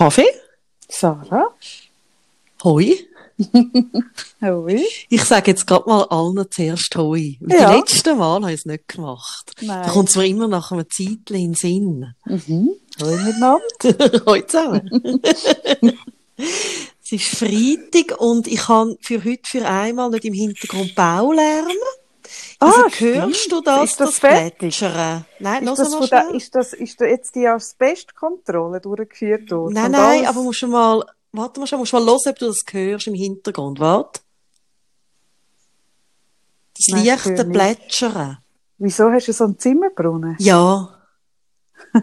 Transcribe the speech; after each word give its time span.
Kaffee? 0.00 0.32
Sarah? 0.88 1.48
Hoi. 2.64 2.96
Hoi. 4.40 4.82
Ich 5.10 5.24
sage 5.24 5.50
jetzt 5.50 5.66
gerade 5.66 5.86
mal 5.86 6.04
allen 6.04 6.42
zuerst 6.50 6.96
Hoi. 6.96 7.36
Ja. 7.46 7.70
Die 7.70 7.80
letzten 7.80 8.16
Mal 8.16 8.40
habe 8.40 8.50
ich 8.50 8.60
es 8.60 8.64
nicht 8.64 8.88
gemacht. 8.88 9.52
Nein. 9.60 9.82
Da 9.82 9.90
kommt 9.90 10.08
es 10.08 10.16
mir 10.16 10.24
immer 10.26 10.48
nach 10.48 10.72
einem 10.72 10.88
Zeitchen 10.88 11.36
in 11.36 11.52
den 11.52 11.54
Sinn. 11.54 12.14
Mhm. 12.24 12.70
Hoi 12.98 13.14
miteinander. 13.14 14.22
Hoi 14.26 14.40
zusammen. 14.46 15.20
es 16.38 17.12
ist 17.12 17.36
Freitag 17.36 18.18
und 18.18 18.46
ich 18.46 18.60
kann 18.60 18.96
für 19.02 19.22
heute 19.22 19.42
für 19.44 19.68
einmal 19.68 20.08
nicht 20.08 20.24
im 20.24 20.32
Hintergrund 20.32 20.94
Baulärm. 20.94 21.68
Also, 22.62 22.82
Ah, 22.82 22.90
hörst 22.90 23.50
du 23.52 23.60
das, 23.62 23.84
Ist 23.90 24.00
das 24.00 24.18
fertig? 24.18 24.58
Plätschern? 24.58 25.24
Nein, 25.38 25.66
Ist 25.66 25.78
das, 25.78 26.06
schnell. 26.08 26.34
ist, 26.36 26.54
das, 26.54 26.72
ist 26.74 27.00
da 27.00 27.06
jetzt 27.06 27.34
die 27.34 27.46
Asbestkontrolle 27.48 28.80
durchgeführt 28.82 29.50
worden? 29.50 29.72
Nein, 29.72 29.92
nein, 29.92 30.18
alles? 30.18 30.28
aber 30.28 30.42
musst 30.42 30.60
du 30.62 30.66
mal, 30.66 31.02
warte 31.32 31.58
mal 31.58 31.66
schon, 31.66 31.78
musst 31.78 31.94
mal 31.94 32.04
hören, 32.04 32.18
ob 32.26 32.38
du 32.38 32.46
das 32.48 32.60
hörst 32.70 33.06
im 33.06 33.14
Hintergrund. 33.14 33.80
Warte. 33.80 34.20
Das 36.76 36.86
Nein, 36.88 37.00
ich 37.00 37.06
leichte. 37.06 37.44
Plätschern. 37.46 38.38
Wieso 38.78 39.10
hast 39.10 39.28
du 39.28 39.32
so 39.32 39.44
einen 39.44 39.58
Zimmerbrunnen? 39.58 40.36
Ja. 40.38 41.00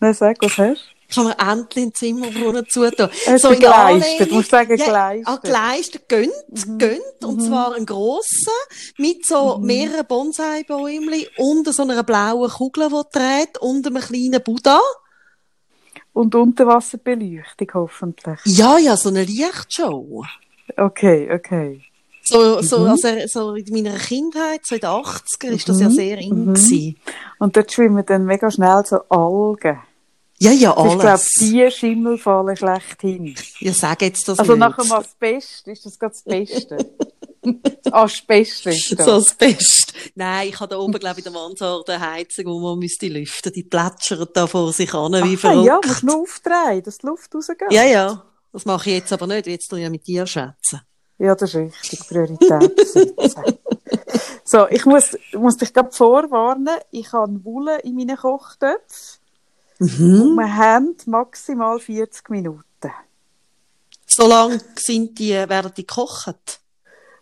Nein, 0.00 0.14
sag, 0.14 0.38
was 0.40 0.56
hast 0.58 0.80
du? 0.80 1.01
Kann 1.14 1.26
mir 1.26 1.38
endlich 1.38 1.84
einen 1.84 1.94
Zimmerbrunnen 1.94 2.66
zutun. 2.68 3.08
Äh, 3.26 3.38
So 3.38 3.50
in 3.50 3.60
geleistet, 3.60 4.30
musst 4.30 4.50
sagen, 4.50 4.76
Ja, 4.76 4.84
geleistet. 4.84 5.28
Ah, 5.28 5.36
geleistet, 5.42 6.08
gönnt, 6.08 6.78
gönnt. 6.78 7.24
Und 7.24 7.40
zwar 7.40 7.74
einen 7.74 7.86
grossen, 7.86 8.52
mit 8.98 9.26
so 9.26 9.58
mehreren 9.58 10.06
Bonsai-Bäumchen 10.06 11.26
und 11.38 11.72
so 11.74 11.82
einer 11.82 12.02
blauen 12.02 12.50
Kugel, 12.50 12.88
die 12.88 13.18
dreht, 13.18 13.58
und 13.58 13.86
einem 13.86 14.02
kleinen 14.02 14.42
Buddha. 14.42 14.80
Und 16.12 16.34
Unterwasserbeleuchtung 16.34 17.68
hoffentlich. 17.74 18.38
Ja, 18.44 18.78
ja, 18.78 18.96
so 18.96 19.08
eine 19.08 19.24
Lichtshow. 19.24 20.24
Okay, 20.76 21.30
okay. 21.32 21.82
So, 22.24 22.62
so, 22.62 22.84
also, 22.84 23.08
so 23.26 23.54
in 23.54 23.64
meiner 23.72 23.98
Kindheit, 23.98 24.60
so 24.64 24.76
in 24.76 24.80
den 24.80 24.90
80er, 24.90 25.48
ist 25.48 25.68
das 25.68 25.80
ja 25.80 25.90
sehr 25.90 26.18
in. 26.18 26.46
gewesen. 26.54 26.96
Und 27.38 27.56
dort 27.56 27.72
schwimmen 27.72 28.04
dann 28.06 28.26
mega 28.26 28.50
schnell 28.50 28.84
so 28.86 29.00
Algen. 29.08 29.80
Ja, 30.42 30.50
ja, 30.50 30.70
Ich 30.70 30.82
glaube, 30.82 31.08
alles. 31.08 31.28
die 31.38 31.70
Schimmelfallen 31.70 32.56
schlechthin. 32.56 33.34
Ja, 33.60 33.72
sag 33.72 34.02
jetzt 34.02 34.26
das 34.28 34.38
Also 34.38 34.52
nicht. 34.52 34.60
nach 34.60 34.76
dem 34.76 34.90
Asbest 34.92 35.68
ist 35.68 35.86
das 35.86 35.98
gerade 35.98 36.12
das 36.14 36.22
Beste. 36.22 36.76
Das 37.82 37.92
Asbest 37.92 38.66
ist 38.66 38.92
das. 38.96 39.04
So 39.04 39.18
das 39.18 39.34
Beste. 39.34 39.92
Nein, 40.14 40.48
ich 40.50 40.60
habe 40.60 40.68
da 40.74 40.78
oben, 40.78 40.92
glaube 40.92 41.18
ich, 41.18 41.26
in 41.26 41.32
der 41.32 41.42
Mansarde 41.42 41.92
eine 41.94 42.10
Heizung, 42.12 42.44
wo 42.46 42.60
man 42.60 42.78
müsste 42.78 43.08
lüften. 43.08 43.52
Die 43.52 43.64
plätschern 43.64 44.28
da 44.32 44.46
vor 44.46 44.72
sich 44.72 44.94
an, 44.94 45.12
wie 45.14 45.34
Ah, 45.34 45.36
verrückt. 45.36 45.66
ja, 45.66 45.80
musst 45.84 46.04
nur 46.04 46.20
aufdrehen, 46.20 46.84
dass 46.84 46.98
die 46.98 47.06
Luft 47.08 47.34
rausgeht. 47.34 47.72
ja, 47.72 47.82
ja. 47.82 48.22
Das 48.52 48.64
mache 48.64 48.90
ich 48.90 48.96
jetzt 48.98 49.12
aber 49.12 49.26
nicht, 49.26 49.48
jetzt 49.48 49.66
tu 49.68 49.74
ich 49.74 49.82
ja 49.82 49.90
mit 49.90 50.06
dir 50.06 50.24
schätzen. 50.24 50.82
Ja, 51.18 51.34
das 51.34 51.52
ist 51.52 51.56
richtig. 51.56 52.06
Priorität 52.08 52.88
setzen. 52.88 53.12
So, 54.44 54.68
ich 54.68 54.84
muss, 54.86 55.16
muss 55.34 55.56
dich 55.56 55.72
gerade 55.72 55.90
vorwarnen. 55.92 56.76
Ich 56.90 57.12
habe 57.12 57.44
Wolle 57.44 57.80
in 57.80 57.94
meinen 57.94 58.16
Kochtöpfen. 58.16 59.21
Mhm. 59.82 60.22
Und 60.22 60.36
wir 60.36 60.56
haben 60.56 60.96
maximal 61.06 61.80
40 61.80 62.30
Minuten. 62.30 62.92
So 64.06 64.28
lange 64.28 64.60
sind 64.76 65.18
die, 65.18 65.32
werden 65.32 65.72
die 65.76 65.86
gekocht. 65.86 66.60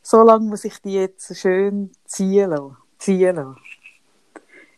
So 0.02 0.22
lange 0.22 0.46
muss 0.46 0.64
ich 0.64 0.78
die 0.82 0.94
jetzt 0.94 1.34
schön 1.38 1.90
ziehen 2.04 2.50
lassen. 2.50 2.76
Ziehen 2.98 3.36
lassen. 3.36 3.56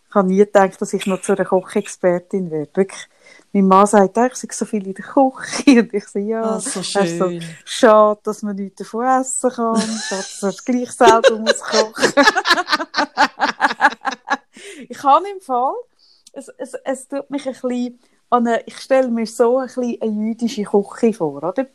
Ich 0.08 0.14
habe 0.14 0.28
nie 0.28 0.36
gedacht, 0.36 0.80
dass 0.80 0.92
ich 0.92 1.06
noch 1.06 1.22
zu 1.22 1.32
einer 1.32 1.44
Kochexpertin 1.44 2.50
werde. 2.50 2.70
Wirklich, 2.74 3.08
mein 3.52 3.66
Mann 3.66 3.86
sagt, 3.86 4.16
«Ah, 4.18 4.26
ich 4.26 4.34
sehe 4.34 4.50
so 4.52 4.64
viel 4.64 4.86
in 4.86 4.94
der 4.94 5.04
Küche. 5.04 5.80
Und 5.80 5.94
ich 5.94 6.06
sage, 6.06 6.26
ja, 6.26 6.42
Ah, 6.42 6.60
so 6.60 6.80
das 6.80 6.94
ist 6.94 7.18
so 7.18 7.30
schade, 7.64 8.20
dass 8.22 8.42
man 8.42 8.56
nichts 8.56 8.76
davon 8.76 9.06
essen 9.06 9.50
kann. 9.50 9.80
Schade, 9.80 10.02
dass 10.10 10.42
man 10.42 10.50
es 10.50 10.64
gleich 10.64 10.92
selber 10.92 11.38
muss 11.38 11.60
kochen. 11.60 12.12
ich 14.88 15.02
habe 15.02 15.28
im 15.28 15.40
Fall, 15.40 15.74
es, 16.32 16.48
es, 16.58 16.74
es 16.84 17.08
tut 17.08 17.30
mich 17.30 17.46
ein 17.46 17.52
bisschen 17.52 17.98
an 18.30 18.46
eine, 18.46 18.62
ich 18.66 18.76
stelle 18.78 19.08
mir 19.08 19.26
so 19.26 19.58
ein 19.58 19.66
bisschen 19.66 20.00
eine 20.02 20.12
jüdische 20.28 20.64
Küche 20.64 21.12
vor, 21.12 21.42
oder? 21.42 21.66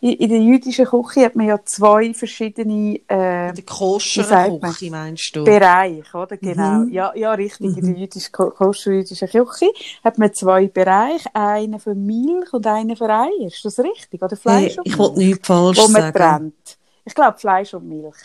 In, 0.00 0.12
in 0.12 0.28
der 0.30 0.40
jüdischen 0.40 0.86
Küche 0.86 1.24
hat 1.24 1.36
man 1.36 1.46
ja 1.46 1.58
zwei 1.64 2.14
verschiedene, 2.14 3.00
äh, 3.08 3.54
Die 3.56 3.62
Wie 4.12 4.22
sagt 4.22 4.58
koschere 4.58 4.60
man? 4.60 4.76
Küche, 4.76 4.90
meinst 4.90 5.34
du? 5.34 5.44
Bereiche, 5.44 6.16
oder? 6.16 6.36
Genau. 6.36 6.84
Mhm. 6.84 6.88
Ja, 6.90 7.14
ja, 7.16 7.32
richtig. 7.34 7.76
In 7.76 7.84
der 7.84 7.94
jüdischen, 7.94 8.32
koscher-jüdischen 8.32 9.28
Küche 9.28 9.66
hat 10.04 10.18
man 10.18 10.32
zwei 10.34 10.68
Bereiche. 10.68 11.28
Einen 11.34 11.78
für 11.80 11.94
Milch 11.94 12.52
und 12.52 12.66
einen 12.66 12.96
für 12.96 13.08
Eier. 13.10 13.46
Ist 13.46 13.64
das 13.64 13.78
richtig? 13.80 14.22
Oder 14.22 14.36
Fleisch 14.36 14.76
Hey, 14.76 14.78
und 14.78 14.88
ich 14.88 14.92
Milch? 14.92 14.98
wollte 14.98 15.18
nichts 15.18 15.46
falsch 15.46 15.78
Wo 15.78 15.88
man 15.88 16.02
sagen. 16.02 16.12
trennt. 16.12 16.78
Ich 17.04 17.14
glaube, 17.14 17.38
Fleisch 17.38 17.74
und 17.74 17.88
Milch. 17.88 18.16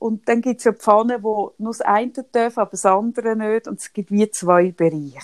Und 0.00 0.26
dann 0.28 0.40
gibt 0.40 0.58
es 0.58 0.64
ja 0.64 0.72
Pfannen, 0.72 1.22
wo 1.22 1.52
nur 1.58 1.72
das 1.72 1.82
eine 1.82 2.10
darf, 2.32 2.56
aber 2.58 2.70
das 2.72 2.86
andere 2.86 3.36
nicht. 3.36 3.68
Und 3.68 3.78
es 3.78 3.92
gibt 3.92 4.10
wie 4.10 4.28
zwei 4.30 4.72
Bereiche. 4.72 5.20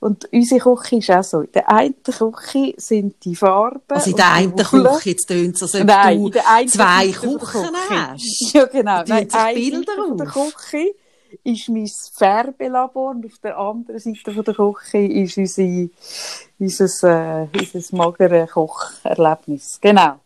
Und 0.00 0.26
unsere 0.32 0.74
Küche 0.74 0.96
ist 0.96 1.10
auch 1.10 1.22
so. 1.22 1.40
In 1.42 1.52
der 1.52 1.70
einen 1.70 2.02
Küche 2.02 2.74
sind 2.78 3.22
die 3.22 3.36
Farben. 3.36 3.82
Also 3.88 4.10
in 4.10 4.16
der 4.16 4.32
einen. 4.32 4.56
Küche, 4.56 5.10
jetzt 5.10 5.26
tönt 5.26 5.54
es, 5.56 5.62
als 5.62 5.74
ob 5.74 5.86
Nein, 5.86 6.22
du 6.22 6.30
zwei 6.66 7.08
Küchen 7.08 7.38
Küche. 7.38 7.70
hast. 7.90 8.54
Ja, 8.54 8.64
genau. 8.64 9.02
Nein, 9.06 9.28
eine 9.30 9.54
Bilder 9.54 9.92
von 9.94 10.16
der 10.16 10.26
auf. 10.28 10.54
Küche 10.54 10.94
ist 11.44 11.68
mein 11.68 11.90
Färbelabor 12.16 13.10
und 13.10 13.26
auf 13.26 13.38
der 13.42 13.58
anderen 13.58 14.00
Seite 14.00 14.32
von 14.32 14.44
der 14.44 14.54
Küche 14.54 14.98
ist 14.98 15.36
unsere, 15.36 15.90
unser, 16.58 17.42
äh, 17.42 17.48
unser 17.74 17.96
magere 17.96 18.46
Kocherlebnis. 18.46 19.78
Genau. 19.82 20.18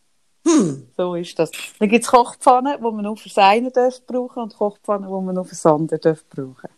Hm. 0.47 0.87
So 0.95 1.15
ist 1.15 1.37
das. 1.39 1.49
Dann 1.79 1.89
gibt 1.89 2.05
es 2.05 2.11
Kochpfannen, 2.11 2.75
die 2.77 2.83
man 2.83 3.01
nur 3.03 3.17
für 3.17 3.29
das 3.29 3.37
eine 3.39 3.71
darf 3.71 4.05
brauchen 4.05 4.43
und 4.43 4.55
Kochpfannen, 4.55 5.07
die 5.09 5.25
man 5.25 5.35
nur 5.35 5.43
für 5.45 5.51
das 5.55 5.65
andere 5.65 5.99
darf 5.99 6.23
brauchen. 6.29 6.69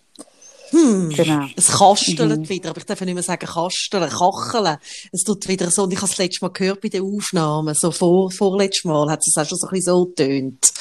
Hm. 0.69 1.09
Genau. 1.09 1.45
Es 1.55 1.67
kastelt 1.67 2.19
Mhm. 2.39 2.49
wieder, 2.49 2.69
aber 2.71 2.79
ich 2.79 2.85
darf 2.85 2.99
nicht 3.01 3.13
mehr 3.13 3.23
sagen 3.23 3.45
kasteln, 3.45 4.09
kacheln. 4.09 4.77
Es 5.13 5.23
tut 5.23 5.47
wieder 5.47 5.69
so, 5.71 5.83
und 5.83 5.93
ich 5.93 5.97
habe 6.01 6.11
es 6.11 6.17
letztes 6.17 6.41
Mal 6.41 6.49
gehört 6.51 6.81
bei 6.81 6.89
den 6.89 7.03
Aufnahmen, 7.03 7.73
so 7.73 7.91
vor, 7.91 8.29
vorletztes 8.31 8.83
Mal 8.85 9.09
hat 9.09 9.21
es 9.25 9.35
auch 9.37 9.45
schon 9.47 9.57
so 9.57 9.67
ein 9.67 9.71
bisschen 9.71 9.93
so 9.93 10.05
getönt. 10.07 10.73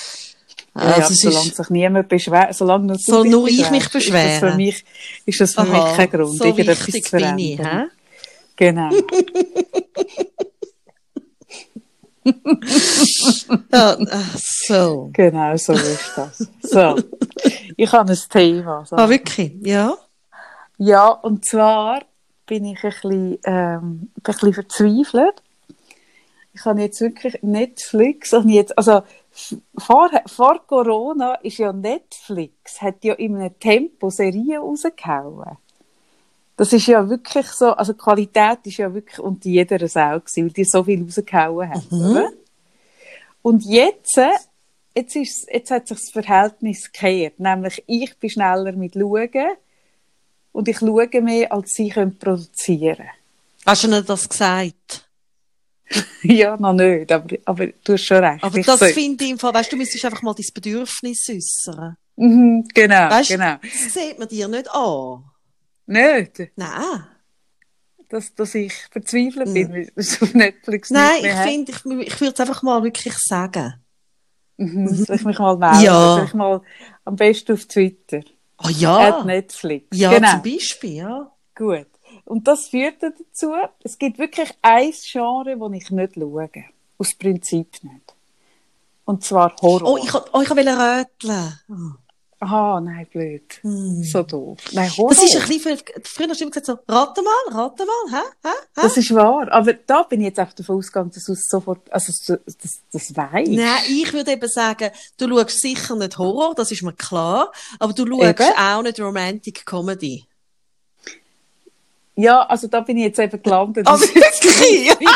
Ja, 0.74 0.82
Also 0.82 1.14
solange 1.14 1.46
ist, 1.46 1.56
sich 1.56 1.70
niemand 1.70 2.08
beschwert, 2.08 2.54
solange 2.54 2.86
nur, 2.86 2.98
Soll 2.98 3.28
nur 3.28 3.48
ich 3.48 3.70
mich 3.70 3.88
beschwerst, 3.88 4.34
Ist 4.36 4.42
das 4.42 4.50
für 4.50 4.56
mich, 4.56 4.84
ist 5.24 5.40
das 5.40 5.54
für 5.54 5.60
aha, 5.60 5.84
mich 5.88 5.96
kein 5.96 6.10
Grund, 6.10 6.36
so 6.38 6.44
irgendetwas 6.44 6.84
zu 6.86 6.90
bin 6.92 7.00
ich, 7.00 7.08
verändern. 7.08 7.66
hä? 7.66 7.86
Genau. 8.56 8.90
Ja, 13.72 13.96
ach 14.10 14.36
so. 14.38 15.10
Genau, 15.12 15.56
so 15.56 15.72
ist 15.72 16.12
das. 16.16 16.48
So, 16.62 16.96
ich 17.76 17.92
habe 17.92 18.12
ein 18.12 18.18
Thema. 18.28 18.84
So. 18.84 18.96
Ah, 18.96 19.08
wirklich? 19.08 19.52
Ja? 19.60 19.96
Ja, 20.78 21.08
und 21.08 21.44
zwar 21.44 22.02
bin 22.46 22.64
ich 22.64 22.82
ein 22.84 22.90
bisschen, 22.90 23.38
ähm, 23.44 24.10
ein 24.16 24.22
bisschen 24.22 24.54
verzweifelt. 24.54 25.42
Ich 26.52 26.64
habe 26.64 26.80
jetzt 26.80 27.00
wirklich 27.00 27.38
Netflix, 27.42 28.32
also, 28.32 28.48
jetzt, 28.48 28.76
also 28.78 29.02
vor, 29.76 30.10
vor 30.26 30.66
Corona 30.66 31.34
ist 31.36 31.58
ja 31.58 31.72
Netflix, 31.72 32.80
hat 32.80 33.04
ja 33.04 33.14
in 33.14 33.36
einem 33.36 33.58
Tempo 33.58 34.08
Serien 34.08 34.58
rausgehauen. 34.62 35.58
Das 36.56 36.72
ist 36.72 36.86
ja 36.86 37.06
wirklich 37.08 37.46
so, 37.48 37.72
also 37.72 37.92
Qualität 37.94 38.60
ist 38.64 38.78
ja 38.78 38.92
wirklich 38.92 39.18
unter 39.18 39.48
jeder 39.48 39.86
Sau 39.88 40.20
gewesen, 40.20 40.44
weil 40.44 40.52
die 40.52 40.64
so 40.64 40.82
viel 40.84 41.02
rausgehauen 41.02 41.68
haben, 41.70 41.86
oder? 42.10 42.30
Und 43.42 43.64
jetzt, 43.64 44.16
äh, 44.16 44.30
jetzt, 44.94 45.14
ist, 45.16 45.48
jetzt 45.52 45.70
hat 45.70 45.86
sich 45.86 45.98
das 45.98 46.10
Verhältnis 46.10 46.90
gekehrt. 46.90 47.38
Nämlich, 47.38 47.84
ich 47.86 48.16
bin 48.18 48.30
schneller 48.30 48.72
mit 48.72 48.94
Schauen 48.94 49.30
und 50.52 50.68
ich 50.68 50.78
schaue 50.78 51.08
mehr, 51.20 51.52
als 51.52 51.74
sie 51.74 51.90
können 51.90 52.18
produzieren 52.18 53.06
Hast 53.66 53.84
du 53.84 53.88
nicht 53.88 54.08
das 54.08 54.28
gesagt? 54.28 55.08
Ja, 56.22 56.56
noch 56.56 56.72
nicht, 56.72 57.12
aber, 57.12 57.36
aber 57.44 57.66
du 57.68 57.92
hast 57.92 58.04
schon 58.04 58.16
recht. 58.16 58.42
Aber 58.42 58.58
Ich 58.58 58.66
das 58.66 58.82
finde 58.92 59.22
ich 59.24 59.30
im 59.30 59.38
Fall, 59.38 59.54
weißt 59.54 59.70
du, 59.70 59.76
du 59.76 59.80
müsstest 59.80 60.04
einfach 60.04 60.22
mal 60.22 60.34
dein 60.34 60.46
Bedürfnis 60.52 61.28
äußern. 61.30 61.96
Mhm, 62.16 62.66
genau, 62.74 63.10
Weißt 63.10 63.28
genau. 63.30 63.56
das 63.62 63.94
sieht 63.94 64.18
man 64.18 64.26
dir 64.26 64.48
nicht 64.48 64.68
an. 64.72 65.22
Nicht, 65.86 66.50
Nein. 66.56 67.06
dass, 68.08 68.34
dass 68.34 68.54
ich 68.54 68.74
verzweifelt 68.90 69.54
bin, 69.54 69.72
weil 69.72 69.92
es 69.94 70.20
auf 70.20 70.34
Netflix 70.34 70.90
Nein, 70.90 71.24
ich 71.24 71.32
finde, 71.32 71.72
ich, 71.72 72.08
ich 72.08 72.20
würde 72.20 72.34
es 72.34 72.40
einfach 72.40 72.62
mal 72.62 72.82
wirklich 72.82 73.16
sagen. 73.18 73.74
Mhm, 74.56 74.88
soll 74.88 75.16
ich 75.16 75.24
mich 75.24 75.38
mal 75.38 75.56
melden? 75.56 75.80
Ja. 75.84 76.16
Soll 76.16 76.24
ich 76.24 76.34
mal 76.34 76.62
am 77.04 77.16
besten 77.16 77.52
auf 77.52 77.66
Twitter? 77.66 78.22
Ah 78.56 78.70
ja. 78.70 79.18
At 79.18 79.26
Netflix. 79.26 79.86
Ja, 79.92 80.14
genau. 80.14 80.30
zum 80.32 80.42
Beispiel, 80.42 80.92
ja. 80.92 81.30
Gut. 81.54 81.86
Und 82.24 82.48
das 82.48 82.68
führt 82.68 83.02
dann 83.02 83.14
dazu, 83.18 83.52
es 83.82 83.98
gibt 83.98 84.18
wirklich 84.18 84.50
ein 84.62 84.92
Genre, 84.92 85.56
das 85.56 85.72
ich 85.72 85.90
nicht 85.90 86.14
schaue. 86.14 86.50
Aus 86.98 87.14
Prinzip 87.14 87.84
nicht. 87.84 88.14
Und 89.04 89.22
zwar 89.22 89.54
Horror. 89.60 89.92
Oh, 89.92 89.96
ich, 89.98 90.12
oh, 90.14 90.40
ich 90.40 90.50
wollte 90.50 90.70
rätseln. 90.70 91.60
Oh. 91.68 92.05
Aha, 92.38 92.80
nein, 92.82 93.06
blöd. 93.10 93.60
Hm. 93.62 94.02
So 94.02 94.22
doof. 94.22 94.58
Nein, 94.72 94.94
Horror. 94.94 95.08
Das 95.08 95.22
ist 95.22 95.36
ein 95.36 95.48
bisschen, 95.48 95.78
früher 96.04 96.28
hast 96.28 96.40
du 96.40 96.44
immer 96.44 96.50
gesagt 96.50 96.66
so, 96.66 96.78
rate 96.86 97.22
mal, 97.22 97.62
rate 97.62 97.84
mal, 97.86 98.20
hä, 98.20 98.26
hä, 98.42 98.48
hä? 98.48 98.80
Das 98.82 98.96
ist 98.98 99.14
wahr. 99.14 99.50
Aber 99.50 99.72
da 99.72 100.02
bin 100.02 100.20
ich 100.20 100.26
jetzt 100.26 100.40
auch 100.40 100.52
davon 100.52 100.76
ausgegangen, 100.76 101.10
dass 101.14 101.24
du 101.24 101.32
es 101.32 101.48
sofort, 101.48 101.90
also 101.90 102.12
das, 102.12 102.38
das, 102.60 102.80
das 102.92 103.16
weißt. 103.16 103.50
Nein, 103.50 103.82
ich 103.88 104.12
würde 104.12 104.32
eben 104.32 104.48
sagen, 104.48 104.90
du 105.16 105.28
schaust 105.28 105.60
sicher 105.62 105.96
nicht 105.96 106.18
Horror, 106.18 106.54
das 106.54 106.70
ist 106.70 106.82
mir 106.82 106.92
klar, 106.92 107.52
aber 107.78 107.94
du 107.94 108.06
schaust 108.06 108.40
Eben. 108.40 108.58
auch 108.58 108.82
nicht 108.82 109.00
Romantic 109.00 109.64
Comedy. 109.64 110.26
Ja, 112.16 112.42
also 112.42 112.66
da 112.66 112.80
bin 112.80 112.98
ich 112.98 113.04
jetzt 113.04 113.18
eben 113.18 113.42
gelandet. 113.42 113.86
Aber 113.86 114.00
wirklich? 114.00 114.96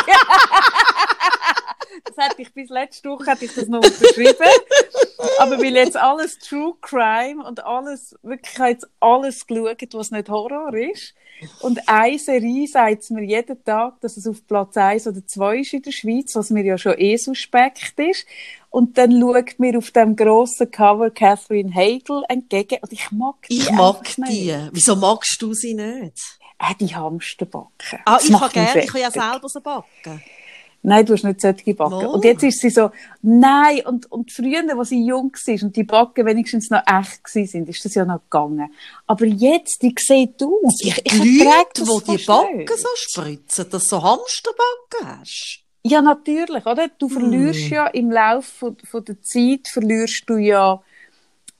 Das 2.03 2.25
hätte 2.25 2.41
ich 2.41 2.53
bis 2.53 2.69
letzte 2.69 3.09
Woche 3.09 3.25
hätte 3.29 3.45
ich 3.45 3.53
das 3.53 3.67
noch 3.67 3.83
unterschrieben. 3.83 4.35
Aber 5.39 5.57
weil 5.59 5.75
jetzt 5.75 5.97
alles 5.97 6.37
True 6.39 6.73
Crime 6.81 7.43
und 7.45 7.63
alles, 7.65 8.15
wirklich 8.23 8.57
jetzt 8.57 8.87
alles 8.99 9.45
geschaut, 9.47 9.93
was 9.93 10.11
nicht 10.11 10.29
Horror 10.29 10.73
ist. 10.73 11.13
Und 11.61 11.87
eine 11.89 12.19
Serie 12.19 12.67
sagt 12.67 13.09
mir 13.09 13.23
jeden 13.23 13.63
Tag, 13.63 13.99
dass 14.01 14.15
es 14.17 14.27
auf 14.27 14.45
Platz 14.45 14.77
1 14.77 15.07
oder 15.07 15.25
2 15.25 15.57
ist 15.57 15.73
in 15.73 15.81
der 15.81 15.91
Schweiz, 15.91 16.35
was 16.35 16.51
mir 16.51 16.63
ja 16.63 16.77
schon 16.77 16.93
eh 16.97 17.17
suspekt 17.17 17.93
ist. 17.99 18.25
Und 18.69 18.97
dann 18.97 19.19
schaut 19.19 19.57
mir 19.57 19.77
auf 19.77 19.91
dem 19.91 20.15
grossen 20.15 20.69
Cover 20.69 21.09
Catherine 21.09 21.73
Hagel 21.73 22.23
entgegen. 22.29 22.77
Und 22.81 22.93
ich 22.93 23.11
mag 23.11 23.35
die 23.49 23.57
Ich 23.57 23.71
mag 23.71 23.97
einfach 23.99 24.17
nicht. 24.19 24.31
die. 24.31 24.69
Wieso 24.71 24.95
magst 24.95 25.41
du 25.41 25.53
sie 25.53 25.73
nicht? 25.73 26.37
Äh, 26.59 26.75
die 26.79 26.95
Hamsterbacken. 26.95 27.99
Ah, 28.05 28.15
Das 28.17 28.29
ich 28.29 28.37
kann 28.37 28.51
gerne, 28.51 28.83
ich 28.83 28.91
kann 28.91 29.01
ja 29.01 29.11
selber 29.11 29.49
so 29.49 29.61
backen. 29.61 30.21
Nein, 30.83 31.05
du 31.05 31.13
hast 31.13 31.23
nicht 31.23 31.41
solche 31.41 31.73
Backen. 31.75 31.91
Mal. 31.95 32.05
Und 32.07 32.23
jetzt 32.25 32.43
ist 32.43 32.59
sie 32.59 32.69
so, 32.71 32.89
nein, 33.21 33.81
und, 33.85 34.11
und 34.11 34.31
früher, 34.31 34.63
als 34.77 34.89
sie 34.89 35.05
jung 35.05 35.31
war 35.31 35.63
und 35.63 35.75
die 35.75 35.83
Backen 35.83 36.25
wenigstens 36.25 36.69
noch 36.71 36.81
echt 36.87 37.21
sind, 37.27 37.69
ist 37.69 37.85
das 37.85 37.93
ja 37.93 38.03
noch 38.03 38.21
gegangen. 38.23 38.73
Aber 39.05 39.25
jetzt, 39.25 39.81
die 39.83 39.93
sieht 39.97 40.41
aus. 40.41 40.79
Ich, 40.81 40.99
ich 41.05 41.17
Leute, 41.43 41.85
das 41.85 42.03
die 42.03 42.25
Backen 42.25 42.57
nicht. 42.57 42.69
so 42.77 42.87
spritzen, 42.95 43.65
dass 43.69 43.83
du 43.83 43.89
so 43.89 44.01
Hamsterbacken 44.01 45.19
hast. 45.19 45.59
Ja, 45.83 46.01
natürlich, 46.01 46.65
oder? 46.65 46.89
Du 46.97 47.09
verlierst 47.09 47.61
Hm. 47.65 47.71
ja 47.73 47.87
im 47.87 48.11
Laufe 48.11 48.51
von, 48.51 48.77
von 48.83 49.05
der 49.05 49.21
Zeit, 49.21 49.67
verlierst 49.67 50.23
du 50.27 50.37
ja, 50.37 50.81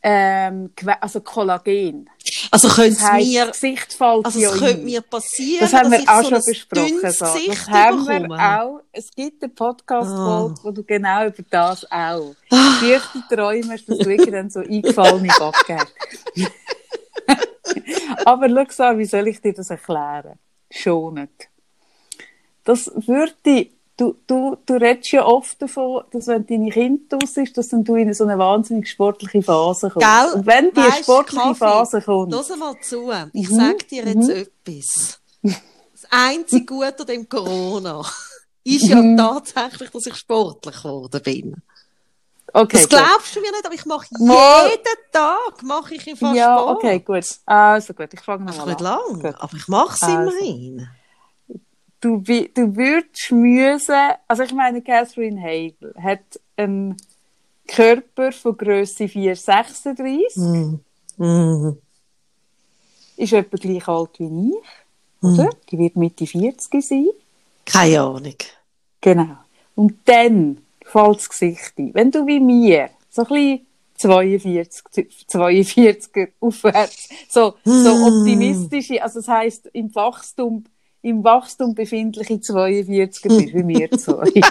ähm, 0.04 0.72
also 1.00 1.22
Kollagen. 1.22 2.10
Also 2.54 2.68
könnte 2.68 3.00
Das 3.00 3.04
es 3.04 3.12
mir, 3.32 3.46
Gesicht 3.48 3.96
also 4.02 4.40
es 4.40 4.60
könnte 4.60 4.78
mir 4.84 5.02
passieren, 5.02 5.62
Das 5.62 5.74
haben 5.74 5.90
wir 5.92 6.00
auch 6.02 6.22
so 6.24 6.30
schon 6.30 6.44
besprochen. 6.46 7.00
So. 7.14 7.26
Gesicht 7.26 7.48
Das 7.50 7.70
haben 7.70 8.08
wir 8.08 8.20
bekomme. 8.20 8.62
auch. 8.62 8.82
Es 8.92 9.10
gibt 9.12 9.42
eine 9.42 9.54
Podcast-Folge, 9.54 10.56
Ah. 10.60 10.64
wo 10.64 10.72
du 10.72 10.84
genau 10.84 11.28
über 11.28 11.44
das 11.50 11.90
auch. 11.90 12.36
Tiefste 12.50 13.24
Träume 13.36 13.74
hast, 13.74 13.88
dass 13.88 13.98
du 14.00 14.10
irgendwie 14.10 14.32
dann 14.32 14.50
so 14.50 14.60
eingefallene 14.70 15.30
Backen 15.40 15.78
hast. 15.80 15.94
Aber 18.26 18.50
schau 18.50 18.92
so, 18.94 18.98
wie 19.00 19.06
soll 19.06 19.28
ich 19.30 19.40
dir 19.42 19.54
das 19.54 19.70
erklären? 19.70 20.38
Schonend. 20.70 21.48
Das 22.66 22.92
würde, 22.94 23.68
du, 24.02 24.16
du, 24.26 24.58
du 24.66 24.74
redest 24.74 25.12
ja 25.12 25.26
oft 25.26 25.62
davon, 25.62 26.04
dass 26.12 26.28
wenn 26.28 26.46
deine 26.48 26.70
Kinder 26.72 27.20
aus 27.22 27.38
ist, 27.38 27.56
dass 27.58 27.68
dann 27.70 27.84
du 27.84 27.96
in 27.96 28.14
so 28.14 28.24
eine 28.24 28.38
wahnsinnig 28.38 28.90
sportliche 28.90 29.44
Phase 29.44 29.90
kommst. 29.90 30.08
Gell? 30.08 30.32
Und 30.34 30.46
wenn 30.48 30.72
die 30.72 30.78
Weisst, 30.78 31.04
sportliche 31.04 31.42
Kaffee, 31.42 31.56
Phase 31.56 32.02
kommt, 32.02 32.34
Hör 32.34 32.58
mal 32.58 32.76
zu. 32.82 33.12
Ich 33.34 33.50
Mhm, 33.50 33.56
sag 33.56 33.88
dir 33.90 34.06
jetzt 34.06 34.30
etwas. 34.30 35.20
Das 35.44 36.06
einzige 36.10 36.66
Gute 36.66 37.00
an 37.00 37.06
dem 37.06 37.30
Corona 37.30 38.04
ist 38.64 38.88
ja 38.88 39.02
Mhm. 39.02 39.18
tatsächlich, 39.18 39.90
dass 39.92 40.06
ich 40.08 40.16
sportlich 40.16 40.76
geworden 40.82 41.22
bin. 41.24 41.56
okay, 42.54 42.68
Das 42.78 42.82
gut. 42.82 42.90
glaubst 42.90 43.36
du 43.36 43.42
mir 43.42 43.52
nicht, 43.52 43.66
aber 43.66 43.76
ich 43.76 43.86
mache 43.86 44.08
Mal. 44.20 44.68
jeden 44.70 45.12
Tag 45.12 45.64
mache 45.64 45.96
ich 45.96 46.04
fast 46.04 46.36
Ja, 46.36 46.58
Sport. 46.58 46.78
okay, 46.78 47.00
gut. 47.00 47.26
Also 47.46 47.94
gut, 47.94 48.10
ich 48.14 48.20
fange 48.22 48.48
Einfach 48.48 48.66
nochmal 48.66 48.76
nicht 48.76 48.86
an. 48.88 49.00
lang, 49.12 49.22
Gut. 49.22 49.36
aber 49.42 49.54
ich 49.58 49.68
mache 49.68 49.94
es 49.96 50.02
Also. 50.02 50.32
immerhin. 50.32 50.88
Du, 52.02 52.18
du 52.18 52.76
würdest 52.76 53.32
müssen, 53.32 53.96
also 54.28 54.44
ich 54.44 54.54
meine, 54.54 54.82
Catherine 54.82 55.40
Hagel 55.42 55.94
hat 56.02 56.40
einen 56.58 56.98
Körper 57.68 58.32
von 58.32 58.58
Grösse 58.58 59.08
436, 59.08 60.36
Mm. 60.38 60.80
Mm. 61.18 61.78
ist 63.18 63.34
etwa 63.34 63.58
gleich 63.58 63.88
alt 63.88 64.10
wie 64.18 64.50
ich, 64.50 65.24
oder? 65.24 65.50
Die 65.70 65.78
wird 65.78 65.96
Mitte 65.96 66.26
40 66.26 66.84
sein. 66.84 67.08
Keine 67.66 68.02
Ahnung. 68.02 68.36
Genau. 69.00 69.38
Und 69.76 70.00
dann 70.06 70.58
fällt 70.84 71.18
das 71.18 71.30
Gesicht 71.30 71.74
ein. 71.78 71.94
Wenn 71.94 72.10
du 72.10 72.26
wie 72.26 72.40
mir, 72.40 72.90
so 73.10 73.22
ein 73.24 73.28
bisschen 73.28 73.68
42, 73.98 75.26
42er 75.30 76.30
aufwärts, 76.40 77.10
so, 77.30 77.54
so 77.64 77.90
optimistische, 78.08 79.02
also 79.04 79.20
das 79.20 79.28
heisst, 79.28 79.68
im 79.74 79.94
Wachstum, 79.94 80.64
im 81.02 81.24
Wachstum 81.24 81.74
befindliche 81.74 82.36
42er 82.36 83.28
bist, 83.28 83.54
wie 83.54 83.68
wir 83.68 83.92
zwei. 83.92 84.32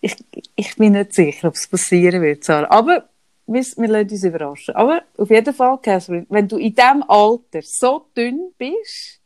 ich, 0.00 0.16
ich 0.56 0.76
bin 0.76 0.92
nicht 0.92 1.14
sicher, 1.14 1.48
ob 1.48 1.54
es 1.54 1.68
passieren 1.68 2.22
wird, 2.22 2.44
Sarah. 2.44 2.70
Aber 2.70 3.08
wir, 3.46 3.62
wir 3.62 3.88
lassen 3.88 4.10
uns 4.10 4.24
überraschen. 4.24 4.74
Aber 4.74 5.02
auf 5.18 5.30
jeden 5.30 5.54
Fall, 5.54 5.78
Catherine, 5.82 6.26
wenn 6.28 6.48
du 6.48 6.56
in 6.56 6.74
diesem 6.74 7.02
Alter 7.08 7.60
so 7.62 8.06
dünn 8.16 8.52
bist 8.56 9.20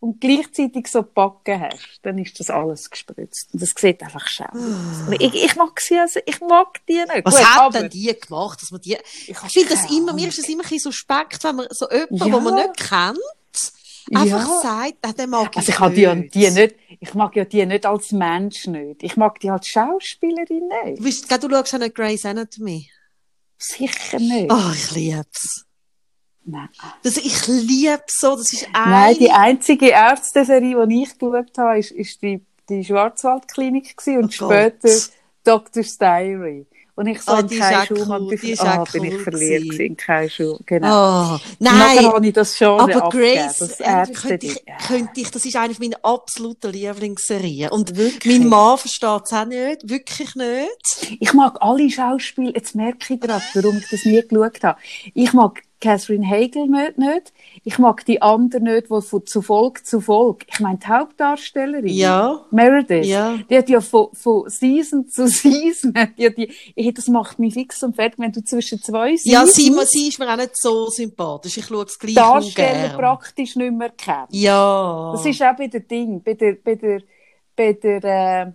und 0.00 0.20
gleichzeitig 0.20 0.86
so 0.88 1.02
Backen 1.02 1.60
hast, 1.60 2.00
dann 2.02 2.18
ist 2.18 2.38
das 2.38 2.50
alles 2.50 2.88
gespritzt. 2.88 3.48
Und 3.52 3.62
das 3.62 3.70
sieht 3.76 4.02
einfach 4.02 4.26
schön 4.28 4.46
aus. 4.46 5.12
Ich, 5.18 5.44
ich 5.44 5.56
mag 5.56 5.80
sie 5.80 5.98
also, 5.98 6.20
ich 6.24 6.40
mag 6.40 6.84
die 6.88 6.94
nicht. 6.94 7.24
Was 7.24 7.36
Gut, 7.36 7.46
hat 7.46 7.74
denn 7.74 7.90
die 7.90 8.18
gemacht, 8.18 8.62
dass 8.62 8.70
man 8.70 8.80
die... 8.80 8.96
Ich 9.26 9.28
Ich 9.30 9.36
finde 9.52 9.70
das 9.70 9.90
immer, 9.90 10.12
mir 10.12 10.28
ist 10.28 10.38
es 10.38 10.48
immer 10.48 10.62
ein 10.62 10.68
bisschen 10.68 10.92
suspekt, 10.92 11.42
wenn 11.44 11.56
man 11.56 11.66
so 11.70 11.88
jemanden, 11.90 12.16
Ja. 12.16 12.24
den 12.26 12.44
man 12.44 12.54
nicht 12.54 12.76
kennt, 12.76 13.18
einfach 14.16 14.48
Ja. 14.48 14.60
sagt, 14.62 14.94
ah, 15.02 15.12
den 15.12 15.30
mag 15.30 15.50
ich 15.52 15.56
Also 15.58 15.86
ich 15.86 15.94
die, 15.94 16.06
nicht. 16.14 16.34
die 16.34 16.50
nicht, 16.50 16.76
ich 17.00 17.14
mag 17.14 17.36
ja 17.36 17.44
die 17.44 17.66
nicht 17.66 17.86
als 17.86 18.12
Mensch 18.12 18.66
nicht. 18.66 19.02
Ich 19.02 19.16
mag 19.16 19.38
die 19.40 19.50
als 19.50 19.66
Schauspielerin 19.68 20.68
nicht. 20.84 20.98
Du, 21.00 21.04
bist, 21.04 21.28
gell, 21.28 21.38
du 21.38 21.48
schaust 21.50 21.74
auch 21.74 21.78
nicht 21.78 21.94
Grey's 21.94 22.24
Anatomy. 22.24 22.88
Sicher 23.56 24.18
nicht. 24.18 24.52
Oh, 24.52 24.70
ich 24.72 24.90
lieb's. 24.92 25.64
Nein. 26.44 26.68
Das, 27.02 27.16
ich 27.18 27.46
lieb's 27.46 28.20
so, 28.20 28.36
das 28.36 28.52
ist 28.52 28.66
eine... 28.72 28.90
Nein, 28.90 29.16
die 29.18 29.30
einzige 29.30 29.88
Ärzte-Serie, 29.88 30.86
die 30.86 31.02
ich 31.02 31.18
geschaut 31.18 31.58
habe, 31.58 31.78
ist, 31.78 31.90
ist 31.90 32.22
die, 32.22 32.44
die 32.68 32.84
Schwarzwaldklinik 32.84 33.96
gewesen 33.96 34.18
und 34.22 34.34
Oh 34.40 34.48
Gott. 34.48 34.74
später 34.80 35.10
Doctor's 35.44 35.98
Diary. 35.98 36.66
Und 36.98 37.06
ich 37.06 37.22
so 37.22 37.32
in 37.36 37.46
die 37.46 37.62
auch 37.62 37.86
Schumann 37.86 38.22
cool, 38.22 38.36
bin, 38.36 38.58
ah, 38.58 38.84
bin 38.92 39.04
ich 39.04 39.14
cool 39.14 39.20
verliebt 39.20 39.30
gewesen. 39.30 39.68
gewesen 39.68 39.86
in 39.86 39.96
Kai 39.96 40.28
Schumann. 40.28 40.58
Genau. 40.66 41.36
Oh, 41.36 41.38
nein, 41.60 41.98
ich 42.24 42.34
aber 42.66 43.04
abgegeben, 43.04 43.36
Grace, 43.36 43.58
das 43.58 43.78
Ärzte 43.78 44.14
könnte 44.14 44.46
ich, 44.46 44.64
könnte 44.88 45.20
ich, 45.20 45.30
das 45.30 45.44
ist 45.44 45.54
eine 45.54 45.74
meiner 45.78 45.98
absoluten 46.02 46.72
Lieblingsserien. 46.72 47.70
Und 47.70 47.96
Wirklich? 47.96 48.40
mein 48.40 48.48
Mann 48.48 48.78
versteht 48.78 49.22
es 49.26 49.32
auch 49.32 49.44
nicht, 49.44 49.88
wirklich 49.88 50.34
nicht. 50.34 51.16
Ich 51.20 51.32
mag 51.34 51.58
alle 51.60 51.88
Schauspieler, 51.88 52.50
jetzt 52.56 52.74
merke 52.74 53.14
ich 53.14 53.20
gerade, 53.20 53.44
warum 53.54 53.78
ich 53.78 53.88
das 53.88 54.04
nie 54.04 54.20
geschaut 54.20 54.64
habe. 54.64 54.80
Ich 55.14 55.32
mag 55.32 55.62
Catherine 55.80 56.28
Hagel 56.28 56.66
nicht. 56.66 57.32
Ich 57.64 57.78
mag 57.78 58.04
die 58.04 58.20
anderen 58.20 58.64
nicht, 58.64 58.86
die 58.90 59.00
von 59.00 59.26
zu 59.26 59.42
Folge 59.42 59.82
zu 59.84 60.00
Folge. 60.00 60.46
Ich 60.48 60.58
meine, 60.60 60.78
die 60.78 60.86
Hauptdarstellerin. 60.86 61.86
Ja. 61.86 62.44
Meredith. 62.50 63.06
Ja. 63.06 63.38
Die 63.48 63.56
hat 63.56 63.68
ja 63.68 63.80
von, 63.80 64.08
von 64.12 64.48
Season 64.48 65.08
zu 65.08 65.28
Season, 65.28 65.92
die, 66.18 66.26
hat 66.26 66.36
die, 66.36 66.52
hey, 66.76 66.92
das 66.92 67.06
macht 67.08 67.38
mich 67.38 67.54
fix 67.54 67.82
und 67.82 67.94
fertig, 67.94 68.18
wenn 68.18 68.32
du 68.32 68.42
zwischen 68.42 68.82
zwei 68.82 69.10
Ja, 69.22 69.46
Seasons 69.46 69.90
sie, 69.90 69.98
sie 70.00 70.08
ist 70.08 70.18
mir 70.18 70.32
auch 70.32 70.36
nicht 70.36 70.60
so 70.60 70.86
sympathisch. 70.88 71.58
Ich 71.58 71.66
schaue 71.66 71.84
es 71.84 71.98
gleich 71.98 72.14
Darsteller 72.14 72.96
praktisch 72.96 73.54
nicht 73.54 73.72
mehr 73.72 73.90
kennst. 73.90 74.34
Ja. 74.34 75.12
Das 75.12 75.24
ist 75.24 75.42
auch 75.42 75.56
bei 75.56 75.68
der 75.68 75.80
Ding, 75.80 76.22
bei 76.22 76.34
der, 76.34 76.54
bei 76.54 76.74
der, 76.74 77.02
bei 77.54 77.72
der, 77.74 78.04
äh, 78.04 78.52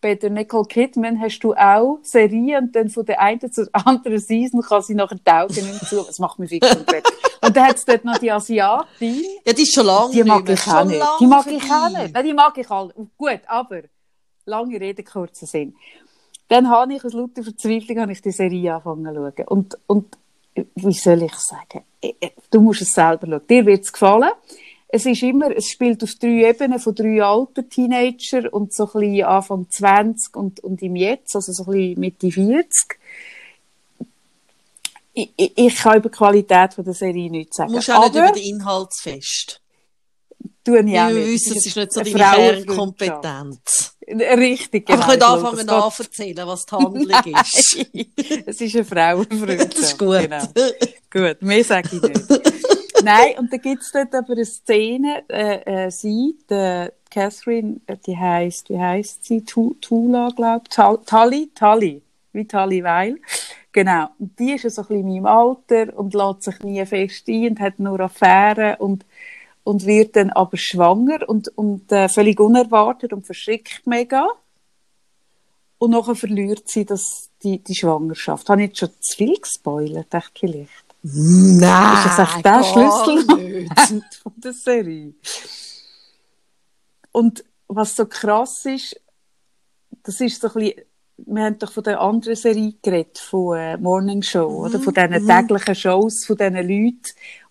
bei 0.00 0.14
der 0.14 0.30
Nicole 0.30 0.66
Kidman 0.66 1.20
hast 1.20 1.40
du 1.40 1.54
auch 1.54 1.98
Serien 2.02 2.64
und 2.64 2.76
dann 2.76 2.88
von 2.88 3.04
der 3.04 3.20
einen 3.20 3.52
zur 3.52 3.68
anderen 3.72 4.18
Season 4.18 4.62
kann 4.62 4.82
sie 4.82 4.94
nachher 4.94 5.16
die 5.16 5.30
Augen 5.30 5.54
nicht 5.54 5.86
zu. 5.86 6.02
Das 6.02 6.18
macht 6.18 6.38
mich 6.38 6.52
und 6.52 6.64
fertig. 6.64 7.04
Und 7.42 7.56
dann 7.56 7.68
hat 7.68 7.76
es 7.76 7.84
dort 7.84 8.04
noch 8.04 8.18
die 8.18 8.30
Asiatin. 8.30 9.24
ja, 9.44 9.52
die 9.52 9.62
ist 9.62 9.74
schon 9.74 9.86
lange 9.86 10.12
Die 10.12 10.24
mag 10.24 10.48
ich 10.48 10.66
auch 10.66 10.84
nicht. 10.84 11.02
Die 11.20 11.26
mag 11.26 11.46
ich 11.46 11.70
auch 11.70 11.88
nicht. 11.88 12.14
Nein, 12.14 12.24
die 12.24 12.34
mag 12.34 12.58
ich 12.58 12.70
alle. 12.70 12.94
Gut, 13.16 13.40
aber 13.46 13.82
lange 14.44 14.80
Rede, 14.80 15.02
kurzer 15.02 15.46
Sinn. 15.46 15.74
Dann 16.48 16.68
habe 16.68 16.94
ich 16.94 17.04
aus 17.04 17.12
lauter 17.12 17.42
Verzweiflung 17.42 18.00
habe 18.00 18.12
ich 18.12 18.20
die 18.20 18.32
Serie 18.32 18.74
angefangen 18.74 19.14
zu 19.14 19.32
schauen. 19.36 19.48
Und, 19.48 19.78
und 19.86 20.18
wie 20.74 20.92
soll 20.92 21.22
ich 21.22 21.34
sagen? 21.34 21.84
Du 22.50 22.60
musst 22.60 22.82
es 22.82 22.92
selber 22.92 23.26
schauen. 23.26 23.46
Dir 23.48 23.66
wird 23.66 23.84
es 23.84 23.92
gefallen. 23.92 24.30
Es 24.92 25.06
ist 25.06 25.22
immer, 25.22 25.54
es 25.56 25.68
spielt 25.68 26.02
auf 26.02 26.14
drei 26.18 26.48
Ebenen 26.50 26.80
von 26.80 26.94
drei 26.94 27.22
alten 27.22 27.68
Teenager 27.70 28.52
und 28.52 28.72
so 28.74 28.86
ein 28.92 29.00
bisschen 29.00 29.24
Anfang 29.24 29.66
20 29.70 30.36
und, 30.36 30.60
und 30.60 30.82
im 30.82 30.96
Jetzt, 30.96 31.36
also 31.36 31.52
so 31.52 31.64
ein 31.66 31.70
bisschen 31.72 32.00
Mitte 32.00 32.30
40. 32.30 32.98
Ich, 35.12 35.30
ich, 35.36 35.52
ich 35.56 35.76
kann 35.76 35.98
über 35.98 36.08
die 36.08 36.16
Qualität 36.16 36.74
von 36.74 36.84
der 36.84 36.94
Serie 36.94 37.30
nichts 37.30 37.56
sagen. 37.56 37.70
Du 37.70 37.76
musst 37.76 37.90
auch 37.90 38.02
nicht 38.04 38.14
über 38.16 38.32
den 38.32 38.42
Inhalt 38.42 38.88
fest. 38.94 39.60
tue 40.64 40.80
ich 40.80 40.98
auch 40.98 41.08
Wir 41.08 41.14
nicht. 41.14 41.26
wissen, 41.26 41.54
Das 41.54 41.58
es 41.58 41.66
ist 41.66 41.76
nicht 41.76 41.92
so 41.92 42.00
eine 42.00 42.10
deine. 42.10 42.36
Kernkompetenz. 42.64 43.96
Richtig, 44.08 44.86
genau. 44.86 45.02
Aber 45.02 45.14
ich 45.14 45.20
könnte 45.20 45.26
anfangen 45.26 45.66
nachzuerzählen, 45.66 46.46
was 46.48 46.66
die 46.66 46.74
Handlung 46.74 47.24
ist. 47.42 47.86
es 48.46 48.60
ist 48.60 48.74
eine 48.74 48.84
Frauenfreundschaft. 48.84 49.74
Das 49.78 49.82
ist 49.92 49.98
gut. 49.98 50.20
Genau. 50.22 50.42
gut, 51.12 51.42
mehr 51.42 51.64
sage 51.64 51.88
ich 51.92 52.02
nicht. 52.02 52.20
Nein, 53.04 53.38
und 53.38 53.52
da 53.52 53.56
gibt's 53.56 53.92
dort 53.92 54.14
aber 54.14 54.32
eine 54.32 54.44
Szene, 54.44 55.24
äh, 55.28 55.86
äh, 55.86 55.90
sie, 55.90 56.36
die 56.48 56.88
Catherine, 57.10 57.80
äh, 57.86 57.96
die 58.06 58.16
heisst, 58.16 58.68
wie 58.70 58.78
heisst 58.78 59.24
sie? 59.24 59.44
Tula, 59.44 60.30
glaub 60.34 60.62
ich. 60.64 60.74
Tali, 61.06 61.50
Tali, 61.54 62.02
wie 62.32 62.46
Tali 62.46 62.82
Weil. 62.84 63.18
Genau. 63.72 64.08
Und 64.18 64.38
die 64.38 64.52
ist 64.52 64.64
ja 64.64 64.70
so 64.70 64.82
ein 64.82 64.88
bisschen 64.88 65.08
in 65.08 65.22
meinem 65.22 65.26
Alter 65.26 65.96
und 65.96 66.14
lässt 66.14 66.42
sich 66.42 66.58
nie 66.60 66.84
fest 66.84 67.28
ein 67.28 67.50
und 67.50 67.60
hat 67.60 67.78
nur 67.78 68.00
Affären 68.00 68.76
und, 68.76 69.06
und 69.64 69.86
wird 69.86 70.16
dann 70.16 70.30
aber 70.30 70.56
schwanger 70.56 71.28
und, 71.28 71.56
und 71.56 71.90
äh, 71.92 72.08
völlig 72.08 72.40
unerwartet 72.40 73.12
und 73.12 73.26
verschrickt 73.26 73.86
mega. 73.86 74.26
Und 75.78 75.92
nachher 75.92 76.14
verliert 76.14 76.68
sie 76.68 76.84
das, 76.84 77.30
die, 77.42 77.58
die 77.58 77.74
Schwangerschaft. 77.74 78.48
Habe 78.48 78.62
ich 78.62 78.68
jetzt 78.68 78.78
schon 78.80 78.90
zu 79.00 79.16
viel 79.16 79.38
gespoilert, 79.38 80.12
echt 80.12 80.38
vielleicht? 80.38 80.89
Nein, 81.02 81.96
ist 81.96 82.18
das 82.18 82.18
echt 82.18 82.44
der 82.44 82.62
Schlüssel 82.62 83.68
von 84.22 84.32
der 84.36 84.52
Serie? 84.52 85.14
Und 87.12 87.44
was 87.68 87.96
so 87.96 88.06
krass 88.06 88.66
ist, 88.66 89.00
das 90.02 90.20
ist 90.20 90.40
so 90.40 90.48
ein 90.48 90.54
bisschen 90.54 90.84
wir 91.26 91.44
haben 91.44 91.58
doch 91.58 91.72
von 91.72 91.82
der 91.82 92.00
anderen 92.00 92.36
Serie 92.36 92.74
geredet, 92.82 93.18
von 93.18 93.56
äh, 93.56 93.76
Morning 93.76 94.22
Show, 94.22 94.48
mhm. 94.48 94.56
oder? 94.56 94.80
Von 94.80 94.94
diesen 94.94 95.24
mhm. 95.24 95.28
täglichen 95.28 95.74
Shows, 95.74 96.24
von 96.24 96.36
diesen 96.36 96.56
Leuten, 96.56 97.02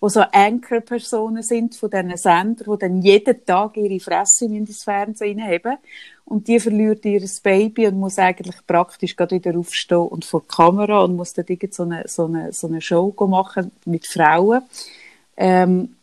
die 0.02 0.10
so 0.10 0.22
Anchor-Personen 0.22 1.44
sind, 1.44 1.76
von 1.76 1.90
diesen 1.90 2.18
Sendern, 2.18 2.74
die 2.74 2.80
dann 2.80 3.02
jeden 3.02 3.46
Tag 3.46 3.78
ihre 3.78 4.00
Fresse 4.00 4.46
ins 4.46 4.84
Fernsehen 4.84 5.42
haben. 5.42 5.78
Und 6.26 6.48
die 6.48 6.60
verliert 6.60 7.06
ihr 7.06 7.22
Baby 7.44 7.88
und 7.88 8.00
muss 8.00 8.20
eigentlich 8.20 8.58
praktisch 8.68 9.16
gerade 9.16 9.36
wieder 9.36 9.58
aufstehen 9.58 9.98
und 9.98 10.26
vor 10.26 10.42
die 10.42 10.56
Kamera 10.56 11.04
und 11.04 11.16
muss 11.16 11.34
dann 11.34 11.46
so 11.72 11.84
eine, 11.84 12.04
so 12.08 12.26
eine, 12.26 12.54
so 12.54 12.68
eine 12.68 12.82
Show 12.82 13.14
machen 13.28 13.72
mit 13.86 14.06
Frauen. 14.06 14.62
Ähm, 15.36 15.96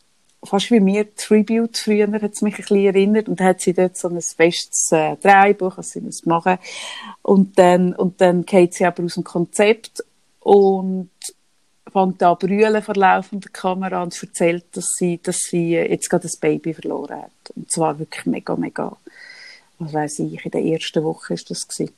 fast 0.46 0.70
wie 0.70 0.80
mir 0.80 1.14
Tribute 1.14 1.76
früher 1.76 2.10
hat 2.10 2.32
es 2.32 2.42
mich 2.42 2.54
ein 2.54 2.62
bisschen 2.62 2.86
erinnert 2.86 3.28
und 3.28 3.40
hat 3.40 3.60
sie 3.60 3.74
dort 3.74 3.96
so 3.96 4.08
ein 4.08 4.20
festes 4.20 4.90
äh, 4.92 5.16
Drehbuch, 5.16 5.78
was 5.78 5.90
sie 5.90 6.00
muss 6.00 6.26
machen 6.26 6.58
und 7.22 7.58
dann 7.58 7.92
und 7.94 8.20
dann 8.20 8.44
geht 8.44 8.74
sie 8.74 8.84
aber 8.84 9.04
aus 9.04 9.14
dem 9.14 9.24
Konzept 9.24 10.04
und 10.40 11.10
fängt 11.92 12.22
an 12.22 12.36
brüllen 12.38 12.82
vor 12.82 12.94
laufender 12.94 13.48
Kamera 13.50 14.02
und 14.02 14.22
erzählt, 14.22 14.64
dass 14.76 14.94
sie, 14.96 15.18
dass 15.22 15.38
sie 15.38 15.72
jetzt 15.72 16.10
gerade 16.10 16.22
das 16.22 16.36
Baby 16.36 16.74
verloren 16.74 17.22
hat 17.22 17.50
und 17.54 17.70
zwar 17.70 17.98
wirklich 17.98 18.26
mega, 18.26 18.56
mega, 18.56 18.96
was 19.78 19.92
weiß 19.92 20.18
ich, 20.20 20.44
in 20.44 20.50
der 20.50 20.64
ersten 20.64 21.04
Woche 21.04 21.34
ist 21.34 21.50
das 21.50 21.66
gewesen. 21.66 21.94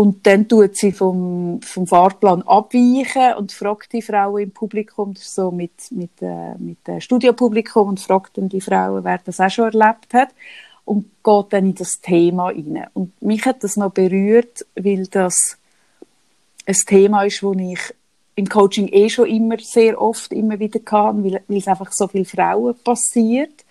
Und 0.00 0.26
dann 0.26 0.48
tut 0.48 0.78
sie 0.78 0.92
vom, 0.92 1.60
vom 1.60 1.86
Fahrplan 1.86 2.40
abweichen 2.40 3.34
und 3.36 3.52
fragt 3.52 3.92
die 3.92 4.00
Frau 4.00 4.38
im 4.38 4.50
Publikum, 4.50 5.12
das 5.12 5.34
so 5.34 5.50
mit, 5.50 5.72
mit, 5.90 6.22
äh, 6.22 6.54
mit 6.56 6.88
äh, 6.88 7.02
Studiopublikum, 7.02 7.86
und 7.86 8.00
fragt 8.00 8.38
dann 8.38 8.48
die 8.48 8.62
Frau, 8.62 9.04
wer 9.04 9.18
das 9.22 9.40
auch 9.40 9.50
schon 9.50 9.66
erlebt 9.66 10.14
hat. 10.14 10.30
Und 10.86 11.04
geht 11.22 11.46
dann 11.52 11.66
in 11.66 11.74
das 11.74 12.00
Thema 12.00 12.46
rein. 12.46 12.86
Und 12.94 13.20
mich 13.20 13.44
hat 13.44 13.62
das 13.62 13.76
noch 13.76 13.92
berührt, 13.92 14.64
weil 14.74 15.06
das 15.06 15.58
ein 16.64 16.76
Thema 16.86 17.24
ist, 17.24 17.42
wo 17.42 17.52
ich 17.52 17.80
im 18.36 18.48
Coaching 18.48 18.88
eh 18.88 19.10
schon 19.10 19.26
immer 19.26 19.58
sehr 19.58 20.00
oft 20.00 20.32
immer 20.32 20.58
wieder 20.58 20.80
kann, 20.80 21.22
weil, 21.22 21.42
weil 21.46 21.58
es 21.58 21.68
einfach 21.68 21.92
so 21.92 22.08
viele 22.08 22.24
Frauen 22.24 22.74
passiert. 22.82 23.66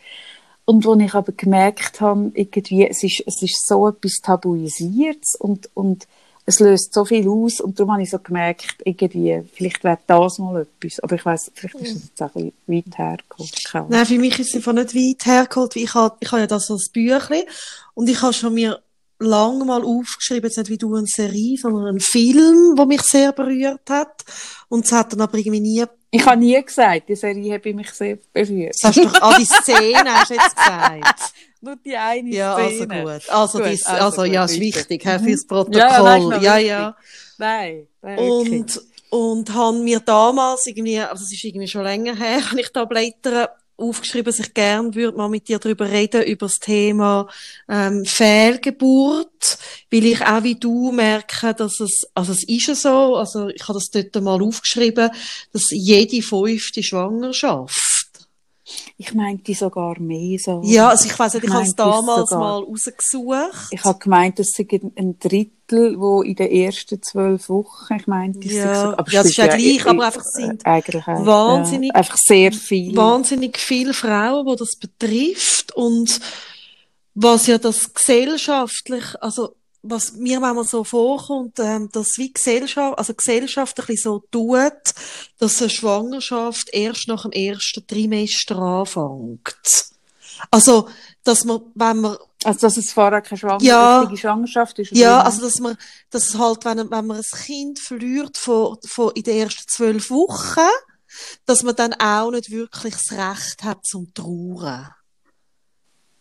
Und 0.65 0.85
wo 0.85 0.93
ich 0.93 1.15
aber 1.15 1.31
gemerkt 1.31 2.01
habe, 2.01 2.29
irgendwie, 2.35 2.87
es 2.87 3.01
ist, 3.01 3.23
es 3.25 3.41
ist 3.41 3.67
so 3.67 3.87
etwas 3.87 4.17
Tabuisiertes 4.21 5.33
und, 5.39 5.67
und 5.73 6.07
es 6.49 6.59
löst 6.59 6.95
so 6.95 7.05
viel 7.05 7.29
aus 7.29 7.61
und 7.61 7.79
darum 7.79 7.93
habe 7.93 8.01
ich 8.01 8.09
so 8.09 8.17
gemerkt, 8.17 8.77
irgendwie, 8.83 9.43
vielleicht 9.53 9.83
wäre 9.83 9.99
das 10.07 10.39
mal 10.39 10.61
etwas. 10.63 10.99
Aber 10.99 11.15
ich 11.15 11.23
weiss, 11.23 11.51
vielleicht 11.53 11.75
ist 11.75 11.95
es 11.95 12.03
jetzt 12.05 12.23
auch 12.23 12.33
ein 12.35 12.51
bisschen 12.65 12.85
weit 12.87 12.97
hergeholt. 12.97 13.89
Nein, 13.91 14.05
für 14.07 14.17
mich 14.17 14.39
ist 14.39 14.49
es 14.49 14.55
einfach 14.55 14.73
nicht 14.73 14.95
weit 14.95 15.25
hergeholt, 15.27 15.75
weil 15.75 15.83
ich 15.83 15.93
habe, 15.93 16.17
ich 16.19 16.31
habe 16.31 16.41
ja 16.41 16.47
das 16.47 16.71
als 16.71 16.89
Büchlein 16.89 17.43
und 17.93 18.09
ich 18.09 18.19
habe 18.23 18.33
schon 18.33 18.55
mir 18.55 18.81
lange 19.19 19.63
mal 19.63 19.83
aufgeschrieben, 19.83 20.49
jetzt 20.49 20.57
nicht 20.57 20.71
wie 20.71 20.77
du 20.79 20.95
eine 20.95 21.05
Serie, 21.05 21.55
sondern 21.57 21.85
einen 21.85 21.99
Film, 21.99 22.75
der 22.75 22.85
mich 22.87 23.01
sehr 23.01 23.31
berührt 23.31 23.87
hat. 23.87 24.25
Und 24.69 24.85
es 24.85 24.91
hat 24.91 25.13
dann 25.13 25.21
aber 25.21 25.37
irgendwie 25.37 25.59
nie 25.59 25.85
ich 26.11 26.25
habe 26.25 26.37
nie 26.37 26.59
gesagt, 26.59 27.07
die 27.07 27.15
Serie 27.15 27.53
habe 27.53 27.73
mich 27.75 27.91
sehr 27.91 28.17
berührt. 28.33 28.73
Das 28.81 28.89
hast 28.89 28.97
du 28.97 29.03
doch, 29.03 29.21
ah, 29.21 29.37
die 29.37 29.45
Szene 29.45 30.11
hast 30.11 30.31
du 30.31 30.33
jetzt 30.33 30.55
gesagt. 30.55 31.33
Nur 31.61 31.75
die 31.75 31.95
eine 31.95 32.29
ja, 32.29 32.55
Szene. 32.55 32.95
Ja, 32.95 33.03
also 33.03 33.19
gut. 33.19 33.29
Also, 33.29 33.57
gut, 33.59 33.67
dies, 33.67 33.85
also, 33.85 34.05
also 34.05 34.21
gut, 34.23 34.31
ja, 34.31 34.45
ist 34.45 34.59
wichtig, 34.59 35.05
mhm. 35.05 35.19
fürs 35.19 35.45
Protokoll. 35.45 35.79
Ja, 35.79 36.37
ja, 36.37 36.39
ja, 36.39 36.57
ja. 36.57 36.97
Nein, 37.37 37.87
nein 38.01 38.17
Und, 38.19 38.81
und 39.09 39.53
haben 39.53 39.83
mir 39.83 39.99
damals 39.99 40.65
irgendwie, 40.67 40.99
also 40.99 41.23
es 41.23 41.33
ist 41.33 41.43
irgendwie 41.43 41.67
schon 41.67 41.83
länger 41.83 42.15
her, 42.15 42.45
habe 42.49 42.61
ich 42.61 42.69
da 42.69 42.85
blättern 42.85 43.47
aufgeschrieben, 43.79 44.25
dass 44.25 44.39
ich 44.39 44.53
gern 44.53 44.93
würde 44.93 45.17
mal 45.17 45.29
mit 45.29 45.47
dir 45.47 45.57
darüber 45.57 45.89
reden, 45.89 46.23
über 46.23 46.47
das 46.47 46.59
Thema 46.59 47.27
ähm, 47.69 48.03
Fehlgeburt, 48.05 49.57
weil 49.89 50.05
ich 50.05 50.21
auch 50.21 50.43
wie 50.43 50.55
du 50.55 50.91
merke, 50.91 51.53
dass 51.53 51.79
es, 51.79 52.03
also 52.13 52.33
es 52.33 52.43
ist 52.43 52.67
ja 52.67 52.75
so, 52.75 53.15
also 53.15 53.47
ich 53.47 53.63
habe 53.63 53.79
das 53.79 53.89
dort 53.89 54.21
mal 54.21 54.41
aufgeschrieben, 54.41 55.11
dass 55.53 55.67
jede 55.69 56.21
fünfte 56.21 56.83
Schwangerschaft 56.83 57.88
ich 58.97 59.13
meinte 59.13 59.53
sogar 59.53 59.99
mehr 59.99 60.37
so. 60.39 60.61
Ja, 60.63 60.89
also 60.89 61.05
ich 61.05 61.17
weiß 61.17 61.35
nicht, 61.35 61.43
ich, 61.43 61.49
ich 61.49 61.55
habe 61.55 61.65
es 61.65 61.75
damals 61.75 62.31
mal 62.31 62.63
rausgesucht. 62.63 63.69
Ich 63.71 63.83
habe 63.83 63.99
gemeint, 63.99 64.39
es 64.39 64.51
sei 64.51 64.67
ein 64.95 65.17
Drittel, 65.19 65.99
wo 65.99 66.21
in 66.21 66.35
den 66.35 66.51
ersten 66.51 67.01
zwölf 67.01 67.49
Wochen, 67.49 67.95
ich 67.95 68.07
meinte, 68.07 68.47
ja, 68.47 68.97
aber 68.97 69.11
ja, 69.11 69.21
es 69.21 69.27
ist 69.27 69.37
ja 69.37 69.47
gleich, 69.47 69.85
aber 69.85 70.05
einfach 70.05 70.23
sind 70.23 70.65
eigentlich 70.65 71.07
wahnsinnig, 71.07 71.89
ja, 71.89 71.95
einfach 71.95 72.17
sehr 72.17 72.51
viel. 72.51 72.95
wahnsinnig 72.95 73.57
viele 73.57 73.93
Frauen, 73.93 74.45
wo 74.45 74.55
das 74.55 74.75
betrifft 74.77 75.75
und 75.75 76.19
was 77.15 77.47
ja 77.47 77.57
das 77.57 77.93
gesellschaftlich, 77.93 79.03
also 79.21 79.55
was 79.81 80.13
mir 80.13 80.39
manchmal 80.39 80.65
so 80.65 80.83
vorkommt, 80.83 81.59
ähm, 81.59 81.89
dass 81.91 82.17
wie 82.17 82.33
Gesellschaft, 82.33 82.97
also 82.97 83.13
Gesellschaft 83.13 83.79
ein 83.79 83.85
bisschen 83.85 84.03
so 84.03 84.23
tut, 84.31 84.93
dass 85.37 85.61
eine 85.61 85.69
Schwangerschaft 85.69 86.69
erst 86.73 87.07
nach 87.07 87.23
dem 87.23 87.31
ersten 87.31 87.85
Trimester 87.87 88.57
anfängt. 88.57 89.89
Also, 90.51 90.89
dass 91.23 91.45
man, 91.45 91.61
wenn 91.75 92.01
man 92.01 92.17
also, 92.43 92.59
dass 92.61 92.77
es 92.77 92.93
vorher 92.93 93.21
keine 93.21 93.37
Schwanger 93.37 93.61
ja, 93.63 94.09
Schwangerschaft 94.15 94.79
ist? 94.79 94.91
Ja, 94.91 95.21
also, 95.21 95.41
dass 95.41 95.59
man, 95.59 95.77
dass 96.09 96.37
halt, 96.37 96.63
wenn, 96.63 96.89
wenn 96.89 97.05
man 97.05 97.17
ein 97.17 97.39
Kind 97.45 97.79
verliert 97.79 98.37
von, 98.37 98.77
von 98.85 99.11
in 99.13 99.23
den 99.23 99.37
ersten 99.37 99.67
zwölf 99.67 100.09
Wochen, 100.09 100.69
dass 101.45 101.63
man 101.63 101.75
dann 101.75 101.93
auch 101.93 102.31
nicht 102.31 102.49
wirklich 102.49 102.95
das 102.95 103.11
Recht 103.17 103.63
hat 103.63 103.85
zum 103.85 104.13
Trauern. 104.13 104.89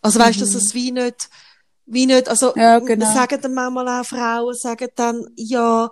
Also, 0.01 0.19
weißt 0.19 0.41
du, 0.41 0.45
mhm. 0.45 0.53
dass 0.53 0.61
es 0.61 0.73
wie 0.73 0.91
nicht, 0.91 1.29
wie 1.89 2.05
nicht, 2.05 2.29
also, 2.29 2.53
ja, 2.55 2.79
genau. 2.79 3.11
sagen 3.13 3.39
dann 3.41 3.53
manchmal 3.53 3.87
auch 3.87 4.05
Frauen, 4.05 4.53
sagen 4.55 4.89
dann, 4.95 5.27
ja, 5.35 5.89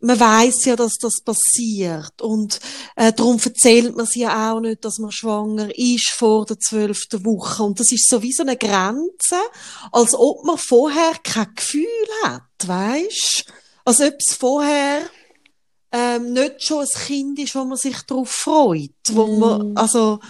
man 0.00 0.20
weiß 0.20 0.64
ja, 0.66 0.76
dass 0.76 0.94
das 0.98 1.20
passiert 1.24 2.22
und 2.22 2.60
äh, 2.94 3.12
darum 3.12 3.38
erzählt 3.44 3.96
man 3.96 4.06
sie 4.06 4.20
ja 4.20 4.52
auch 4.52 4.60
nicht, 4.60 4.84
dass 4.84 4.98
man 4.98 5.10
schwanger 5.10 5.76
ist 5.76 6.10
vor 6.10 6.46
der 6.46 6.58
zwölften 6.60 7.24
Woche 7.24 7.64
und 7.64 7.80
das 7.80 7.90
ist 7.90 8.08
so 8.08 8.22
wie 8.22 8.32
so 8.32 8.42
eine 8.42 8.56
Grenze, 8.56 9.36
als 9.90 10.14
ob 10.14 10.44
man 10.44 10.56
vorher 10.56 11.14
kein 11.24 11.52
Gefühl 11.54 11.86
hat, 12.24 12.42
weißt? 12.64 13.44
Als 13.84 14.00
ob 14.00 14.14
es 14.18 14.34
vorher 14.34 15.00
ähm, 15.90 16.32
nicht 16.32 16.62
schon 16.62 16.80
ein 16.84 17.06
Kind 17.06 17.38
ist, 17.40 17.54
wo 17.54 17.64
man 17.64 17.78
sich 17.78 18.00
darauf 18.02 18.30
freut, 18.30 18.90
wo 19.10 19.26
mm. 19.26 19.38
man 19.38 19.76
also 19.76 20.20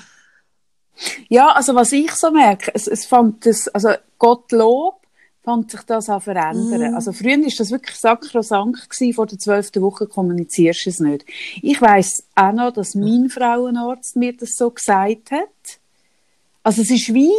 ja, 1.29 1.49
also 1.49 1.75
was 1.75 1.93
ich 1.93 2.11
so 2.13 2.31
merke, 2.31 2.71
es, 2.75 2.87
es 2.87 3.07
fängt 3.07 3.47
das, 3.47 3.69
also 3.69 3.91
Gottlob 4.19 4.99
fängt 5.49 5.71
sich 5.71 5.83
das 5.83 6.09
an 6.09 6.21
verändern. 6.21 6.93
Mm. 6.93 6.95
Also 6.95 7.13
früher 7.13 7.39
ist 7.39 7.59
das 7.59 7.71
wirklich 7.71 7.97
sakrosankt 7.97 8.91
gewesen, 8.91 9.15
vor 9.15 9.27
der 9.27 9.39
zwölften 9.39 9.83
Woche 9.83 10.07
kommunizierst 10.07 10.87
du 10.87 10.91
es 10.91 11.01
nicht. 11.01 11.25
Ich 11.63 11.81
weiss 11.81 12.25
auch 12.35 12.53
noch, 12.53 12.73
dass 12.73 12.95
mein 12.95 13.31
Frauenarzt 13.31 14.17
mir 14.17 14.37
das 14.37 14.57
so 14.57 14.71
gesagt 14.71 15.31
hat. 15.31 15.81
Also 16.63 16.83
es 16.83 16.91
ist 16.91 17.15
wie, 17.15 17.33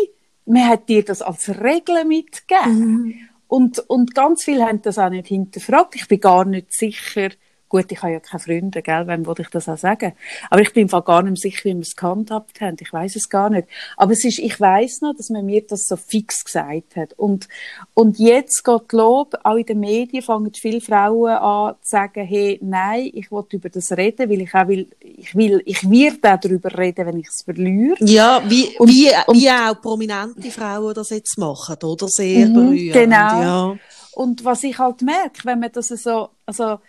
man 0.46 0.68
hat 0.68 0.90
dir 0.90 1.04
das 1.06 1.22
als 1.22 1.50
Regel 1.50 2.04
mitgegeben. 2.06 3.04
Mm. 3.04 3.14
Und, 3.48 3.80
und 3.90 4.16
ganz 4.16 4.44
viele 4.44 4.66
haben 4.66 4.82
das 4.82 4.98
auch 4.98 5.10
nicht 5.10 5.28
hinterfragt. 5.28 5.96
Ich 5.96 6.08
bin 6.08 6.20
gar 6.20 6.46
nicht 6.46 6.74
sicher, 6.74 7.30
Gut, 7.70 7.92
ich 7.92 8.02
habe 8.02 8.14
ja 8.14 8.20
keine 8.20 8.40
Freunde, 8.40 8.82
gell? 8.82 9.08
Wem 9.08 9.28
wollte 9.28 9.44
ich 9.44 9.50
das 9.50 9.70
auch 9.70 9.78
sagen? 9.78 10.14
Aber 10.50 10.62
ich 10.62 10.74
bin 10.74 10.84
im 10.84 10.90
Fall 10.90 11.04
gar 11.04 11.22
nicht 11.22 11.40
sicher, 11.40 11.66
wie 11.66 11.76
wir 11.76 11.82
es 11.82 11.96
gehandhabt 11.96 12.60
haben. 12.62 12.78
Ich 12.80 12.92
weiß 12.92 13.16
es 13.16 13.30
gar 13.30 13.52
nicht. 13.52 13.68
Aber 13.96 14.12
es 14.12 14.26
ist, 14.26 14.40
ich 14.40 14.60
weiß 14.60 15.02
noch, 15.02 15.16
dass 15.16 15.30
man 15.30 15.46
mir 15.46 15.62
das 15.66 15.86
so 15.86 15.96
fix 15.96 16.44
gesagt 16.44 16.96
hat. 16.96 17.14
Und, 17.14 17.48
und 17.94 18.18
jetzt 18.18 18.64
geht 18.64 18.92
Lob, 18.92 19.36
auch 19.44 19.56
in 19.56 19.66
den 19.68 19.80
Medien 19.82 20.24
fangen 20.24 20.52
viele 20.54 20.82
Frauen 20.82 21.32
an 21.32 21.76
zu 21.82 21.90
sagen, 21.90 22.26
hey, 22.26 22.60
nein, 22.62 23.12
ich 23.14 23.32
will 23.32 23.46
über 23.52 23.70
das 23.70 23.92
reden, 23.92 24.30
weil 24.30 24.42
ich 24.42 24.54
auch 24.56 24.68
will, 24.68 24.90
ich 25.00 25.36
will, 25.36 25.62
ich 25.66 25.88
werde 25.90 26.34
auch 26.34 26.40
darüber 26.40 26.76
reden, 26.76 27.06
wenn 27.06 27.20
ich 27.20 27.28
es 27.28 27.44
verliere. 27.44 27.98
Ja, 28.00 28.42
wie, 28.48 28.76
und, 28.80 28.90
wie, 28.90 29.12
und, 29.28 29.38
wie 29.38 29.50
auch 29.50 29.80
prominente 29.80 30.50
Frauen 30.50 30.96
das 30.96 31.12
jetzt 31.12 31.38
machen, 31.38 31.78
oder? 31.84 32.08
Sehr 32.08 32.48
mhm, 32.48 32.54
berührend. 32.54 32.94
Genau. 32.94 33.42
Ja. 33.42 33.76
Und 34.14 34.44
was 34.44 34.64
ich 34.64 34.78
halt 34.78 35.02
merke, 35.02 35.46
wenn 35.46 35.60
man 35.60 35.72
das 35.72 35.88
so, 35.90 36.30
also, 36.46 36.80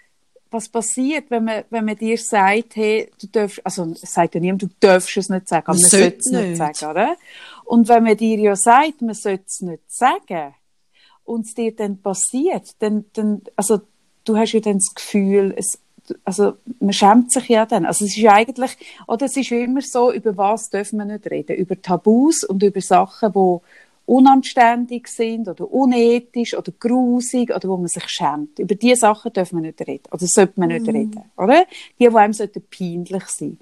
was 0.51 0.69
passiert, 0.69 1.31
wenn 1.31 1.45
man, 1.45 1.65
wenn 1.71 1.85
man 1.85 1.97
dir 1.97 2.19
sagt, 2.19 2.77
hey, 2.77 3.11
du 3.21 3.27
darfst, 3.29 3.65
also, 3.65 3.85
es 3.85 4.13
sagt 4.13 4.35
ja 4.35 4.41
niemand, 4.41 4.63
du 4.63 4.69
darfst 4.81 5.17
es 5.17 5.29
nicht 5.29 5.49
sagen, 5.49 5.65
aber 5.67 5.75
man, 5.75 5.83
man 5.83 5.91
sollte 5.91 6.19
es 6.19 6.27
nicht 6.27 6.57
sagen, 6.57 6.91
oder? 6.91 7.17
Und 7.65 7.89
wenn 7.89 8.03
man 8.03 8.17
dir 8.17 8.39
ja 8.39 8.57
sagt, 8.57 9.03
man 9.03 9.15
sollte 9.15 9.45
es 9.47 9.61
nicht 9.61 9.83
sagen, 9.87 10.55
und 11.25 11.47
es 11.47 11.55
dir 11.55 11.75
dann 11.75 11.99
passiert, 11.99 12.71
dann, 12.81 13.05
dann, 13.13 13.43
also, 13.55 13.81
du 14.25 14.37
hast 14.37 14.53
ja 14.53 14.61
dann 14.61 14.79
das 14.79 14.95
Gefühl, 14.95 15.55
es, 15.57 15.79
also, 16.25 16.55
man 16.81 16.93
schämt 16.93 17.33
sich 17.33 17.49
ja 17.49 17.67
dann. 17.67 17.87
Also, 17.87 18.05
es 18.05 18.11
ist 18.11 18.17
ja 18.17 18.33
eigentlich, 18.33 18.77
oder 19.07 19.27
es 19.27 19.37
ist 19.37 19.51
ja 19.51 19.59
immer 19.59 19.83
so, 19.83 20.13
über 20.13 20.37
was 20.37 20.71
dürfen 20.71 20.99
wir 20.99 21.05
nicht 21.05 21.31
reden? 21.31 21.57
Über 21.57 21.81
Tabus 21.81 22.43
und 22.43 22.63
über 22.63 22.81
Sachen, 22.81 23.35
wo, 23.35 23.63
unanständig 24.11 25.07
sind 25.07 25.47
oder 25.47 25.71
unethisch 25.73 26.57
oder 26.57 26.73
grusig 26.73 27.55
oder 27.55 27.69
wo 27.69 27.77
man 27.77 27.87
sich 27.87 28.09
schämt. 28.09 28.59
Über 28.59 28.75
diese 28.75 29.03
Sachen 29.03 29.33
dürfen 29.33 29.63
wir 29.63 29.69
nicht 29.69 29.81
reden. 29.87 30.09
Oder 30.11 30.27
sollte 30.27 30.59
man 30.59 30.71
nicht 30.71 30.87
mm. 30.87 30.91
reden. 30.91 31.23
Oder? 31.37 31.65
Die, 31.97 32.09
die 32.09 32.17
einem 32.17 32.33
sollten 32.33 32.61
peinlich 32.69 33.25
sein. 33.27 33.59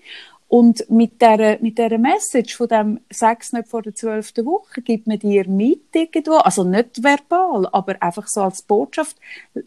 Und 0.49 0.89
mit 0.89 1.21
der, 1.21 1.59
mit 1.61 1.77
der 1.77 1.99
Message 1.99 2.57
von 2.57 2.67
dem 2.69 3.01
Sex 3.11 3.53
nicht 3.53 3.69
vor 3.69 3.83
der 3.83 3.95
zwölften 3.95 4.47
Woche 4.47 4.81
gibt 4.81 5.07
man 5.07 5.19
dir 5.19 5.47
mit 5.47 5.95
irgendwo, 5.95 6.37
also 6.37 6.65
nicht 6.65 7.03
verbal, 7.05 7.69
aber 7.71 8.03
einfach 8.03 8.27
so 8.27 8.41
als 8.41 8.63
Botschaft 8.63 9.17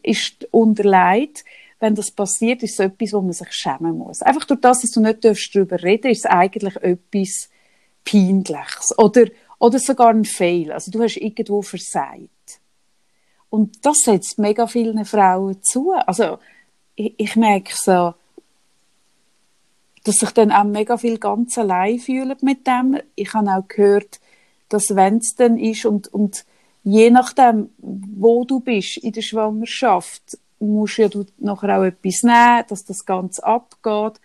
ist 0.01 0.47
unterlegt, 0.49 1.45
wenn 1.79 1.93
das 1.93 2.09
passiert, 2.09 2.63
ist 2.63 2.73
es 2.73 2.79
etwas, 2.79 3.13
wo 3.13 3.21
man 3.21 3.33
sich 3.33 3.51
schämen 3.51 3.99
muss. 3.99 4.23
Einfach 4.23 4.45
durch 4.45 4.61
das, 4.61 4.81
dass 4.81 4.89
du 4.89 5.01
nicht 5.01 5.23
darüber 5.23 5.83
reden 5.83 6.03
darfst, 6.03 6.17
ist 6.17 6.25
es 6.25 6.31
eigentlich 6.31 6.75
etwas 6.77 7.49
Peinliches. 8.03 8.97
Oder, 8.97 9.25
oder 9.61 9.77
sogar 9.77 10.09
ein 10.09 10.25
Fail. 10.25 10.71
Also 10.71 10.89
du 10.89 11.03
hast 11.03 11.17
irgendwo 11.17 11.61
versagt. 11.61 12.59
Und 13.51 13.85
das 13.85 13.97
setzt 14.03 14.39
mega 14.39 14.65
vielen 14.65 15.05
Frauen 15.05 15.61
zu. 15.61 15.91
Also 15.91 16.39
ich, 16.95 17.13
ich 17.17 17.35
merke 17.35 17.73
so, 17.75 18.15
dass 20.03 20.15
sich 20.15 20.31
dann 20.31 20.51
auch 20.51 20.63
mega 20.63 20.97
viel 20.97 21.19
ganz 21.19 21.59
allein 21.59 21.99
fühlen 21.99 22.35
mit 22.41 22.65
dem. 22.65 22.99
Ich 23.13 23.35
habe 23.35 23.51
auch 23.51 23.67
gehört, 23.67 24.19
dass 24.69 24.95
wenn 24.95 25.17
es 25.17 25.35
dann 25.35 25.59
ist 25.59 25.85
und, 25.85 26.11
und 26.11 26.43
je 26.83 27.11
nachdem, 27.11 27.69
wo 27.77 28.45
du 28.45 28.61
bist 28.61 28.97
in 28.97 29.11
der 29.11 29.21
Schwangerschaft, 29.21 30.39
musst 30.59 30.97
ja 30.97 31.07
du 31.07 31.25
nachher 31.37 31.77
auch 31.77 31.83
etwas 31.83 32.23
nehmen, 32.23 32.63
dass 32.67 32.83
das 32.83 33.05
Ganze 33.05 33.43
abgeht. 33.43 34.19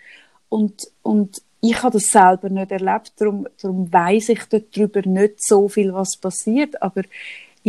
Und, 0.49 0.91
und 1.03 1.43
ich 1.71 1.83
habe 1.83 1.95
das 1.95 2.07
selber 2.07 2.49
nicht 2.49 2.71
erlebt, 2.71 3.13
darum, 3.17 3.47
darum 3.61 3.93
weiss 3.93 4.29
ich 4.29 4.41
darüber 4.49 5.03
nicht 5.03 5.43
so 5.43 5.69
viel, 5.69 5.93
was 5.93 6.17
passiert, 6.17 6.83
aber 6.83 7.03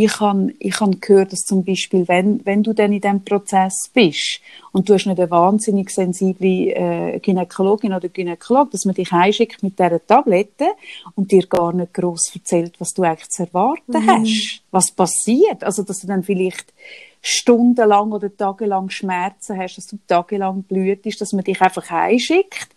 ich 0.00 0.20
habe 0.20 0.54
ich 0.60 0.78
han 0.78 1.00
gehört, 1.00 1.32
dass 1.32 1.40
zum 1.40 1.64
Beispiel, 1.64 2.06
wenn, 2.06 2.46
wenn 2.46 2.62
du 2.62 2.72
dann 2.72 2.92
in 2.92 3.00
diesem 3.00 3.24
Prozess 3.24 3.90
bist 3.92 4.40
und 4.70 4.88
du 4.88 4.94
hast 4.94 5.06
nicht 5.06 5.18
eine 5.18 5.28
wahnsinnig 5.28 5.90
sensible 5.90 6.70
äh, 6.70 7.18
Gynäkologin 7.18 7.92
oder 7.92 8.08
Gynäkolog, 8.08 8.70
dass 8.70 8.84
man 8.84 8.94
dich 8.94 9.12
einschickt 9.12 9.60
mit 9.64 9.76
dieser 9.76 10.06
Tablette 10.06 10.68
und 11.16 11.32
dir 11.32 11.44
gar 11.48 11.72
nicht 11.72 11.94
gross 11.94 12.30
erzählt, 12.32 12.76
was 12.78 12.94
du 12.94 13.02
eigentlich 13.02 13.28
zu 13.30 13.42
erwarten 13.42 13.92
mhm. 13.92 14.08
hast, 14.08 14.62
was 14.70 14.92
passiert. 14.92 15.64
Also, 15.64 15.82
dass 15.82 15.98
du 15.98 16.06
dann 16.06 16.22
vielleicht 16.22 16.72
stundenlang 17.20 18.12
oder 18.12 18.34
tagelang 18.36 18.90
Schmerzen 18.90 19.58
hast, 19.58 19.78
dass 19.78 19.88
du 19.88 19.98
tagelang 20.06 20.62
blühtest, 20.62 21.20
dass 21.20 21.32
man 21.32 21.42
dich 21.42 21.60
einfach 21.60 21.90
einschickt 21.90 22.68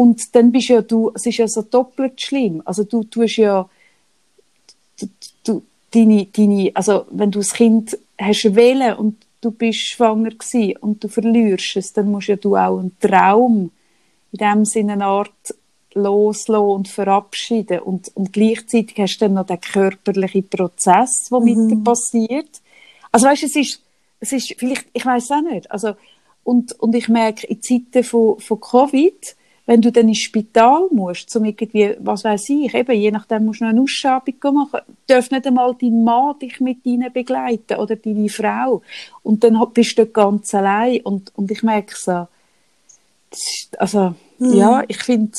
und 0.00 0.34
dann 0.34 0.50
bist 0.50 0.70
ja 0.70 0.80
du, 0.80 1.12
es 1.14 1.26
ist 1.26 1.36
ja 1.36 1.46
so 1.46 1.60
doppelt 1.60 2.22
schlimm. 2.22 2.62
Also 2.64 2.84
du 2.84 3.04
tust 3.04 3.36
ja, 3.36 3.68
du, 4.98 5.08
du, 5.44 5.62
deine, 5.90 6.24
deine, 6.24 6.70
also 6.72 7.04
wenn 7.10 7.30
du 7.30 7.40
das 7.40 7.52
Kind 7.52 7.98
hast 8.18 8.54
wählen 8.54 8.96
und 8.96 9.18
du 9.42 9.50
bist 9.50 9.88
schwanger 9.88 10.30
gewesen 10.30 10.78
und 10.78 11.04
du 11.04 11.08
verlierst 11.08 11.76
es, 11.76 11.92
dann 11.92 12.10
musst 12.10 12.28
ja 12.28 12.36
du 12.36 12.56
auch 12.56 12.78
einen 12.78 12.96
Traum 12.98 13.72
in 14.32 14.38
dem 14.38 14.64
Sinne 14.64 14.94
eine 14.94 15.04
Art 15.04 15.54
loslassen 15.92 16.64
und 16.64 16.88
verabschieden. 16.88 17.80
Und, 17.80 18.10
und 18.16 18.32
gleichzeitig 18.32 18.96
hast 18.96 19.18
du 19.18 19.26
dann 19.26 19.34
noch 19.34 19.44
den 19.44 19.60
körperlichen 19.60 20.48
Prozess, 20.48 21.28
der 21.30 21.40
mhm. 21.40 21.44
mit 21.44 21.56
dir 21.56 21.76
mhm. 21.76 21.84
passiert. 21.84 22.62
Also 23.12 23.26
weißt 23.26 23.42
du, 23.42 23.46
es 23.48 23.56
ist, 23.56 23.82
es 24.20 24.32
ist 24.32 24.54
vielleicht, 24.56 24.86
ich 24.94 25.04
weiß 25.04 25.30
auch 25.32 25.42
nicht, 25.42 25.70
also, 25.70 25.92
und, 26.42 26.72
und 26.80 26.94
ich 26.94 27.10
merke, 27.10 27.46
in 27.48 27.60
Zeiten 27.60 28.02
von, 28.02 28.40
von 28.40 28.58
Covid, 28.58 29.36
wenn 29.70 29.82
du 29.82 29.92
dann 29.92 30.08
ins 30.08 30.18
Spital 30.18 30.88
musst, 30.90 31.30
zum 31.30 31.44
irgendwie, 31.44 31.94
was 32.00 32.24
weiß 32.24 32.48
ich, 32.48 32.74
eben, 32.74 32.90
je 32.90 33.12
nachdem 33.12 33.44
musst 33.44 33.60
du 33.60 33.66
noch 33.66 33.70
eine 33.70 33.82
Ausschabung 33.82 34.34
machen, 34.52 34.80
darf 35.06 35.30
nicht 35.30 35.46
einmal 35.46 35.76
dein 35.80 36.02
Mann 36.02 36.36
dich 36.40 36.58
mit 36.58 36.84
ihnen 36.84 37.12
begleiten 37.12 37.76
oder 37.76 37.94
deine 37.94 38.28
Frau. 38.28 38.82
Und 39.22 39.44
dann 39.44 39.64
bist 39.72 39.96
du 39.96 40.06
ganz 40.06 40.52
allein 40.56 41.02
und, 41.02 41.30
und 41.36 41.52
ich 41.52 41.62
merke 41.62 41.94
so, 41.96 42.26
also, 43.78 44.16
mhm. 44.40 44.54
ja, 44.54 44.82
ich 44.88 45.04
finde, 45.04 45.38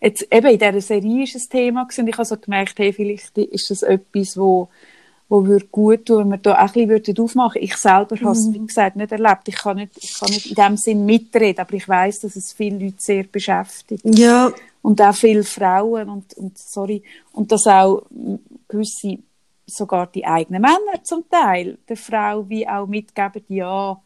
jetzt 0.00 0.26
eben 0.28 0.48
in 0.48 0.58
dieser 0.58 0.80
Serie 0.80 1.22
ist 1.22 1.36
ein 1.36 1.48
Thema 1.48 1.84
gewesen, 1.84 2.00
und 2.00 2.08
ich 2.08 2.18
habe 2.18 2.24
so 2.24 2.36
gemerkt, 2.36 2.76
hey, 2.80 2.92
vielleicht 2.92 3.38
ist 3.38 3.70
das 3.70 3.84
etwas, 3.84 4.36
wo, 4.36 4.68
wo 5.32 5.46
würde 5.46 5.66
gut 5.68 6.04
tun, 6.04 6.18
wenn 6.18 6.28
wir 6.32 6.36
da 6.36 6.62
auch 6.62 6.76
ein 6.76 6.88
bisschen 6.88 7.18
aufmachen 7.18 7.62
Ich 7.62 7.74
selber 7.78 8.16
mhm. 8.16 8.24
habe 8.26 8.32
es, 8.32 8.52
wie 8.52 8.66
gesagt, 8.66 8.96
nicht 8.96 9.12
erlebt. 9.12 9.48
Ich 9.48 9.56
kann 9.56 9.78
nicht, 9.78 9.92
ich 9.96 10.12
kann 10.20 10.28
nicht 10.28 10.46
in 10.50 10.54
dem 10.54 10.76
Sinn 10.76 11.06
mitreden, 11.06 11.58
aber 11.58 11.72
ich 11.72 11.88
weiß, 11.88 12.20
dass 12.20 12.36
es 12.36 12.52
viele 12.52 12.84
Leute 12.84 12.96
sehr 12.98 13.24
beschäftigt. 13.24 14.02
Ja. 14.04 14.52
Und 14.82 15.00
auch 15.00 15.14
viele 15.14 15.42
Frauen 15.42 16.10
und, 16.10 16.34
und, 16.34 16.58
sorry, 16.58 17.02
und 17.32 17.50
dass 17.50 17.66
auch 17.66 18.02
gewisse, 18.68 19.20
sogar 19.66 20.06
die 20.08 20.26
eigenen 20.26 20.60
Männer 20.60 21.02
zum 21.02 21.24
Teil, 21.30 21.78
der 21.88 21.96
Frau 21.96 22.46
wie 22.50 22.68
auch 22.68 22.86
mitgeben, 22.86 23.42
ja, 23.48 23.98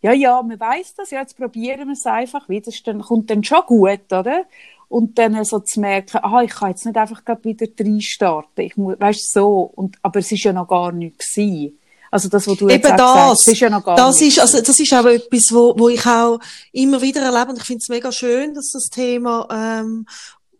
ja, 0.00 0.12
ja, 0.12 0.42
man 0.42 0.58
weiß 0.58 0.96
das, 0.96 1.12
ja, 1.12 1.20
jetzt 1.20 1.36
probieren 1.36 1.86
wir 1.86 1.92
es 1.92 2.04
einfach 2.04 2.48
wieder, 2.48 2.64
das 2.64 2.82
dann, 2.82 3.00
kommt 3.00 3.30
dann 3.30 3.44
schon 3.44 3.62
gut, 3.66 4.12
oder? 4.12 4.44
Und 4.94 5.18
dann 5.18 5.44
so 5.44 5.58
zu 5.58 5.80
merken, 5.80 6.20
ah, 6.22 6.42
ich 6.44 6.52
kann 6.52 6.70
jetzt 6.70 6.86
nicht 6.86 6.96
einfach 6.96 7.24
gerade 7.24 7.42
wieder 7.42 7.66
reinstarten, 7.80 8.64
ich 8.64 8.76
muss, 8.76 8.94
weißt 9.00 9.32
so, 9.32 9.72
und, 9.74 9.96
aber 10.02 10.20
es 10.20 10.30
ist 10.30 10.44
ja 10.44 10.52
noch 10.52 10.68
gar 10.68 10.92
nichts 10.92 11.34
gewesen. 11.34 11.80
Also 12.12 12.28
das, 12.28 12.46
was 12.46 12.56
du 12.56 12.68
Eben 12.68 12.80
jetzt 12.80 12.90
das, 12.96 12.98
sagst, 13.00 13.48
ist 13.48 13.58
ja 13.58 13.70
noch 13.70 13.84
gar 13.84 13.96
das 13.96 14.20
ist, 14.20 14.38
also 14.38 14.60
das 14.60 14.78
ist 14.78 14.94
auch 14.94 15.04
etwas, 15.06 15.48
wo, 15.50 15.74
wo 15.76 15.88
ich 15.88 16.06
auch 16.06 16.38
immer 16.70 17.02
wieder 17.02 17.22
erlebe. 17.22 17.50
Und 17.50 17.58
ich 17.58 17.64
finde 17.64 17.80
es 17.80 17.88
mega 17.88 18.12
schön, 18.12 18.54
dass 18.54 18.70
das 18.70 18.84
Thema 18.84 19.48
ähm, 19.50 20.06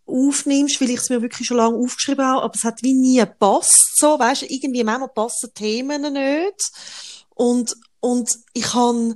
aufnimmst, 0.04 0.80
weil 0.80 0.90
ich 0.90 0.96
es 0.96 1.10
mir 1.10 1.22
wirklich 1.22 1.46
schon 1.46 1.58
lange 1.58 1.76
aufgeschrieben 1.76 2.24
habe, 2.24 2.42
aber 2.42 2.54
es 2.56 2.64
hat 2.64 2.82
wie 2.82 2.94
nie 2.94 3.18
gepasst, 3.18 3.96
so, 4.00 4.18
weißt 4.18 4.42
du, 4.42 4.46
irgendwie 4.46 4.82
manchmal 4.82 5.10
passen 5.10 5.54
Themen 5.54 6.12
nicht. 6.12 6.72
Und, 7.36 7.76
und 8.00 8.36
ich 8.52 8.64
kann 8.64 9.14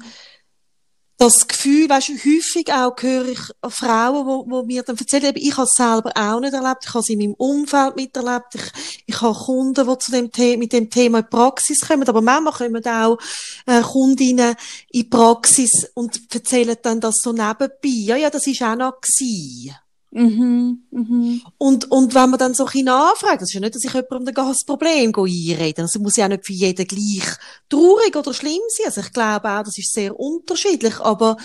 das 1.19 1.49
Gefühl, 1.49 1.89
weißt 1.89 2.11
du, 2.11 2.13
häufig 2.13 2.73
auch 2.73 2.95
höre 2.97 3.27
ich 3.27 3.41
Frauen, 3.69 4.25
wo, 4.25 4.49
wo 4.49 4.63
mir 4.63 4.85
dann 4.85 4.97
erzählen, 4.97 5.35
ich 5.35 5.57
habe 5.57 5.65
es 5.65 5.75
selber 5.75 6.13
auch 6.15 6.39
nicht 6.39 6.55
erlebt, 6.55 6.85
ich 6.85 6.95
habe 6.95 7.01
es 7.01 7.09
in 7.09 7.19
meinem 7.19 7.35
Umfeld 7.35 7.97
miterlebt, 7.97 8.55
ich, 8.55 9.03
ich 9.07 9.21
habe 9.21 9.37
Kunden, 9.37 9.87
die 9.87 9.99
zu 9.99 10.13
dem 10.13 10.59
mit 10.61 10.73
dem 10.73 10.89
Thema 10.89 11.19
in 11.19 11.25
die 11.25 11.31
Praxis 11.31 11.81
kommen, 11.81 12.09
aber 12.09 12.23
manchmal 12.23 12.53
kommen 12.53 12.87
auch 12.87 13.19
äh, 13.67 13.83
Kundinnen 13.83 14.55
in 14.91 15.03
die 15.03 15.09
Praxis 15.09 15.91
und 15.95 16.21
erzählen 16.33 16.77
dann 16.81 17.01
das 17.01 17.17
so 17.21 17.33
nebenbei. 17.33 17.69
Ja, 17.83 18.17
ja, 18.17 18.31
das 18.31 18.47
ist 18.47 18.63
auch 18.63 18.77
noch 18.77 19.01
gewesen. 19.01 19.75
Mhm, 20.11 20.85
mhm. 20.91 21.43
Und, 21.59 21.91
und 21.91 22.15
wenn 22.15 22.31
man 22.31 22.39
dann 22.39 22.55
so 22.55 22.67
ein 22.67 22.85
nachfragt, 22.85 23.43
das 23.43 23.51
ist 23.51 23.55
ja 23.55 23.61
nicht, 23.61 23.75
dass 23.75 23.85
ich 23.85 23.93
jemandem 23.93 24.35
das 24.35 24.65
Problem 24.65 25.13
einreden 25.15 25.83
Also 25.83 26.01
muss 26.01 26.17
ja 26.17 26.25
auch 26.25 26.31
nicht 26.31 26.47
für 26.47 26.55
jeden 26.55 26.87
gleich 26.87 27.37
traurig 27.69 28.17
oder 28.17 28.33
schlimm 28.33 28.61
sein. 28.69 28.87
Also 28.87 29.03
ich 29.03 29.13
glaube 29.13 29.51
auch, 29.51 29.63
das 29.63 29.77
ist 29.77 29.93
sehr 29.93 30.19
unterschiedlich. 30.19 30.99
Aber 31.01 31.37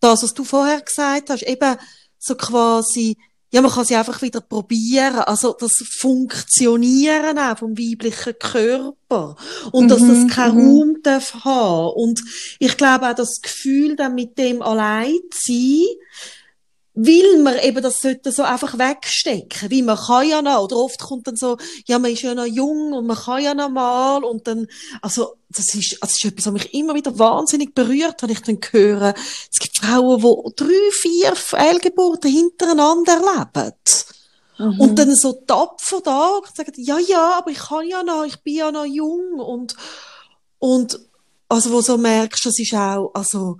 das, 0.00 0.22
was 0.22 0.32
du 0.32 0.44
vorher 0.44 0.80
gesagt 0.80 1.28
hast, 1.28 1.42
eben 1.42 1.76
so 2.18 2.34
quasi, 2.34 3.18
ja, 3.50 3.60
man 3.60 3.70
kann 3.70 3.84
sie 3.84 3.96
einfach 3.96 4.22
wieder 4.22 4.40
probieren. 4.40 5.16
Also 5.16 5.54
das 5.58 5.72
Funktionieren 5.98 7.38
auch 7.38 7.58
vom 7.58 7.76
weiblichen 7.76 8.38
Körper. 8.38 9.36
Und 9.70 9.84
mhm, 9.84 9.88
dass 9.88 10.00
das 10.00 10.28
keinen 10.34 10.56
mhm. 10.56 10.78
Raum 10.78 10.96
darf 11.02 11.34
haben. 11.44 11.92
Und 11.94 12.22
ich 12.58 12.74
glaube 12.78 13.06
auch 13.10 13.14
das 13.14 13.40
Gefühl, 13.42 13.96
dann 13.96 14.14
mit 14.14 14.38
dem 14.38 14.62
allein 14.62 15.18
zu 15.30 15.52
sein, 15.52 15.84
will 17.00 17.42
man 17.42 17.56
eben 17.60 17.80
das 17.80 18.00
sollte 18.00 18.32
so 18.32 18.42
einfach 18.42 18.76
wegstecken, 18.76 19.70
wie 19.70 19.82
man 19.82 19.96
kann 19.96 20.28
ja 20.28 20.42
noch, 20.42 20.64
oder 20.64 20.76
oft 20.76 20.98
kommt 20.98 21.28
dann 21.28 21.36
so, 21.36 21.56
ja, 21.86 21.98
man 22.00 22.10
ist 22.10 22.22
ja 22.22 22.34
noch 22.34 22.44
jung 22.44 22.92
und 22.92 23.06
man 23.06 23.16
kann 23.16 23.42
ja 23.42 23.54
noch 23.54 23.70
mal 23.70 24.24
und 24.24 24.48
dann, 24.48 24.66
also, 25.00 25.34
das 25.48 25.74
ist, 25.74 26.02
also 26.02 26.12
das 26.12 26.16
ist 26.16 26.24
etwas, 26.24 26.46
was 26.46 26.52
mich 26.52 26.74
immer 26.74 26.94
wieder 26.94 27.16
wahnsinnig 27.16 27.72
berührt, 27.72 28.20
wenn 28.22 28.30
ich 28.30 28.42
dann 28.42 28.58
höre, 28.72 29.14
es 29.50 29.58
gibt 29.60 29.78
Frauen, 29.78 30.20
die 30.20 30.56
drei, 30.56 30.90
vier 30.90 31.36
Fehlgeburten 31.36 32.32
hintereinander 32.32 33.12
erleben. 33.12 33.74
Mhm. 34.58 34.80
Und 34.80 34.98
dann 34.98 35.14
so 35.14 35.34
tapfer 35.46 36.00
da 36.02 36.38
und 36.38 36.56
sagen, 36.56 36.72
ja, 36.76 36.98
ja, 36.98 37.38
aber 37.38 37.52
ich 37.52 37.58
kann 37.58 37.86
ja 37.86 38.02
noch, 38.02 38.24
ich 38.24 38.42
bin 38.42 38.56
ja 38.56 38.72
noch 38.72 38.84
jung 38.84 39.38
und, 39.38 39.76
und, 40.58 40.98
also, 41.48 41.70
wo 41.70 41.80
so 41.80 41.96
merkst, 41.96 42.44
das 42.44 42.58
ist 42.58 42.74
auch, 42.74 43.12
also, 43.14 43.58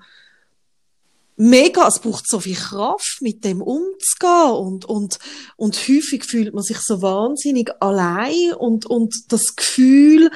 mega, 1.39 1.87
es 1.87 2.01
braucht 2.01 2.29
so 2.29 2.41
viel 2.41 2.57
Kraft, 2.57 3.19
mit 3.21 3.45
dem 3.45 3.63
umzugehen 3.63 4.53
und, 4.53 4.85
und, 4.85 5.19
und 5.57 5.77
häufig 5.77 6.25
fühlt 6.25 6.53
man 6.53 6.65
sich 6.65 6.79
so 6.81 7.01
wahnsinnig 7.01 7.71
allein 7.81 8.53
und, 8.59 8.87
und 8.87 9.15
das 9.29 9.57
Gefühl, 9.57 10.31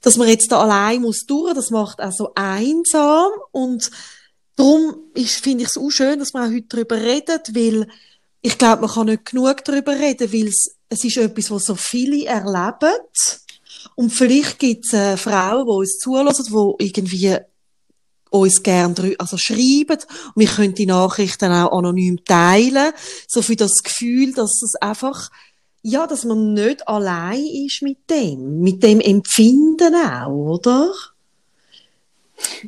dass 0.00 0.16
man 0.16 0.28
jetzt 0.28 0.52
da 0.52 0.60
allein 0.60 1.02
muss 1.02 1.26
durch, 1.26 1.54
das 1.54 1.70
macht 1.70 2.00
auch 2.00 2.12
so 2.12 2.32
einsam 2.34 3.30
und 3.50 3.90
darum 4.56 4.96
finde 5.14 5.64
ich 5.64 5.70
es 5.70 5.78
auch 5.78 5.90
schön, 5.90 6.20
dass 6.20 6.32
man 6.32 6.48
auch 6.48 6.54
heute 6.54 6.68
darüber 6.68 7.00
redet, 7.00 7.54
weil 7.54 7.88
ich 8.40 8.56
glaube, 8.56 8.82
man 8.82 8.90
kann 8.90 9.06
nicht 9.06 9.24
genug 9.24 9.64
darüber 9.64 9.98
reden, 9.98 10.32
weil 10.32 10.48
es, 10.48 10.76
es 10.88 11.04
ist 11.04 11.16
etwas, 11.16 11.50
was 11.50 11.64
so 11.64 11.74
viele 11.74 12.26
erleben 12.26 12.94
und 13.96 14.10
vielleicht 14.10 14.58
gibt 14.58 14.86
es 14.86 14.92
äh, 14.92 15.16
Frauen, 15.16 15.66
die 15.66 15.72
uns 15.72 15.98
zulassen, 15.98 16.46
die 16.48 16.84
irgendwie 16.84 17.38
uns 18.34 18.62
gerne 18.62 19.14
also 19.18 19.36
schreiben 19.36 19.98
wir 20.34 20.48
können 20.48 20.74
die 20.74 20.86
Nachrichten 20.86 21.52
auch 21.52 21.76
anonym 21.76 22.24
teilen, 22.24 22.92
so 23.28 23.42
für 23.42 23.56
das 23.56 23.82
Gefühl, 23.82 24.32
dass 24.32 24.62
es 24.62 24.74
einfach 24.80 25.30
ja, 25.86 26.06
dass 26.06 26.24
man 26.24 26.54
nicht 26.54 26.88
allein 26.88 27.44
ist 27.44 27.82
mit 27.82 28.08
dem, 28.08 28.60
mit 28.62 28.82
dem 28.82 29.00
Empfinden 29.00 29.94
auch, 29.94 30.30
oder? 30.30 30.90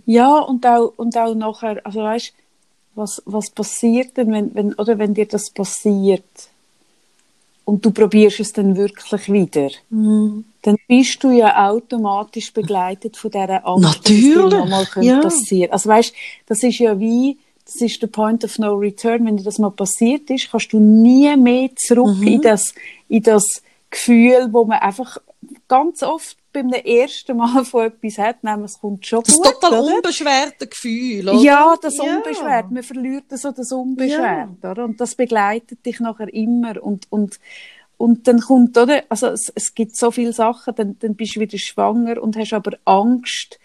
Ja, 0.04 0.38
und 0.40 0.66
auch, 0.66 0.92
und 0.96 1.16
auch 1.16 1.34
nachher, 1.34 1.80
also 1.84 2.00
weißt, 2.00 2.34
was, 2.94 3.22
was 3.24 3.50
passiert 3.50 4.18
denn, 4.18 4.32
wenn, 4.32 4.54
wenn, 4.54 4.74
oder 4.74 4.98
wenn 4.98 5.14
dir 5.14 5.26
das 5.26 5.50
passiert? 5.50 6.24
Und 7.66 7.84
du 7.84 7.90
probierst 7.90 8.38
es 8.38 8.52
dann 8.52 8.76
wirklich 8.76 9.28
wieder, 9.28 9.70
mm. 9.90 10.44
dann 10.62 10.76
bist 10.86 11.22
du 11.22 11.32
ja 11.32 11.68
automatisch 11.68 12.52
begleitet 12.52 13.16
von 13.16 13.32
dieser 13.32 13.66
Angst, 13.66 13.82
Natürlich. 13.82 14.34
dass 14.34 14.50
dir 14.50 14.58
nochmal 14.58 14.86
ja. 15.00 15.20
passieren 15.20 15.72
Also 15.72 15.88
weißt, 15.88 16.14
das 16.46 16.62
ist 16.62 16.78
ja 16.78 16.98
wie, 16.98 17.38
das 17.64 17.74
ist 17.82 18.00
der 18.00 18.06
Point 18.06 18.44
of 18.44 18.56
No 18.60 18.74
Return. 18.74 19.26
Wenn 19.26 19.36
dir 19.36 19.42
das 19.42 19.58
mal 19.58 19.72
passiert 19.72 20.30
ist, 20.30 20.48
kannst 20.48 20.72
du 20.72 20.78
nie 20.78 21.36
mehr 21.36 21.70
zurück 21.74 22.16
mhm. 22.16 22.26
in 22.28 22.40
das, 22.40 22.72
in 23.08 23.24
das 23.24 23.44
Gefühl, 23.90 24.48
wo 24.52 24.64
man 24.64 24.78
einfach 24.78 25.18
ganz 25.66 26.04
oft 26.04 26.36
beim 26.56 26.72
ersten 26.72 27.36
Mal 27.36 27.64
von 27.64 27.86
etwas 27.86 28.18
hat, 28.18 28.42
nämlich 28.42 28.72
es 28.72 28.80
kommt 28.80 29.06
schon 29.06 29.22
das 29.22 29.36
gut. 29.36 29.44
Das 29.44 29.54
total 29.54 29.80
oder? 29.80 29.96
unbeschwerte 29.96 30.66
Gefühl, 30.66 31.28
oder? 31.28 31.38
Ja, 31.40 31.76
das 31.80 31.96
ja. 31.98 32.04
unbeschwert. 32.04 32.70
Man 32.70 32.82
verliert 32.82 33.24
so 33.30 33.50
das 33.52 33.72
unbeschwert, 33.72 34.48
ja. 34.62 34.70
oder? 34.70 34.84
Und 34.84 35.00
das 35.00 35.14
begleitet 35.14 35.84
dich 35.84 36.00
nachher 36.00 36.32
immer 36.32 36.82
und, 36.82 37.06
und, 37.10 37.38
und 37.98 38.26
dann 38.26 38.40
kommt, 38.40 38.76
oder? 38.78 39.04
Also, 39.08 39.28
es, 39.28 39.52
es 39.54 39.74
gibt 39.74 39.96
so 39.96 40.10
viele 40.10 40.32
Sachen, 40.32 40.74
dann, 40.74 40.98
dann 40.98 41.14
bist 41.14 41.36
du 41.36 41.40
wieder 41.40 41.58
schwanger 41.58 42.22
und 42.22 42.36
hast 42.36 42.54
aber 42.54 42.78
Angst, 42.84 43.58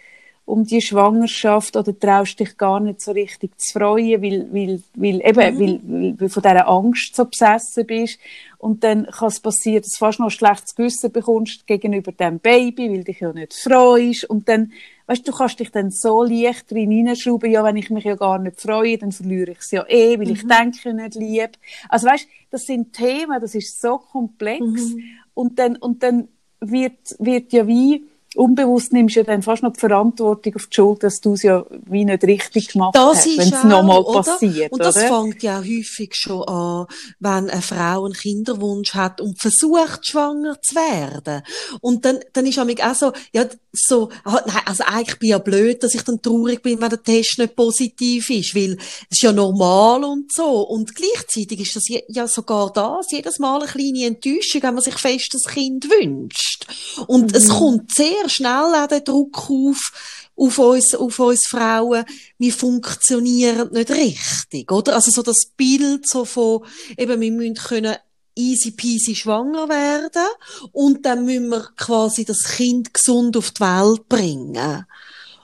um 0.52 0.64
die 0.64 0.82
Schwangerschaft 0.82 1.78
oder 1.78 1.98
traust 1.98 2.38
dich 2.38 2.58
gar 2.58 2.78
nicht 2.78 3.00
so 3.00 3.12
richtig 3.12 3.58
zu 3.58 3.72
freuen, 3.72 4.20
weil, 4.20 4.52
weil, 4.52 4.82
weil 4.94 5.22
eben, 5.26 5.54
mhm. 5.54 5.58
weil, 5.58 5.80
weil, 5.82 6.20
weil 6.20 6.28
von 6.28 6.42
dieser 6.42 6.68
Angst 6.68 7.16
so 7.16 7.24
besessen 7.24 7.86
bist. 7.86 8.18
Und 8.58 8.84
dann 8.84 9.06
kann 9.06 9.28
es 9.28 9.40
passieren, 9.40 9.80
dass 9.80 9.92
du 9.92 9.96
fast 9.96 10.18
noch 10.18 10.26
ein 10.26 10.30
schlechtes 10.30 10.74
Gewissen 10.74 11.10
bekommst 11.10 11.66
gegenüber 11.66 12.12
dem 12.12 12.38
Baby, 12.38 12.90
weil 12.90 13.02
dich 13.02 13.20
ja 13.20 13.32
nicht 13.32 13.54
freust. 13.54 14.24
Und 14.24 14.46
dann, 14.46 14.72
weißt 15.06 15.26
du, 15.26 15.32
kannst 15.32 15.58
dich 15.58 15.70
dann 15.70 15.90
so 15.90 16.22
leicht 16.22 16.70
drin 16.70 16.90
hineinschrauben, 16.90 17.50
ja, 17.50 17.64
wenn 17.64 17.78
ich 17.78 17.88
mich 17.88 18.04
ja 18.04 18.16
gar 18.16 18.38
nicht 18.38 18.60
freue, 18.60 18.98
dann 18.98 19.10
verliere 19.10 19.52
ich 19.52 19.60
es 19.60 19.70
ja 19.70 19.86
eh, 19.88 20.18
weil 20.18 20.26
mhm. 20.26 20.34
ich 20.34 20.46
denke 20.46 20.92
nicht 20.92 21.14
lieb. 21.14 21.52
Also 21.88 22.08
weißt, 22.08 22.28
das 22.50 22.64
sind 22.64 22.92
Themen, 22.92 23.40
das 23.40 23.54
ist 23.54 23.80
so 23.80 23.96
komplex. 23.96 24.60
Mhm. 24.60 25.02
Und 25.32 25.58
dann, 25.58 25.76
und 25.76 26.02
dann 26.02 26.28
wird, 26.60 27.16
wird 27.18 27.54
ja 27.54 27.66
wie, 27.66 28.04
unbewusst 28.36 28.92
nimmst 28.92 29.16
du 29.16 29.20
ja 29.20 29.24
dann 29.24 29.42
fast 29.42 29.62
noch 29.62 29.72
die 29.72 29.80
Verantwortung 29.80 30.54
auf 30.54 30.66
die 30.66 30.74
Schuld, 30.74 31.02
dass 31.02 31.20
du 31.20 31.34
es 31.34 31.42
ja 31.42 31.64
wie 31.86 32.04
nicht 32.04 32.24
richtig 32.24 32.68
gemacht 32.68 32.94
das 32.94 33.18
hast, 33.18 33.38
wenn 33.38 33.52
es 33.52 33.64
nochmal 33.64 34.04
passiert. 34.04 34.72
Und 34.72 34.82
das 34.82 34.96
oder? 34.96 35.08
fängt 35.08 35.42
ja 35.42 35.58
häufig 35.58 36.14
schon 36.14 36.42
an, 36.44 36.86
wenn 37.20 37.50
eine 37.50 37.62
Frau 37.62 38.04
einen 38.04 38.14
Kinderwunsch 38.14 38.94
hat 38.94 39.20
und 39.20 39.40
versucht, 39.40 40.06
schwanger 40.06 40.60
zu 40.62 40.74
werden. 40.74 41.42
Und 41.80 42.04
dann, 42.04 42.20
dann 42.32 42.46
ist 42.46 42.58
auch 42.58 42.94
so, 42.94 43.12
ja, 43.32 43.46
so, 43.72 44.10
ah, 44.24 44.42
nein, 44.46 44.62
also 44.66 44.84
eigentlich 44.84 45.18
bin 45.18 45.28
ich 45.28 45.30
ja 45.30 45.38
blöd, 45.38 45.82
dass 45.82 45.94
ich 45.94 46.02
dann 46.02 46.20
traurig 46.20 46.62
bin, 46.62 46.80
wenn 46.80 46.90
der 46.90 47.02
Test 47.02 47.38
nicht 47.38 47.56
positiv 47.56 48.28
ist, 48.28 48.54
weil 48.54 48.76
es 49.10 49.18
ist 49.18 49.22
ja 49.22 49.32
normal 49.32 50.04
und 50.04 50.32
so. 50.32 50.60
Und 50.62 50.94
gleichzeitig 50.94 51.60
ist 51.60 51.76
das 51.76 51.84
ja 51.88 52.26
sogar 52.26 52.70
das, 52.72 53.10
jedes 53.10 53.38
Mal 53.38 53.62
eine 53.62 53.70
kleine 53.70 54.06
Enttäuschung, 54.06 54.62
wenn 54.62 54.74
man 54.74 54.82
sich 54.82 54.98
fest 54.98 55.30
das 55.32 55.52
Kind 55.52 55.88
wünscht. 55.88 56.66
Und 57.06 57.30
mhm. 57.30 57.36
es 57.36 57.48
kommt 57.48 57.94
sehr 57.94 58.21
sehr 58.22 58.28
schnell 58.28 58.74
auch 58.74 58.86
den 58.86 59.04
Druck 59.04 59.50
auf, 59.50 60.30
auf 60.36 60.58
uns, 60.58 60.94
auf 60.94 61.18
uns 61.18 61.46
Frauen, 61.46 62.04
wir 62.38 62.52
funktionieren 62.52 63.70
nicht 63.72 63.90
richtig, 63.90 64.70
oder? 64.70 64.94
Also 64.94 65.10
so 65.10 65.22
das 65.22 65.46
Bild 65.56 66.08
so 66.08 66.24
von, 66.24 66.64
eben, 66.96 67.20
wir 67.20 67.32
müssen 67.32 67.54
können 67.54 67.96
easy 68.34 68.70
peasy 68.70 69.14
schwanger 69.14 69.68
werden 69.68 70.26
und 70.72 71.04
dann 71.04 71.24
müssen 71.24 71.48
wir 71.48 71.68
quasi 71.76 72.24
das 72.24 72.44
Kind 72.56 72.94
gesund 72.94 73.36
auf 73.36 73.50
die 73.50 73.60
Welt 73.60 74.08
bringen. 74.08 74.86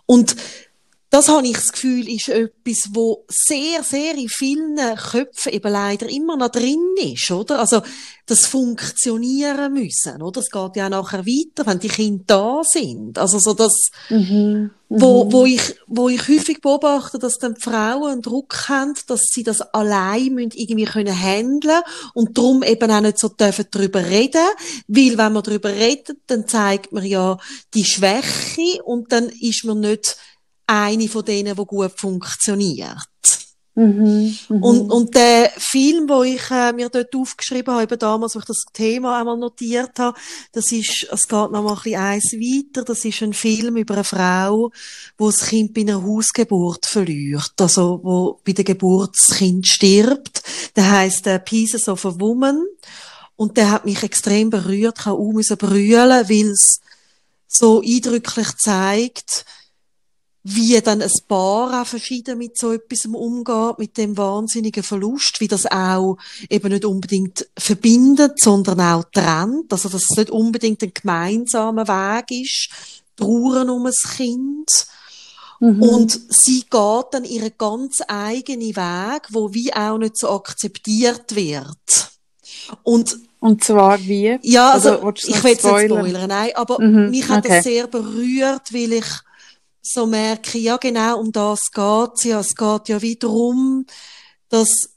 Und 0.07 0.37
das 1.11 1.29
habe 1.29 1.47
ich 1.47 1.55
das 1.55 1.73
Gefühl, 1.73 2.07
ist 2.09 2.29
etwas, 2.29 2.91
wo 2.93 3.25
sehr, 3.29 3.83
sehr 3.83 4.15
in 4.15 4.29
vielen 4.29 4.77
Köpfen 4.77 5.53
eben 5.53 5.73
leider 5.73 6.07
immer 6.09 6.37
noch 6.37 6.51
drin 6.51 6.95
ist, 7.01 7.31
oder? 7.31 7.61
Also, 7.61 7.81
das 8.27 8.45
funktionieren 8.45 9.73
müssen, 9.73 10.21
oder? 10.21 10.41
Es 10.41 10.51
geht 10.51 10.77
ja 10.77 10.87
auch 10.87 10.91
nachher 10.91 11.25
weiter, 11.25 11.67
wenn 11.67 11.79
die 11.79 11.89
Kinder 11.89 12.25
da 12.27 12.61
sind. 12.63 13.19
Also, 13.19 13.39
so 13.39 13.55
das, 13.55 13.73
mhm, 14.11 14.71
wo, 14.91 15.25
mhm. 15.25 15.33
wo 15.33 15.45
ich, 15.47 15.77
wo 15.87 16.11
ich 16.11 16.29
häufig 16.29 16.61
beobachte, 16.61 17.19
dass 17.19 17.39
dann 17.39 17.55
die 17.55 17.63
Frauen 17.63 18.13
einen 18.13 18.23
Druck 18.23 18.69
haben, 18.69 18.93
dass 19.07 19.31
sie 19.33 19.45
das 19.45 19.63
allein 19.63 20.35
müssen 20.35 20.53
irgendwie 20.57 20.85
können 20.85 21.19
handeln 21.19 21.81
und 22.13 22.37
darum 22.37 22.63
eben 22.63 22.91
auch 22.91 23.01
nicht 23.01 23.19
so 23.19 23.29
dürfen 23.29 23.65
darüber 23.71 24.05
reden, 24.05 24.47
weil 24.89 25.17
wenn 25.17 25.33
man 25.33 25.43
darüber 25.43 25.71
redet, 25.71 26.19
dann 26.27 26.47
zeigt 26.47 26.93
man 26.93 27.07
ja 27.07 27.39
die 27.73 27.85
Schwäche 27.87 28.83
und 28.85 29.11
dann 29.11 29.31
ist 29.31 29.65
man 29.65 29.81
nicht 29.81 30.19
eine 30.69 31.09
von 31.09 31.25
denen, 31.25 31.57
die 31.57 31.65
gut 31.65 31.99
funktioniert. 31.99 33.09
Mhm, 33.79 34.37
mh. 34.49 34.67
und, 34.67 34.91
und 34.91 35.15
der 35.15 35.53
Film, 35.57 36.09
wo 36.09 36.25
ich 36.25 36.51
äh, 36.51 36.73
mir 36.73 36.89
dort 36.89 37.15
aufgeschrieben 37.15 37.73
habe, 37.73 37.85
eben 37.85 37.99
damals, 37.99 38.35
wo 38.35 38.41
ich 38.41 38.45
das 38.45 38.65
Thema 38.73 39.21
einmal 39.21 39.37
notiert 39.37 40.01
habe, 40.01 40.19
das 40.51 40.73
ist, 40.73 41.07
es 41.09 41.29
geht 41.29 41.31
noch 41.31 41.63
mal 41.63 41.69
ein 41.69 41.75
bisschen 41.77 42.01
eins 42.01 42.33
weiter, 42.33 42.85
das 42.85 43.05
ist 43.05 43.23
ein 43.23 43.33
Film 43.33 43.77
über 43.77 43.95
eine 43.95 44.03
Frau, 44.03 44.73
wo 45.17 45.31
das 45.31 45.47
Kind 45.47 45.75
bei 45.75 45.83
einer 45.83 46.03
Hausgeburt 46.03 46.87
verliert, 46.87 47.53
also 47.61 48.01
wo 48.03 48.41
bei 48.45 48.51
der 48.51 48.65
Geburt 48.65 49.15
das 49.17 49.37
Kind 49.37 49.65
stirbt. 49.65 50.43
Der 50.75 50.91
heißt 50.91 51.29
äh, 51.29 51.39
Pieces 51.39 51.89
of 51.89 52.05
a 52.05 52.19
Woman 52.19 52.61
und 53.37 53.57
der 53.57 53.71
hat 53.71 53.85
mich 53.85 54.03
extrem 54.03 54.51
berührt, 54.51 54.99
ich 54.99 55.07
habe 55.07 55.19
auch 55.19 55.57
brüllen, 55.57 56.29
weil 56.29 56.51
es 56.51 56.81
so 57.47 57.81
eindrücklich 57.81 58.57
zeigt, 58.57 59.45
wie 60.45 60.81
dann 60.81 61.03
ein 61.03 61.11
Paar 61.27 61.83
auch 61.83 61.87
verschieden 61.87 62.39
mit 62.39 62.57
so 62.57 62.73
etwas 62.73 63.07
umgeht, 63.07 63.79
mit 63.79 63.97
dem 63.97 64.17
wahnsinnigen 64.17 64.83
Verlust, 64.83 65.41
wie 65.41 65.49
das 65.49 65.67
auch 65.67 66.17
eben 66.49 66.73
nicht 66.73 66.85
unbedingt 66.85 67.49
verbindet, 67.59 68.41
sondern 68.41 68.81
auch 68.81 69.05
trennt, 69.13 69.73
also 69.73 69.89
dass 69.89 70.07
es 70.11 70.17
nicht 70.17 70.31
unbedingt 70.31 70.83
ein 70.83 70.93
gemeinsamer 70.95 71.87
Weg 71.89 72.43
ist, 72.43 72.69
Trauern 73.17 73.69
um 73.69 73.87
ein 73.87 73.93
Kind. 74.17 74.87
Mhm. 75.61 75.83
Und 75.83 76.21
sie 76.29 76.61
geht 76.61 77.07
dann 77.11 77.25
ihren 77.25 77.53
ganz 77.59 78.01
eigenen 78.07 78.77
Weg, 78.77 79.23
wo 79.31 79.53
wie 79.53 79.73
auch 79.75 79.99
nicht 79.99 80.17
so 80.17 80.31
akzeptiert 80.31 81.35
wird. 81.35 82.11
Und 82.85 83.19
und 83.41 83.63
zwar 83.63 84.01
wie? 84.01 84.39
Ja, 84.43 84.73
also, 84.73 85.01
also 85.01 85.13
ich 85.29 85.45
will 85.45 85.53
jetzt 85.53 85.65
nicht 85.65 85.85
spoilern, 85.85 86.29
nein, 86.29 86.51
aber 86.57 86.81
mhm, 86.81 87.11
mich 87.11 87.29
hat 87.29 87.45
okay. 87.45 87.57
das 87.57 87.65
sehr 87.65 87.87
berührt, 87.87 88.73
weil 88.73 88.95
ich 88.95 89.07
so 89.93 90.07
merke, 90.07 90.59
ja 90.59 90.77
genau, 90.77 91.21
um 91.21 91.33
das 91.33 91.71
geht's 91.73 92.25
ja. 92.25 92.41
Es 92.41 92.55
geht 92.55 92.89
ja 92.89 93.03
wiederum, 93.03 93.87
dass 94.49 94.91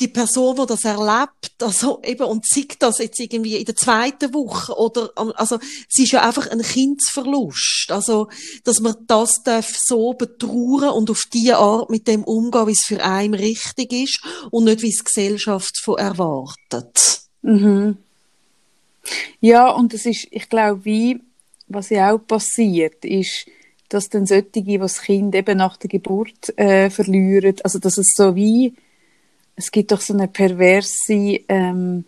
die 0.00 0.08
Person, 0.08 0.56
die 0.56 0.66
das 0.66 0.84
erlebt, 0.84 1.62
also 1.62 2.00
eben, 2.02 2.24
und 2.24 2.46
sieht 2.46 2.82
das 2.82 2.98
jetzt 2.98 3.20
irgendwie 3.20 3.56
in 3.56 3.64
der 3.64 3.76
zweiten 3.76 4.34
Woche, 4.34 4.76
oder, 4.76 5.12
also, 5.36 5.56
es 5.56 5.98
ist 5.98 6.12
ja 6.12 6.22
einfach 6.22 6.48
ein 6.48 6.62
Kindsverlust. 6.62 7.86
Also, 7.90 8.28
dass 8.64 8.80
man 8.80 8.96
das 9.06 9.42
darf 9.44 9.76
so 9.78 10.14
betrauern 10.14 10.90
und 10.90 11.10
auf 11.10 11.22
die 11.32 11.52
Art 11.52 11.90
mit 11.90 12.08
dem 12.08 12.24
umgehen, 12.24 12.66
wie 12.66 12.72
es 12.72 12.84
für 12.86 13.04
einen 13.04 13.34
richtig 13.34 13.92
ist, 13.92 14.22
und 14.50 14.64
nicht, 14.64 14.82
wie 14.82 14.88
es 14.88 14.98
die 14.98 15.04
Gesellschaft 15.04 15.78
von 15.78 15.98
erwartet. 15.98 17.20
Mhm. 17.42 17.98
Ja, 19.40 19.70
und 19.70 19.94
es 19.94 20.06
ist, 20.06 20.26
ich 20.30 20.48
glaube, 20.48 20.84
wie, 20.84 21.20
was 21.68 21.90
ja 21.90 22.12
auch 22.12 22.18
passiert, 22.18 23.04
ist, 23.04 23.46
dass 23.92 24.08
dann 24.08 24.26
solche, 24.26 24.62
die 24.62 24.78
das 24.78 25.02
Kind 25.02 25.34
eben 25.34 25.58
nach 25.58 25.76
der 25.76 25.88
Geburt 25.88 26.56
äh, 26.58 26.90
verlieren, 26.90 27.56
also 27.62 27.78
dass 27.78 27.98
es 27.98 28.12
so 28.16 28.34
wie 28.34 28.74
es 29.56 29.70
gibt 29.70 29.92
doch 29.92 30.00
so 30.00 30.14
eine 30.14 30.28
perverse, 30.28 31.40
ähm, 31.48 32.04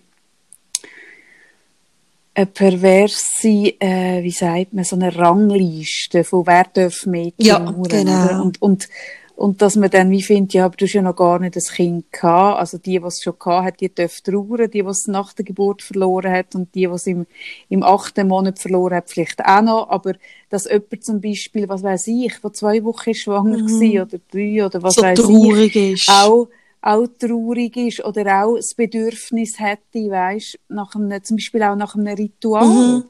eine 2.35 2.47
perverse, 2.47 3.49
äh, 3.79 4.23
wie 4.23 4.31
sagt 4.31 4.73
man, 4.73 4.85
so 4.85 4.97
eine 4.97 5.15
Rangliste 5.15 6.25
von 6.25 6.47
wer 6.47 6.65
darf 6.73 7.07
mehr 7.07 7.33
ja, 7.37 7.59
genau. 7.59 8.43
Und, 8.43 8.61
und, 8.63 8.89
und 9.37 9.63
dass 9.63 9.75
man 9.75 9.91
dann 9.91 10.11
wie 10.11 10.23
findet, 10.23 10.55
ja, 10.55 10.65
aber 10.67 10.77
du 10.77 10.85
hast 10.85 10.93
ja 10.93 11.03
noch 11.03 11.17
gar 11.17 11.41
nicht 11.41 11.57
das 11.57 11.73
Kind 11.73 12.13
gehabt. 12.13 12.61
Also 12.61 12.79
die, 12.79 13.01
die 13.01 13.05
es 13.05 13.21
schon 13.21 13.35
gehabt 13.39 13.67
hat, 13.67 13.81
die 13.81 13.93
dürfen 13.93 14.23
trauern, 14.25 14.71
die, 14.71 14.83
die 14.83 14.89
es 14.89 15.09
nach 15.09 15.33
der 15.33 15.45
Geburt 15.45 15.83
verloren 15.83 16.33
hat 16.33 16.55
und 16.55 16.73
die, 16.75 16.87
die 16.87 16.93
es 16.93 17.07
im, 17.09 17.27
im 17.69 17.83
achten 17.83 18.29
Monat 18.29 18.61
verloren 18.61 18.95
hat, 18.95 19.11
vielleicht 19.11 19.45
auch 19.45 19.63
noch. 19.63 19.91
Aber 19.91 20.13
dass 20.51 20.67
jemand 20.67 21.05
zum 21.05 21.21
Beispiel, 21.21 21.69
was 21.69 21.83
weiß 21.83 22.07
ich, 22.07 22.43
wo 22.43 22.51
zwei 22.51 22.85
Wochen 22.85 23.13
schwanger 23.13 23.59
mhm. 23.59 23.81
war 23.81 24.07
oder 24.07 24.19
drei 24.31 24.65
oder 24.65 24.83
was 24.83 24.95
so 24.95 25.03
weiß 25.03 25.19
ich, 25.19 25.77
ist. 25.77 26.09
auch 26.09 26.49
auch 26.85 27.07
traurig 27.19 27.77
ist 27.79 28.05
oder 28.05 28.45
auch 28.45 28.57
das 28.57 28.75
Bedürfnis 28.75 29.59
hätte, 29.59 30.11
weißt, 30.11 30.59
nach 30.69 30.95
einem, 30.95 31.25
zum 31.25 31.39
Beispiel 31.39 31.63
auch 31.63 31.77
nach 31.77 31.95
einem 31.95 32.15
Ritual. 32.15 32.67
Mhm. 32.67 33.05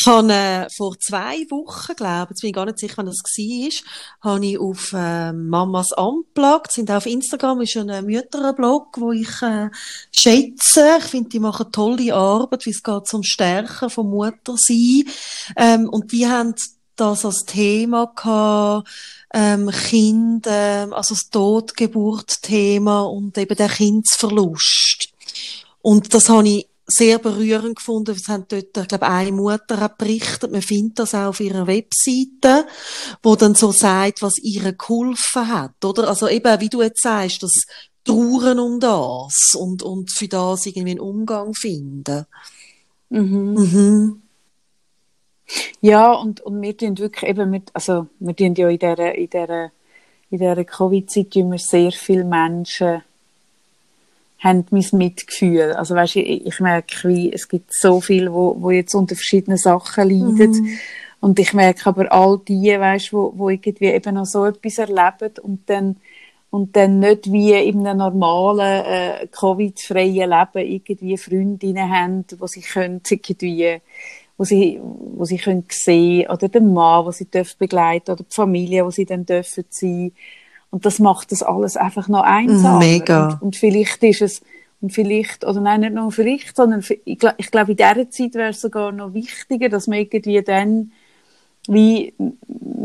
Ich 0.00 0.06
habe 0.06 0.32
äh, 0.32 0.66
vor 0.74 0.98
zwei 0.98 1.44
Wochen, 1.50 1.94
glaube 1.94 2.32
ich, 2.32 2.40
bin 2.40 2.48
ich 2.48 2.54
gar 2.54 2.64
nicht 2.64 2.78
sicher, 2.78 2.94
wann 2.96 3.06
das 3.06 3.18
war, 3.18 4.32
habe 4.32 4.46
ich 4.46 4.58
auf 4.58 4.94
äh, 4.94 5.30
Mamas 5.30 5.92
Unplugged, 5.92 6.72
sind 6.72 6.90
auch 6.90 6.96
auf 6.96 7.06
Instagram, 7.06 7.60
ist 7.60 7.76
ein 7.76 8.06
Mütterblog, 8.06 8.98
wo 8.98 9.12
ich 9.12 9.42
äh, 9.42 9.68
schätze. 10.10 10.96
Ich 11.00 11.04
finde, 11.04 11.28
die 11.28 11.38
machen 11.38 11.70
tolle 11.70 12.14
Arbeit, 12.14 12.64
wie 12.64 12.70
es 12.70 12.82
geht 12.82 13.06
zum 13.08 13.22
Stärken 13.22 13.90
von 13.90 14.08
Muttersein. 14.08 15.04
Ähm, 15.56 15.86
und 15.90 16.12
die 16.12 16.26
haben 16.26 16.54
das 16.96 17.26
als 17.26 17.44
Thema 17.44 18.10
gehabt, 18.16 18.88
ähm, 19.34 19.70
Kind, 19.70 20.46
ähm, 20.48 20.94
also 20.94 21.14
das 21.14 21.28
Totgeburt-Thema 21.28 23.02
und 23.02 23.36
eben 23.36 23.54
der 23.54 23.68
Kindsverlust. 23.68 25.12
Und 25.82 26.14
das 26.14 26.30
habe 26.30 26.48
ich 26.48 26.69
sehr 26.90 27.18
berührend 27.18 27.76
gefunden. 27.76 28.16
Es 28.16 28.28
haben 28.28 28.46
dort, 28.48 28.76
ich 28.76 28.88
glaube, 28.88 29.06
eine 29.06 29.32
Mutter 29.32 29.80
hat 29.80 29.98
berichtet, 29.98 30.50
man 30.50 30.62
findet 30.62 30.98
das 30.98 31.14
auch 31.14 31.28
auf 31.28 31.40
ihrer 31.40 31.66
Webseite, 31.66 32.66
wo 33.22 33.36
dann 33.36 33.54
so 33.54 33.72
sagt, 33.72 34.22
was 34.22 34.38
ihr 34.38 34.72
geholfen 34.72 35.48
hat, 35.48 35.84
oder? 35.84 36.08
Also 36.08 36.28
eben, 36.28 36.60
wie 36.60 36.68
du 36.68 36.82
jetzt 36.82 37.02
sagst, 37.02 37.42
das 37.42 37.52
Trauern 38.04 38.58
um 38.58 38.80
das 38.80 39.54
und, 39.54 39.82
und 39.82 40.10
für 40.10 40.28
das 40.28 40.66
irgendwie 40.66 40.92
einen 40.92 41.00
Umgang 41.00 41.54
finden. 41.54 42.26
Mhm. 43.10 43.54
Mhm. 43.54 44.22
Ja, 45.80 46.12
und, 46.12 46.40
und 46.40 46.62
wir 46.62 46.76
tun 46.76 46.96
wirklich 46.98 47.28
eben 47.28 47.50
mit, 47.50 47.70
also, 47.74 48.06
wir 48.18 48.36
tun 48.36 48.54
ja 48.54 48.68
in 48.68 48.78
dieser, 48.78 49.14
in 49.14 49.28
dieser, 49.28 49.72
in 50.30 50.38
dieser 50.38 50.64
Covid-Zeit 50.64 51.60
sehr 51.60 51.92
viele 51.92 52.24
Menschen 52.24 53.02
haben 54.40 54.64
mein 54.70 54.86
Mitgefühl. 54.92 55.72
Also 55.72 55.94
weißt, 55.94 56.16
ich, 56.16 56.46
ich 56.46 56.60
merke, 56.60 57.08
wie, 57.08 57.32
es 57.32 57.48
gibt 57.48 57.72
so 57.72 58.00
viele, 58.00 58.32
wo, 58.32 58.56
wo 58.58 58.70
jetzt 58.70 58.94
unter 58.94 59.14
verschiedenen 59.14 59.58
Sachen 59.58 60.08
leiden. 60.08 60.50
Mhm. 60.50 60.78
Und 61.20 61.38
ich 61.38 61.52
merke 61.52 61.86
aber 61.86 62.10
all 62.10 62.40
die, 62.48 62.70
weißt, 62.70 63.12
wo, 63.12 63.32
wo 63.36 63.50
irgendwie 63.50 63.86
eben 63.86 64.14
noch 64.14 64.24
so 64.24 64.46
etwas 64.46 64.78
erleben 64.78 65.34
und 65.42 65.68
dann, 65.68 65.96
und 66.48 66.74
dann 66.74 66.98
nicht 66.98 67.30
wie 67.30 67.52
in 67.52 67.86
einem 67.86 67.98
normalen, 67.98 68.84
äh, 68.84 69.26
Covid-freien 69.30 70.30
Leben 70.30 70.72
irgendwie 70.72 71.18
Freundinnen 71.18 71.90
haben, 71.90 72.24
wo 72.38 72.46
sie 72.46 72.62
können 72.62 73.02
irgendwie 73.08 73.80
wo 74.40 74.44
sie, 74.44 74.80
wo 74.82 75.26
sie 75.26 75.36
können 75.36 75.66
sehen 75.68 76.30
oder 76.30 76.48
den 76.48 76.72
Mann, 76.72 77.04
wo 77.04 77.10
sie 77.10 77.26
dürfen 77.26 77.56
begleiten 77.58 78.12
oder 78.12 78.24
die 78.24 78.34
Familie, 78.34 78.86
wo 78.86 78.90
sie 78.90 79.04
dann 79.04 79.26
dürfen 79.26 79.66
sein. 79.68 80.12
Und 80.70 80.86
das 80.86 80.98
macht 80.98 81.32
das 81.32 81.42
alles 81.42 81.76
einfach 81.76 82.08
noch 82.08 82.22
einsam. 82.22 82.78
Mega. 82.78 83.30
Und, 83.34 83.42
und 83.42 83.56
vielleicht 83.56 84.02
ist 84.04 84.22
es, 84.22 84.42
und 84.80 84.92
vielleicht, 84.92 85.44
oder 85.44 85.60
nein, 85.60 85.80
nicht 85.80 85.94
nur 85.94 86.10
vielleicht, 86.10 86.56
sondern 86.56 86.82
ich, 87.04 87.18
glaube, 87.18 87.72
in 87.72 87.76
dieser 87.76 88.10
Zeit 88.10 88.34
wäre 88.34 88.50
es 88.50 88.60
sogar 88.60 88.92
noch 88.92 89.12
wichtiger, 89.12 89.68
dass 89.68 89.86
man 89.86 89.98
irgendwie 89.98 90.42
dann 90.42 90.92
wie 91.68 92.14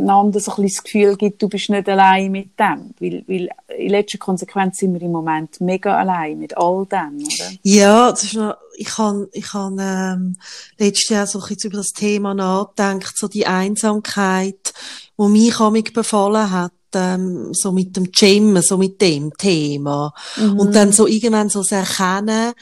einander 0.06 0.40
so 0.40 0.52
ein 0.52 0.64
bisschen 0.64 0.76
das 0.76 0.84
Gefühl 0.84 1.16
gibt, 1.16 1.42
du 1.42 1.48
bist 1.48 1.70
nicht 1.70 1.88
allein 1.88 2.32
mit 2.32 2.60
dem. 2.60 2.94
Weil, 3.00 3.24
weil 3.28 3.50
in 3.78 3.90
letzter 3.90 4.18
Konsequenz 4.18 4.78
sind 4.78 4.94
wir 4.94 5.02
im 5.02 5.12
Moment 5.12 5.62
mega 5.62 5.98
allein 5.98 6.38
mit 6.38 6.58
all 6.58 6.86
dem, 6.86 7.18
oder? 7.18 7.52
Ja, 7.64 8.12
das 8.12 8.24
ist 8.24 8.34
noch, 8.34 8.56
ich 8.76 8.98
habe 8.98 9.30
ich 9.32 9.54
han, 9.54 9.78
ähm, 9.80 10.38
letztes 10.78 11.10
Jahr 11.10 11.28
so 11.28 11.40
ein 11.40 11.48
bisschen 11.48 11.72
über 11.72 11.78
das 11.78 11.94
Thema 11.94 12.34
nachgedacht, 12.34 13.18
so 13.18 13.28
die 13.28 13.48
Einsamkeit, 13.48 14.74
wo 15.16 15.30
mich 15.30 15.60
amig 15.60 15.94
befallen 15.94 16.52
hat, 16.52 16.74
ähm, 16.96 17.54
so 17.54 17.72
mit 17.72 17.96
dem 17.96 18.12
Gym, 18.12 18.62
so 18.62 18.78
mit 18.78 19.02
dem 19.02 19.32
Thema. 19.38 20.14
Mhm. 20.38 20.60
Und 20.60 20.76
dann 20.76 20.92
so 20.92 21.08
irgendwann 21.08 21.50
so 21.50 21.62
Erkennen, 21.64 22.54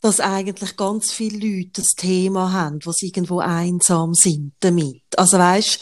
dass 0.00 0.20
eigentlich 0.20 0.76
ganz 0.76 1.10
viele 1.10 1.38
Leute 1.38 1.82
das 1.82 1.94
Thema 1.96 2.52
haben, 2.52 2.78
wo 2.84 2.92
sie 2.92 3.06
irgendwo 3.06 3.40
einsam 3.40 4.14
sind 4.14 4.52
damit. 4.60 5.02
Also 5.16 5.38
weißt, 5.38 5.80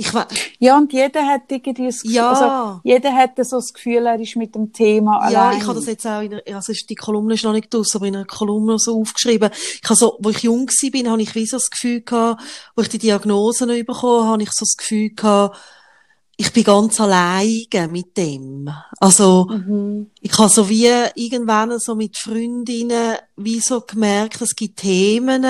ich 0.00 0.12
ja, 0.60 0.78
und 0.78 0.92
jeder 0.92 1.26
hat 1.26 1.50
irgendwie 1.50 1.86
das 1.86 2.02
Gefühl, 2.02 2.14
ja. 2.14 2.30
also 2.30 2.80
jeder 2.84 3.12
hat 3.12 3.32
so 3.44 3.56
das 3.56 3.72
Gefühl, 3.72 4.06
er 4.06 4.20
ist 4.20 4.36
mit 4.36 4.54
dem 4.54 4.72
Thema 4.72 5.18
allein. 5.18 5.32
Ja, 5.32 5.52
ich 5.58 5.66
habe 5.66 5.74
das 5.74 5.86
jetzt 5.86 6.06
auch 6.06 6.20
in 6.20 6.34
einer, 6.34 6.42
also 6.54 6.72
die 6.72 6.94
Kolumne 6.94 7.34
ist 7.34 7.42
noch 7.42 7.52
nicht 7.52 7.74
aus, 7.74 7.96
aber 7.96 8.06
in 8.06 8.14
einer 8.14 8.24
Kolumne 8.24 8.78
so 8.78 9.00
aufgeschrieben. 9.00 9.50
Ich 9.52 9.88
habe 9.88 9.96
so, 9.96 10.16
wo 10.20 10.30
ich 10.30 10.44
jung 10.44 10.68
war, 10.68 10.90
bin, 10.92 11.10
habe 11.10 11.20
ich 11.20 11.34
wie 11.34 11.46
so 11.46 11.56
das 11.56 11.68
Gefühl 11.68 12.02
gehabt, 12.02 12.40
wo 12.76 12.82
ich 12.82 12.88
die 12.88 12.98
Diagnosen 12.98 13.66
bekommen 13.84 14.22
habe, 14.22 14.28
habe 14.28 14.42
ich 14.44 14.52
so 14.52 14.64
das 14.64 14.76
Gefühl 14.76 15.10
gehabt, 15.10 15.58
ich 16.40 16.52
bin 16.52 16.62
ganz 16.62 17.00
alleine 17.00 17.88
mit 17.90 18.16
dem. 18.16 18.70
Also, 19.00 19.46
mhm. 19.50 20.10
ich 20.20 20.38
habe 20.38 20.48
so 20.48 20.68
wie 20.68 20.88
irgendwann 21.16 21.76
so 21.80 21.96
mit 21.96 22.16
Freundinnen 22.16 23.16
wie 23.36 23.58
so 23.58 23.80
gemerkt, 23.80 24.40
es 24.40 24.54
gibt 24.54 24.78
Themen, 24.78 25.44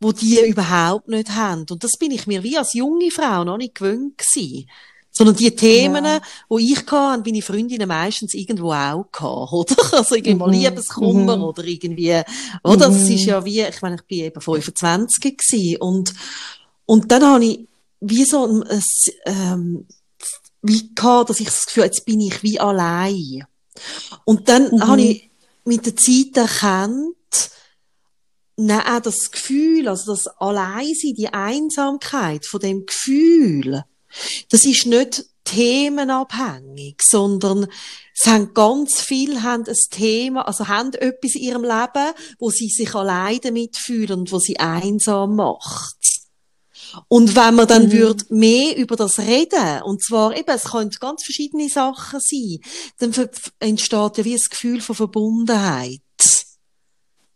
wo 0.00 0.12
die 0.12 0.40
überhaupt 0.48 1.08
nicht 1.08 1.30
haben. 1.34 1.66
Und 1.70 1.84
das 1.84 1.92
bin 1.98 2.10
ich 2.10 2.26
mir 2.26 2.42
wie 2.42 2.56
als 2.56 2.72
junge 2.72 3.10
Frau 3.10 3.44
noch 3.44 3.58
nicht 3.58 3.74
gewöhnt 3.74 4.16
gewesen. 4.16 4.66
Sondern 5.10 5.36
die 5.36 5.54
Themen, 5.54 6.06
ja. 6.06 6.20
wo 6.48 6.58
ich 6.58 6.78
hatte, 6.90 7.22
bin 7.22 7.34
ich 7.34 7.44
Freundinnen 7.44 7.88
meistens 7.88 8.32
irgendwo 8.32 8.72
auch 8.72 9.06
gehabt, 9.12 9.52
oder? 9.52 9.76
Also 9.92 10.14
irgendwie 10.14 10.42
mhm. 10.42 10.52
Liebeskummer 10.52 11.36
mhm. 11.36 11.44
oder 11.44 11.64
irgendwie, 11.64 12.22
oder? 12.64 12.88
Mhm. 12.88 12.94
Das 12.94 13.10
ist 13.10 13.24
ja 13.26 13.44
wie, 13.44 13.60
ich 13.60 13.82
meine, 13.82 13.96
ich 13.96 14.04
bin 14.04 14.20
eben 14.20 14.40
25 14.40 15.36
gewesen 15.36 15.82
und, 15.82 16.14
und 16.86 17.12
dann 17.12 17.24
habe 17.24 17.44
ich 17.44 17.66
wie 18.00 18.24
so 18.24 18.46
ein, 18.46 18.82
ähm, 19.24 19.86
wie 20.62 20.94
gehabt, 20.94 21.30
dass 21.30 21.40
ich 21.40 21.46
das 21.46 21.66
Gefühl 21.66 21.84
jetzt 21.84 22.04
bin 22.04 22.20
ich 22.20 22.42
wie 22.42 22.60
allein. 22.60 23.44
Und 24.24 24.48
dann 24.48 24.70
mhm. 24.70 24.86
habe 24.86 25.02
ich 25.02 25.30
mit 25.64 25.86
der 25.86 25.96
Zeit 25.96 26.36
erkannt, 26.36 27.16
nein, 28.56 28.80
auch 28.80 29.00
das 29.00 29.30
Gefühl, 29.30 29.88
also 29.88 30.12
das 30.12 30.26
Alleinsein, 30.26 31.14
die 31.16 31.32
Einsamkeit 31.32 32.46
von 32.46 32.60
dem 32.60 32.86
Gefühl, 32.86 33.84
das 34.50 34.64
ist 34.64 34.86
nicht 34.86 35.26
themenabhängig, 35.44 37.02
sondern 37.02 37.68
es 38.18 38.26
haben 38.26 38.54
ganz 38.54 39.00
viel 39.00 39.42
haben 39.42 39.64
ein 39.66 39.76
Thema, 39.90 40.48
also 40.48 40.68
haben 40.68 40.92
etwas 40.94 41.34
in 41.34 41.42
ihrem 41.42 41.62
Leben, 41.62 42.14
wo 42.38 42.50
sie 42.50 42.68
sich 42.68 42.94
allein 42.94 43.38
damit 43.42 43.76
fühlen 43.76 44.20
und 44.20 44.32
wo 44.32 44.38
sie 44.38 44.58
einsam 44.58 45.36
macht. 45.36 46.15
Und 47.08 47.36
wenn 47.36 47.54
man 47.54 47.68
dann 47.68 47.86
mhm. 47.86 47.92
würde 47.92 48.24
mehr 48.30 48.76
über 48.76 48.96
das 48.96 49.18
reden, 49.18 49.82
und 49.84 50.02
zwar 50.02 50.36
eben, 50.36 50.50
es 50.50 50.64
können 50.64 50.90
ganz 51.00 51.24
verschiedene 51.24 51.68
Sachen 51.68 52.20
sein, 52.20 52.58
dann 52.98 53.28
entsteht 53.60 54.18
ja 54.18 54.24
wie 54.24 54.34
ein 54.34 54.40
Gefühl 54.50 54.80
von 54.80 54.96
Verbundenheit. 54.96 56.00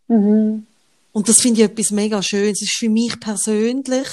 Mhm. 0.08 0.66
Und 1.12 1.28
das 1.28 1.40
finde 1.40 1.62
ich 1.62 1.70
etwas 1.70 1.90
mega 1.90 2.22
schön. 2.22 2.52
Es 2.52 2.62
ist 2.62 2.76
für 2.76 2.88
mich 2.88 3.18
persönlich 3.18 4.08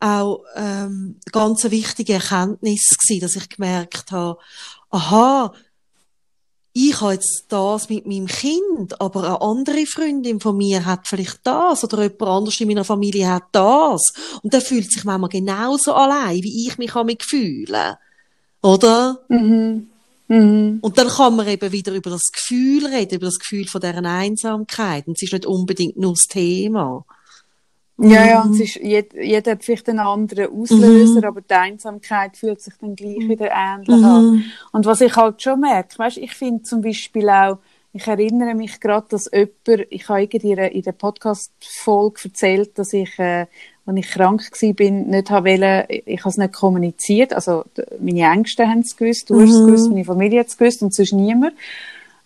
auch 0.00 0.44
ähm, 0.56 1.18
ganz 1.32 1.64
eine 1.64 1.70
wichtige 1.72 2.14
Erkenntnis 2.14 2.88
gewesen, 2.98 3.20
dass 3.20 3.36
ich 3.36 3.48
gemerkt 3.48 4.10
habe, 4.10 4.38
aha, 4.90 5.52
ich 6.76 7.00
habe 7.00 7.14
jetzt 7.14 7.44
das 7.50 7.88
mit 7.88 8.04
meinem 8.04 8.26
Kind, 8.26 9.00
aber 9.00 9.22
eine 9.22 9.40
andere 9.40 9.86
Freundin 9.86 10.40
von 10.40 10.56
mir 10.56 10.84
hat 10.84 11.06
vielleicht 11.06 11.38
das 11.44 11.84
oder 11.84 12.02
jemand 12.02 12.22
anderes 12.22 12.60
in 12.60 12.66
meiner 12.66 12.84
Familie 12.84 13.30
hat 13.30 13.44
das. 13.52 14.12
Und 14.42 14.52
der 14.52 14.60
fühlt 14.60 14.90
sich 14.90 15.04
manchmal 15.04 15.30
genauso 15.30 15.94
allein, 15.94 16.42
wie 16.42 16.66
ich 16.66 16.76
mich 16.76 16.92
mich 16.92 17.22
fühlen. 17.22 17.94
Oder? 18.60 19.20
Mhm. 19.28 19.86
Mhm. 20.26 20.78
Und 20.80 20.98
dann 20.98 21.08
kann 21.08 21.36
man 21.36 21.46
eben 21.46 21.70
wieder 21.70 21.92
über 21.92 22.10
das 22.10 22.32
Gefühl 22.32 22.86
reden, 22.86 23.16
über 23.16 23.26
das 23.26 23.38
Gefühl 23.38 23.68
von 23.68 23.80
deren 23.80 24.06
Einsamkeit. 24.06 25.06
Und 25.06 25.16
es 25.16 25.22
ist 25.22 25.32
nicht 25.32 25.46
unbedingt 25.46 25.96
nur 25.96 26.14
das 26.14 26.26
Thema. 26.28 27.04
Ja, 27.96 28.26
ja, 28.26 28.42
und 28.42 28.54
es 28.54 28.60
ist, 28.60 28.76
jeder, 28.76 29.22
jeder 29.22 29.52
hat 29.52 29.64
vielleicht 29.64 29.88
einen 29.88 30.00
anderen 30.00 30.50
Auslöser, 30.50 31.20
mhm. 31.20 31.24
aber 31.24 31.40
die 31.42 31.54
Einsamkeit 31.54 32.36
fühlt 32.36 32.60
sich 32.60 32.74
dann 32.80 32.96
gleich 32.96 33.28
wieder 33.28 33.50
ähnlich 33.52 33.96
mhm. 33.96 34.04
an. 34.04 34.44
Und 34.72 34.86
was 34.86 35.00
ich 35.00 35.14
halt 35.14 35.40
schon 35.40 35.60
merke, 35.60 35.96
weißt, 35.98 36.16
ich 36.16 36.34
finde 36.34 36.64
zum 36.64 36.82
Beispiel 36.82 37.28
auch, 37.28 37.58
ich 37.92 38.08
erinnere 38.08 38.56
mich 38.56 38.80
gerade, 38.80 39.06
dass 39.08 39.30
jemand, 39.32 39.86
ich 39.90 40.08
habe 40.08 40.22
irgendwie 40.22 40.50
in 40.50 40.82
der 40.82 40.92
Podcast-Folge 40.92 42.22
erzählt, 42.24 42.76
dass 42.76 42.92
ich, 42.92 43.16
äh, 43.20 43.46
als 43.86 43.96
ich 43.96 44.08
krank 44.08 44.42
war, 44.50 44.72
bin, 44.72 45.10
nicht 45.10 45.30
habe 45.30 45.50
wollen, 45.50 45.84
ich 45.88 46.20
habe 46.20 46.30
es 46.30 46.36
nicht 46.36 46.52
kommuniziert, 46.52 47.32
also 47.32 47.62
meine 48.00 48.32
Ängste 48.32 48.66
haben 48.66 48.80
es 48.80 48.96
gewusst, 48.96 49.30
du 49.30 49.34
mhm. 49.34 49.42
hast 49.42 49.50
es 49.50 49.66
gewusst, 49.66 49.90
meine 49.90 50.04
Familie 50.04 50.40
hat 50.40 50.48
es 50.48 50.58
gewusst 50.58 50.82
und 50.82 50.92
sonst 50.92 51.12
niemand. 51.12 51.54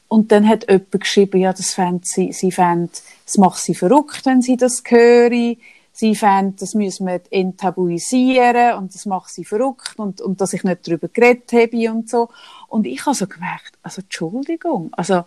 Und 0.09 0.33
dann 0.33 0.49
hat 0.49 0.69
jemand 0.69 0.91
geschrieben, 0.91 1.41
ja, 1.41 1.53
das 1.53 1.75
fände 1.75 2.01
sie, 2.05 2.33
sie 2.33 2.51
fände, 2.51 2.91
es 3.27 3.37
macht 3.37 3.63
sie 3.63 3.75
verrückt, 3.75 4.25
wenn 4.25 4.41
sie 4.41 4.57
das 4.57 4.83
hören. 4.87 5.57
Sie 5.93 6.15
fände, 6.15 6.55
das 6.61 6.75
müssen 6.75 7.07
wir 7.07 7.21
enttabuisieren 7.31 8.79
und 8.79 8.95
das 8.95 9.05
macht 9.05 9.31
sie 9.31 9.45
verrückt 9.45 9.95
und, 9.99 10.21
und 10.21 10.41
dass 10.41 10.53
ich 10.53 10.63
nicht 10.63 10.87
darüber 10.87 11.09
geredet 11.09 11.53
habe 11.53 11.91
und 11.91 12.09
so. 12.09 12.29
Und 12.69 12.87
ich 12.87 13.05
habe 13.05 13.17
so 13.17 13.27
gemerkt, 13.27 13.73
also 13.83 14.01
Entschuldigung, 14.01 14.91
also 14.93 15.25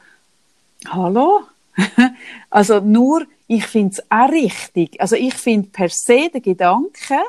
hallo? 0.87 1.41
also 2.49 2.79
nur, 2.79 3.25
ich 3.47 3.65
finde 3.67 3.95
es 3.95 4.03
auch 4.09 4.29
richtig. 4.29 4.99
Also 5.01 5.17
ich 5.17 5.33
finde 5.33 5.67
per 5.69 5.89
se 5.89 6.29
den 6.33 6.41
Gedanken, 6.41 7.19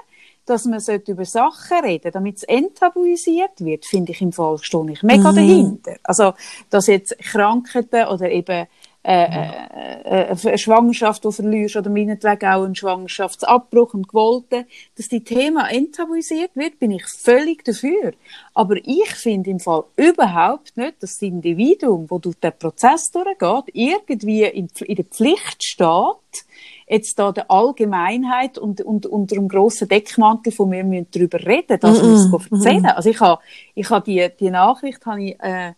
dass 0.46 0.64
man 0.64 0.80
über 1.06 1.24
Sachen 1.24 1.84
reden 1.84 2.12
damit 2.12 2.38
es 2.38 2.42
enttabuisiert 2.42 3.60
wird, 3.60 3.86
finde 3.86 4.12
ich 4.12 4.20
im 4.20 4.32
Fall, 4.32 4.58
stehe 4.58 4.90
ich 4.90 5.02
mega 5.02 5.32
mhm. 5.32 5.36
dahinter. 5.36 5.96
Also, 6.02 6.34
dass 6.70 6.86
jetzt 6.86 7.18
Krankheiten 7.18 8.06
oder 8.08 8.30
eben 8.30 8.66
äh, 9.04 9.24
äh, 9.24 10.30
äh, 10.30 10.36
eine 10.44 10.58
Schwangerschaft, 10.58 11.24
die 11.24 11.32
verlierst, 11.32 11.74
oder 11.74 11.90
meinetwegen 11.90 12.46
auch 12.46 12.62
ein 12.62 12.76
Schwangerschaftsabbruch 12.76 13.94
und 13.94 14.06
gewollte, 14.06 14.66
dass 14.96 15.08
die 15.08 15.24
Thema 15.24 15.68
enttabuisiert 15.70 16.52
wird, 16.54 16.78
bin 16.78 16.92
ich 16.92 17.04
völlig 17.08 17.64
dafür. 17.64 18.12
Aber 18.54 18.76
ich 18.76 19.10
finde 19.10 19.50
im 19.50 19.58
Fall 19.58 19.82
überhaupt 19.96 20.76
nicht, 20.76 21.02
dass 21.02 21.18
das 21.18 21.22
Individuum, 21.22 22.08
wo 22.10 22.18
durch 22.20 22.36
den 22.36 22.52
Prozess 22.56 23.10
durchgeht, 23.10 23.74
irgendwie 23.74 24.44
in, 24.44 24.68
in 24.84 24.94
der 24.94 25.04
Pflicht 25.04 25.64
steht, 25.64 26.44
jetzt 26.92 27.18
da 27.18 27.32
der 27.32 27.50
Allgemeinheit 27.50 28.58
und, 28.58 28.80
und 28.82 29.06
unter 29.06 29.36
einem 29.36 29.48
grossen 29.48 29.88
Deckmantel 29.88 30.52
von 30.52 30.68
mir 30.68 30.84
müssen 30.84 31.08
darüber 31.10 31.38
reden, 31.38 31.80
dass 31.80 32.00
mm 32.00 32.04
-mm. 32.04 32.30
wir 32.30 32.38
es 32.38 32.52
erzählen. 32.52 32.86
Also 32.86 33.10
ich 33.10 33.20
habe, 33.20 33.42
ich 33.74 33.90
habe 33.90 34.04
die, 34.04 34.28
die 34.38 34.50
Nachricht, 34.50 35.04
habe 35.06 35.22
ich, 35.22 35.40
äh, 35.40 35.72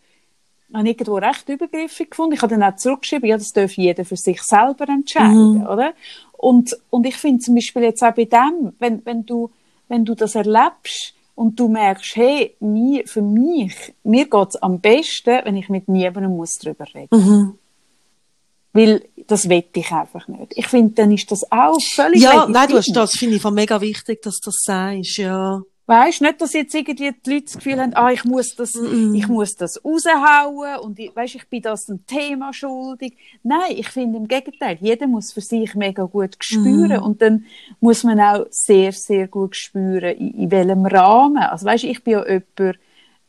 habe 0.73 0.89
ich 0.89 0.99
irgendwo 0.99 1.17
recht 1.17 1.49
übergriffig 1.49 2.11
gefunden. 2.11 2.35
Ich 2.35 2.43
habe 2.43 2.57
dann 2.57 2.63
auch 2.63 2.77
zurückgeschrieben, 2.77 3.29
ja, 3.29 3.37
das 3.37 3.53
darf 3.53 3.73
jeder 3.73 4.05
für 4.05 4.17
sich 4.17 4.43
selber 4.43 4.89
entscheiden, 4.89 5.61
mm. 5.61 5.67
oder? 5.67 5.93
Und, 6.33 6.77
und 6.91 7.07
ich 7.07 7.17
finde 7.17 7.39
zum 7.39 7.55
Beispiel 7.55 7.83
jetzt 7.85 8.03
auch 8.03 8.15
bei 8.15 8.25
dem, 8.25 8.73
wenn, 8.79 9.05
wenn 9.07 9.25
du, 9.25 9.51
wenn 9.89 10.05
du 10.05 10.15
das 10.15 10.35
erlebst, 10.35 11.15
und 11.37 11.59
du 11.59 11.69
merkst, 11.69 12.17
hey, 12.17 12.55
mir, 12.61 13.07
für 13.07 13.23
mich, 13.23 13.75
mir 14.05 14.29
geht's 14.29 14.57
am 14.57 14.81
besten, 14.81 15.41
wenn 15.45 15.57
ich 15.57 15.69
mit 15.69 15.89
niemandem 15.89 16.37
muss 16.37 16.59
drüber 16.59 16.87
reden. 16.95 17.09
Mhm. 17.11 17.59
Weil 18.73 19.03
das 19.27 19.49
wette 19.49 19.81
ich 19.81 19.91
einfach 19.91 20.29
nicht. 20.29 20.53
Ich 20.57 20.67
finde, 20.67 20.95
dann 20.95 21.13
ist 21.13 21.31
das 21.31 21.51
auch 21.51 21.79
völlig 21.95 22.23
Ja, 22.23 22.33
legitim. 22.33 22.53
nein, 22.53 22.69
du 22.69 22.77
hast 22.77 22.93
das, 22.93 23.13
finde 23.13 23.37
ich, 23.37 23.45
mega 23.45 23.81
wichtig, 23.81 24.23
dass 24.23 24.41
du 24.41 24.51
das 24.51 24.63
sagst, 24.63 25.19
ja. 25.19 25.61
Weißt 25.87 26.23
nicht, 26.23 26.41
dass 26.41 26.55
jetzt 26.55 26.75
irgendwie 26.75 27.13
die 27.13 27.31
Leute 27.31 27.45
das 27.45 27.55
Gefühl 27.57 27.79
haben, 27.79 27.93
ah, 27.95 28.11
ich 28.11 28.25
muss 28.25 28.57
das, 28.57 28.73
mm. 28.75 29.15
ich 29.15 29.29
muss 29.29 29.55
das 29.55 29.85
raushauen 29.85 30.81
und 30.81 30.99
ich, 30.99 31.15
weißt, 31.15 31.35
ich 31.35 31.47
bin 31.49 31.61
das 31.61 31.89
ein 31.89 32.07
Thema 32.07 32.55
schuldig. 32.55 33.19
Nein, 33.43 33.73
ich 33.77 33.89
finde 33.89 34.17
im 34.17 34.27
Gegenteil, 34.27 34.79
jeder 34.81 35.07
muss 35.07 35.33
für 35.33 35.43
sich 35.43 35.75
mega 35.75 36.05
gut 36.05 36.37
spüren 36.41 37.01
mm. 37.01 37.03
und 37.03 37.21
dann 37.21 37.45
muss 37.81 38.03
man 38.03 38.19
auch 38.19 38.47
sehr, 38.49 38.93
sehr 38.93 39.29
gut 39.29 39.57
spüren, 39.57 40.17
in, 40.17 40.31
in 40.31 40.51
welchem 40.51 40.87
Rahmen. 40.87 41.43
Also 41.43 41.67
weißt, 41.67 41.85
ich 41.85 42.03
bin 42.03 42.15
ja 42.15 42.25
jemand, 42.27 42.79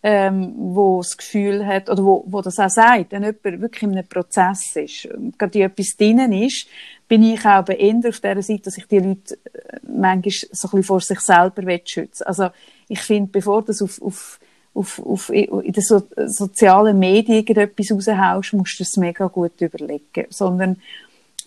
ähm, 0.08 0.54
wo 0.56 1.00
das 1.00 1.18
Gefühl 1.18 1.66
hat, 1.66 1.90
oder 1.90 2.04
wo, 2.06 2.24
wo 2.28 2.40
das 2.40 2.60
auch 2.60 2.70
sagt, 2.70 3.12
wenn 3.12 3.24
jemand 3.24 3.44
wirklich 3.44 3.82
in 3.82 3.94
einem 3.94 4.08
Prozess 4.08 4.76
ist, 4.76 5.10
gerade 5.36 5.64
etwas 5.64 5.98
drinnen 5.98 6.32
ist, 6.32 6.68
bin 7.08 7.24
ich 7.24 7.44
auch 7.44 7.68
eher 7.68 8.00
auf 8.08 8.20
der 8.20 8.44
Seite, 8.44 8.62
dass 8.62 8.78
ich 8.78 8.86
die 8.86 9.00
Leute 9.00 9.34
äh, 9.52 9.80
manchmal 9.82 10.32
so 10.32 10.68
ein 10.68 10.72
bisschen 10.72 10.84
vor 10.84 11.02
sich 11.02 11.20
selber 11.22 11.64
schützen 11.86 12.24
Also 12.28 12.50
ich 12.88 13.02
finde, 13.02 13.32
bevor 13.32 13.64
du 13.64 13.72
auf, 13.72 14.00
auf, 14.00 14.40
auf, 14.76 15.00
auf, 15.04 15.30
in 15.32 15.74
den 15.74 15.82
so, 15.82 16.04
sozialen 16.28 17.00
Medien 17.00 17.38
irgendetwas 17.38 17.92
raushaust, 17.92 18.54
musst 18.54 18.80
du 18.80 18.84
es 18.84 18.98
mega 18.98 19.26
gut 19.26 19.60
überlegen. 19.60 20.28
Sondern, 20.30 20.80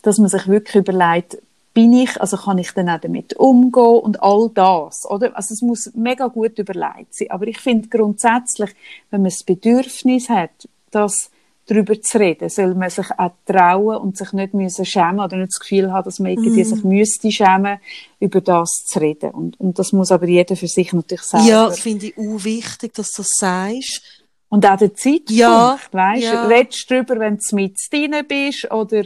dass 0.03 0.19
man 0.19 0.31
sich 0.31 0.49
wirklich 0.49 0.75
überlegt, 0.75 1.39
bin 1.79 1.93
ich, 1.93 2.21
also 2.21 2.37
kann 2.37 2.59
ich 2.59 2.73
dann 2.73 2.89
auch 2.89 2.99
damit 2.99 3.35
umgehen 3.35 4.01
und 4.01 4.21
all 4.21 4.51
das, 4.53 5.09
oder? 5.09 5.37
Also 5.37 5.55
es 5.55 5.63
muss 5.63 5.93
mega 5.95 6.27
gut 6.27 6.59
überlegt 6.59 7.15
sein. 7.15 7.31
Aber 7.31 7.47
ich 7.47 7.59
finde 7.59 7.89
grundsätzlich, 7.89 8.71
wenn 9.13 9.23
man 9.23 9.31
das 9.31 9.45
Bedürfnis 9.45 10.29
hat, 10.29 10.51
das 10.91 11.31
darüber 11.67 12.01
zu 12.03 12.19
reden, 12.19 12.49
soll 12.49 12.75
man 12.75 12.91
sich 12.91 13.07
auch 13.17 13.31
trauen 13.47 13.99
und 13.99 14.17
sich 14.17 14.33
nicht 14.33 14.55
müssen 14.55 14.85
schämen 14.85 15.21
oder 15.21 15.37
nicht 15.37 15.53
das 15.53 15.61
Gefühl 15.61 15.93
haben, 15.93 16.05
dass 16.05 16.19
man 16.19 16.33
irgendwie 16.33 16.63
mm. 16.63 16.65
sich 16.65 16.83
müsste 16.83 17.31
schämen, 17.31 17.79
über 18.19 18.41
das 18.41 18.71
zu 18.85 18.99
reden. 18.99 19.31
Und, 19.31 19.61
und 19.61 19.79
das 19.79 19.93
muss 19.93 20.11
aber 20.11 20.27
jeder 20.27 20.57
für 20.57 20.67
sich 20.67 20.93
natürlich 20.93 21.23
selber. 21.23 21.47
Ja, 21.47 21.71
finde 21.71 22.07
ich 22.07 22.19
auch 22.19 22.43
wichtig, 22.43 22.95
dass 22.95 23.13
du 23.13 23.23
das 23.23 23.31
sagst. 23.39 24.03
Und 24.49 24.67
auch 24.67 24.79
der 24.79 24.95
Zeitpunkt, 24.97 25.31
ja, 25.31 25.79
weißt, 25.93 26.25
ja. 26.25 26.47
redest 26.49 26.91
drüber, 26.91 27.21
wenn 27.21 27.37
du 27.37 27.55
mit 27.55 27.77
drin 27.93 28.17
bist 28.27 28.69
oder 28.73 29.05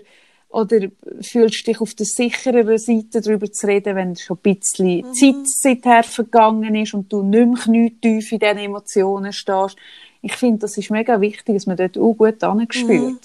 oder 0.52 0.80
fühlst 1.20 1.60
du 1.60 1.70
dich 1.70 1.80
auf 1.80 1.94
der 1.94 2.06
sichereren 2.06 2.78
Seite 2.78 3.20
darüber 3.22 3.50
zu 3.50 3.66
reden, 3.66 3.96
wenn 3.96 4.16
schon 4.16 4.38
ein 4.44 4.56
bisschen 4.56 5.06
mhm. 5.06 5.14
Zeit 5.14 5.48
seither 5.48 6.02
vergangen 6.02 6.74
ist 6.74 6.94
und 6.94 7.12
du 7.12 7.22
nicht 7.22 7.66
mehr 7.66 7.90
tief 8.00 8.32
in 8.32 8.38
diesen 8.38 8.58
Emotionen 8.58 9.32
stehst? 9.32 9.76
Ich 10.20 10.34
finde, 10.34 10.60
das 10.60 10.76
ist 10.76 10.90
mega 10.90 11.20
wichtig, 11.20 11.54
dass 11.56 11.66
man 11.66 11.76
dort 11.76 11.98
auch 11.98 12.14
gut 12.14 12.44
angespürt. 12.44 12.90
Mhm. 12.90 13.18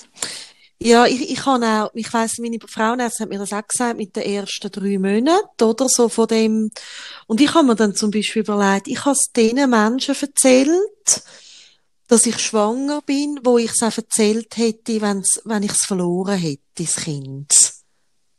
Ja, 0.79 1.05
ich, 1.05 1.31
ich 1.31 1.45
habe 1.45 1.65
auch, 1.65 1.91
ich 1.95 2.13
weiss, 2.13 2.37
meine 2.37 2.59
Frauenärztin 2.65 3.23
hat 3.23 3.29
mir 3.29 3.39
das 3.39 3.51
auch 3.51 3.67
gesagt, 3.67 3.97
mit 3.97 4.15
den 4.15 4.23
ersten 4.23 4.71
drei 4.71 4.99
Monaten, 4.99 5.63
oder 5.63 5.87
so 5.89 6.07
von 6.07 6.27
dem. 6.27 6.71
Und 7.25 7.41
ich 7.41 7.53
habe 7.55 7.65
mir 7.65 7.75
dann 7.75 7.95
zum 7.95 8.11
Beispiel 8.11 8.43
überlegt, 8.43 8.87
ich 8.87 9.03
habe 9.03 9.13
es 9.13 9.31
diesen 9.35 9.69
Menschen 9.69 10.15
erzählt, 10.15 11.23
dass 12.07 12.25
ich 12.25 12.39
schwanger 12.39 13.01
bin, 13.01 13.39
wo 13.43 13.57
ich 13.57 13.71
es 13.71 13.83
auch 13.83 13.97
erzählt 13.97 14.55
hätte, 14.57 15.01
wenn's, 15.01 15.41
wenn 15.45 15.63
ich 15.63 15.71
es 15.71 15.85
verloren 15.85 16.37
hätte, 16.37 16.61
das 16.77 16.95
Kind. 16.95 17.51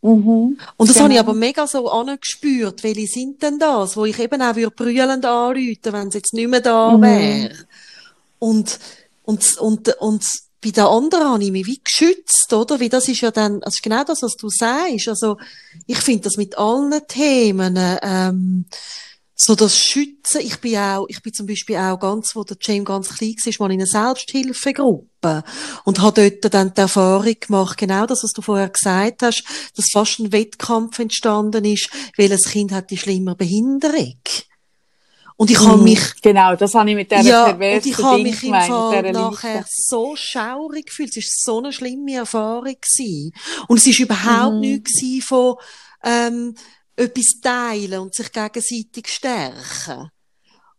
Mhm. 0.01 0.59
Und 0.77 0.89
das 0.89 0.95
genau. 0.95 1.05
habe 1.05 1.15
ich 1.15 1.21
aber 1.21 1.35
mega 1.35 1.67
so 1.67 1.91
angespürt. 1.91 2.83
Welche 2.83 3.07
sind 3.07 3.43
denn 3.43 3.59
das, 3.59 3.97
wo 3.97 4.05
ich 4.05 4.19
eben 4.19 4.41
auch 4.41 4.57
würde 4.57 4.71
brüllend 4.71 5.25
anrufen, 5.25 5.93
wenn 5.93 6.09
es 6.09 6.15
jetzt 6.15 6.35
nicht 6.35 6.49
mehr 6.49 6.61
da 6.61 6.97
mhm. 6.97 7.03
wäre. 7.03 7.55
Und, 8.39 8.79
und, 9.25 9.59
und, 9.59 9.89
und 10.01 10.25
bei 10.63 10.71
der 10.71 10.89
anderen 10.89 11.29
habe 11.29 11.45
ich 11.45 11.53
mich 11.53 11.67
wie 11.67 11.81
geschützt, 11.83 12.53
oder? 12.53 12.81
Wie 12.81 12.89
das 12.89 13.09
ist 13.09 13.21
ja 13.21 13.31
dann, 13.31 13.63
also 13.63 13.79
genau 13.83 14.03
das, 14.05 14.23
was 14.23 14.35
du 14.35 14.49
sagst. 14.49 15.09
Also, 15.09 15.37
ich 15.87 15.99
finde 15.99 16.23
das 16.23 16.37
mit 16.37 16.59
allen 16.59 17.01
Themen, 17.07 17.77
ähm, 18.03 18.65
so 19.41 19.55
das 19.55 19.79
Schützen. 19.79 20.41
Ich 20.41 20.59
bin 20.59 20.77
auch, 20.77 21.07
ich 21.09 21.23
bin 21.23 21.33
zum 21.33 21.47
Beispiel 21.47 21.77
auch 21.77 21.99
ganz, 21.99 22.35
wo 22.35 22.43
der 22.43 22.57
James 22.61 22.85
ganz 22.85 23.09
klein 23.09 23.35
war, 23.37 23.69
mal 23.69 23.73
in 23.73 23.81
einer 23.81 23.87
Selbsthilfegruppe 23.87 25.45
und 25.85 26.03
habe 26.03 26.31
dort 26.31 26.53
dann 26.53 26.75
die 26.75 26.81
Erfahrung 26.81 27.37
gemacht, 27.41 27.79
genau 27.79 28.05
das, 28.05 28.25
was 28.25 28.33
du 28.33 28.43
vorher 28.43 28.69
gesagt 28.69 29.23
hast, 29.23 29.45
dass 29.77 29.91
fast 29.93 30.19
ein 30.19 30.33
Wettkampf 30.33 30.99
entstanden 30.99 31.65
ist, 31.65 31.89
weil 32.17 32.33
ein 32.33 32.39
Kind 32.39 32.73
hat 32.73 32.91
die 32.91 32.99
schlimme 32.99 33.37
Behinderung. 33.37 34.21
Und 35.37 35.53
ich 35.53 35.61
habe 35.61 35.77
mm, 35.77 35.85
mich... 35.85 36.21
Genau, 36.21 36.57
das 36.57 36.75
habe 36.75 36.91
ich 36.91 36.97
mit 36.97 37.13
der 37.13 37.21
ja, 37.21 37.53
und 37.53 37.63
ich 37.63 37.97
habe 37.97 38.21
mich 38.21 38.43
im 38.43 38.51
Fall 38.51 39.13
nachher 39.13 39.65
so 39.69 40.17
schaurig 40.17 40.87
gefühlt. 40.87 41.17
Es 41.17 41.45
war 41.47 41.55
so 41.55 41.59
eine 41.59 41.73
schlimme 41.73 42.15
Erfahrung 42.15 42.65
gewesen. 42.65 43.33
Und 43.69 43.77
es 43.79 43.87
war 43.87 44.05
überhaupt 44.05 44.57
mm. 44.57 44.61
nichts 44.61 45.01
von, 45.25 45.55
ähm, 46.03 46.57
etwas 46.99 47.41
teilen 47.43 48.01
und 48.01 48.15
sich 48.15 48.33
gegenseitig 48.33 49.09
stärken. 49.09 50.11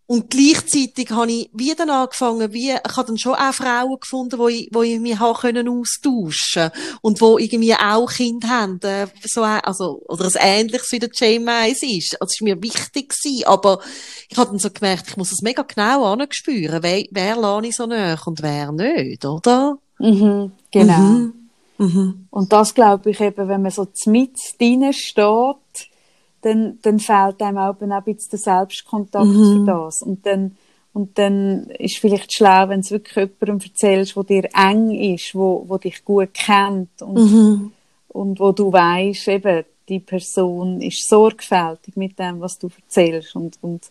Und 0.10 0.32
gleichzeitig 0.32 1.12
habe 1.12 1.32
ich 1.32 1.52
wieder 1.54 1.88
angefangen, 1.88 2.52
wie, 2.52 2.72
ich 2.72 2.98
habe 2.98 3.06
dann 3.06 3.18
schon 3.20 3.36
auch 3.36 3.54
Frauen 3.54 4.00
gefunden, 4.00 4.40
wo 4.40 4.48
ich, 4.48 4.68
wo 4.74 4.82
ich 4.82 5.00
mich 5.00 5.20
habe 5.20 5.38
können 5.38 5.70
austauschen 5.70 6.72
und 7.02 7.22
wo 7.22 7.38
irgendwie 7.38 7.76
auch 7.76 8.12
Kinder 8.12 8.50
haben, 8.50 8.80
äh, 8.82 9.06
so, 9.24 9.44
also, 9.44 10.02
oder 10.08 10.26
ein 10.26 10.32
ähnliches 10.40 10.92
wie 10.92 10.98
der 10.98 11.12
J-Mais 11.14 11.84
ist. 11.84 12.20
Also, 12.20 12.26
es 12.26 12.38
ist 12.38 12.42
mir 12.42 12.60
wichtig 12.64 13.10
gewesen, 13.10 13.46
aber 13.46 13.82
ich 14.28 14.36
habe 14.36 14.50
dann 14.50 14.58
so 14.58 14.72
gemerkt, 14.72 15.10
ich 15.10 15.18
muss 15.18 15.32
es 15.32 15.44
mega 15.44 15.62
genau 15.62 16.06
anspüren, 16.06 16.82
wer, 16.82 17.06
wer 17.12 17.36
lade 17.36 17.68
ich 17.68 17.76
so 17.76 17.86
nach 17.86 18.26
und 18.26 18.42
wer 18.42 18.72
nicht, 18.72 19.24
oder? 19.26 19.78
Mhm, 20.00 20.54
genau. 20.72 20.98
Mhm. 20.98 21.34
Mhm. 21.78 22.28
Und 22.32 22.52
das 22.52 22.74
glaube 22.74 23.12
ich 23.12 23.20
eben, 23.20 23.48
wenn 23.48 23.62
man 23.62 23.72
so 23.72 23.88
mit 24.08 24.36
drinnen 24.58 24.94
steht, 24.94 25.90
dann, 26.42 26.80
dann 26.82 27.00
fehlt 27.00 27.42
einem 27.42 27.58
auch 27.58 27.76
ein 27.80 28.04
bisschen 28.04 28.30
der 28.32 28.40
Selbstkontakt 28.40 29.26
mhm. 29.26 29.66
für 29.66 29.66
das. 29.66 30.02
Und 30.02 30.26
dann, 30.26 30.58
und 30.94 31.18
dann 31.18 31.68
ist 31.78 31.98
vielleicht 31.98 32.34
schlau, 32.34 32.70
wenn 32.70 32.82
du 32.82 32.92
wirklich 32.92 33.16
jemandem 33.16 33.60
erzählst, 33.60 34.16
wo 34.16 34.24
dir 34.24 34.50
eng 34.54 34.92
ist, 34.92 35.36
wo, 35.36 35.64
wo 35.68 35.78
dich 35.78 36.04
gut 36.04 36.34
kennt 36.34 37.02
und, 37.02 37.16
mhm. 37.16 37.72
und 38.10 38.40
wo 38.40 38.52
du 38.52 38.72
weißt, 38.72 39.28
eben, 39.28 39.66
die 39.88 40.00
Person 40.00 40.82
ist 40.82 41.08
sorgfältig 41.08 41.96
mit 41.96 42.18
dem, 42.20 42.40
was 42.40 42.60
du 42.60 42.70
erzählst 42.76 43.36
und, 43.36 43.58
und 43.62 43.90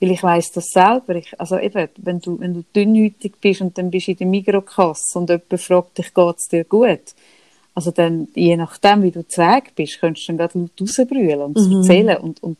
weil 0.00 0.10
ich 0.10 0.22
weiß 0.22 0.52
das 0.52 0.66
selber. 0.66 1.16
Ich, 1.16 1.38
also 1.38 1.58
eben, 1.58 1.88
wenn 1.96 2.20
du, 2.20 2.38
wenn 2.38 2.54
du 2.54 2.64
dünnhütig 2.74 3.34
bist 3.40 3.60
und 3.60 3.76
dann 3.78 3.90
bist 3.90 4.08
du 4.08 4.12
in 4.12 4.18
der 4.18 4.26
Mikrokasse 4.26 5.18
und 5.18 5.30
jemand 5.30 5.60
fragt 5.60 5.98
dich, 5.98 6.12
geht's 6.12 6.48
dir 6.48 6.64
gut? 6.64 7.14
Also 7.74 7.90
dann, 7.90 8.28
je 8.34 8.56
nachdem, 8.56 9.02
wie 9.02 9.10
du 9.10 9.26
zu 9.26 9.40
Weg 9.40 9.74
bist, 9.74 10.00
könntest 10.00 10.28
du 10.28 10.32
dann 10.32 10.38
gerade 10.38 10.58
laut 10.58 10.80
rausbrüllen 10.80 11.40
und 11.40 11.56
mhm. 11.56 11.76
erzählen 11.78 12.16
und, 12.18 12.42
und 12.42 12.58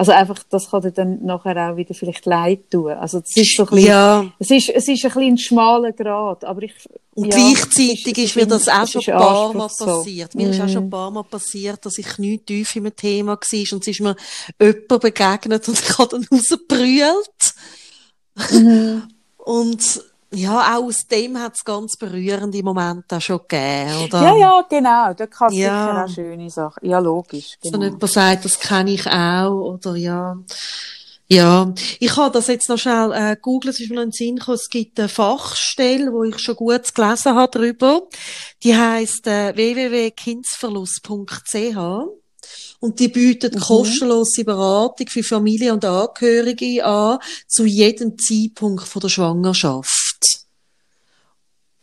also 0.00 0.12
einfach, 0.12 0.42
das 0.48 0.70
kann 0.70 0.80
dir 0.80 0.92
dann 0.92 1.22
nachher 1.26 1.70
auch 1.70 1.76
wieder 1.76 1.92
vielleicht 1.92 2.24
leid 2.24 2.70
tun. 2.70 2.92
Also 2.92 3.20
das 3.20 3.36
ist 3.36 3.54
so 3.54 3.64
ein 3.64 3.68
bisschen, 3.68 3.86
ja. 3.86 4.32
es 4.38 4.50
ist, 4.50 4.70
es 4.70 4.88
ist 4.88 5.04
ein 5.04 5.10
bisschen 5.10 5.34
ein 5.34 5.36
schmaler 5.36 5.92
Grad, 5.92 6.42
aber 6.42 6.62
ich, 6.62 6.72
und 7.12 7.26
ja, 7.26 7.36
gleichzeitig 7.36 8.16
ist, 8.16 8.24
ist, 8.30 8.36
mir 8.36 8.46
das 8.46 8.66
auch 8.66 8.86
schon 8.86 9.02
ein 9.12 9.20
paar 9.20 9.52
Mal 9.52 9.68
passiert. 9.68 10.32
So. 10.32 10.38
Mir 10.38 10.48
mm. 10.48 10.50
ist 10.52 10.60
auch 10.62 10.68
schon 10.68 10.78
ein 10.78 10.84
mhm. 10.86 10.90
paar 10.90 11.10
Mal 11.10 11.24
passiert, 11.24 11.84
dass 11.84 11.98
ich 11.98 12.16
nicht 12.16 12.46
tief 12.46 12.74
im 12.76 12.96
Thema 12.96 13.32
war 13.32 13.72
und 13.72 13.82
es 13.82 13.88
ist 13.88 14.00
mir 14.00 14.16
jemand 14.58 15.00
begegnet 15.02 15.68
und 15.68 15.78
ich 15.82 15.98
habe 15.98 16.08
dann 16.08 16.26
rausgebrüllt. 16.32 17.54
Mhm. 18.52 19.02
und 19.36 20.02
ja, 20.32 20.76
auch 20.76 20.84
aus 20.84 21.08
dem 21.08 21.38
hat 21.38 21.56
es 21.56 21.64
ganz 21.64 21.96
berührende 21.96 22.62
Momente 22.62 23.20
schon 23.20 23.40
gegeben, 23.48 24.04
oder? 24.04 24.22
Ja, 24.22 24.36
ja, 24.36 24.64
genau. 24.68 25.12
Da 25.14 25.26
kann 25.26 25.52
ja. 25.52 25.86
sicher 25.86 26.04
auch 26.04 26.08
schöne 26.08 26.50
Sachen. 26.50 26.88
Ja, 26.88 27.00
logisch. 27.00 27.58
Genau. 27.60 27.74
Wenn 27.74 27.82
jemand 27.82 28.10
sagt, 28.10 28.44
das 28.44 28.60
kenne 28.60 28.92
ich 28.92 29.04
auch, 29.06 29.50
oder 29.50 29.96
ja. 29.96 30.36
Ja, 31.32 31.72
ich 32.00 32.16
habe 32.16 32.32
das 32.32 32.48
jetzt 32.48 32.68
noch 32.68 32.78
schnell 32.78 33.12
äh, 33.12 33.36
googelt, 33.40 33.74
es 33.74 33.80
ist 33.80 33.88
mir 33.88 33.94
noch 33.96 34.02
in 34.02 34.08
den 34.08 34.12
Sinn 34.12 34.36
gekommen, 34.36 34.56
es 34.56 34.68
gibt 34.68 34.98
eine 34.98 35.08
Fachstelle, 35.08 36.12
wo 36.12 36.24
ich 36.24 36.40
schon 36.40 36.56
gut 36.56 36.92
gelesen 36.92 37.36
habe 37.36 37.52
darüber. 37.52 38.02
Die 38.64 38.76
heisst 38.76 39.28
äh, 39.28 39.54
www.kindsverlust.ch 39.54 41.76
und 42.80 42.98
die 42.98 43.08
bietet 43.08 43.54
mhm. 43.54 43.60
kostenlose 43.60 44.44
Beratung 44.44 45.06
für 45.06 45.22
Familie 45.22 45.72
und 45.72 45.84
Angehörige 45.84 46.84
an, 46.84 47.20
zu 47.46 47.64
jedem 47.64 48.18
Zeitpunkt 48.18 48.88
von 48.88 49.00
der 49.00 49.08
Schwangerschaft. 49.08 49.99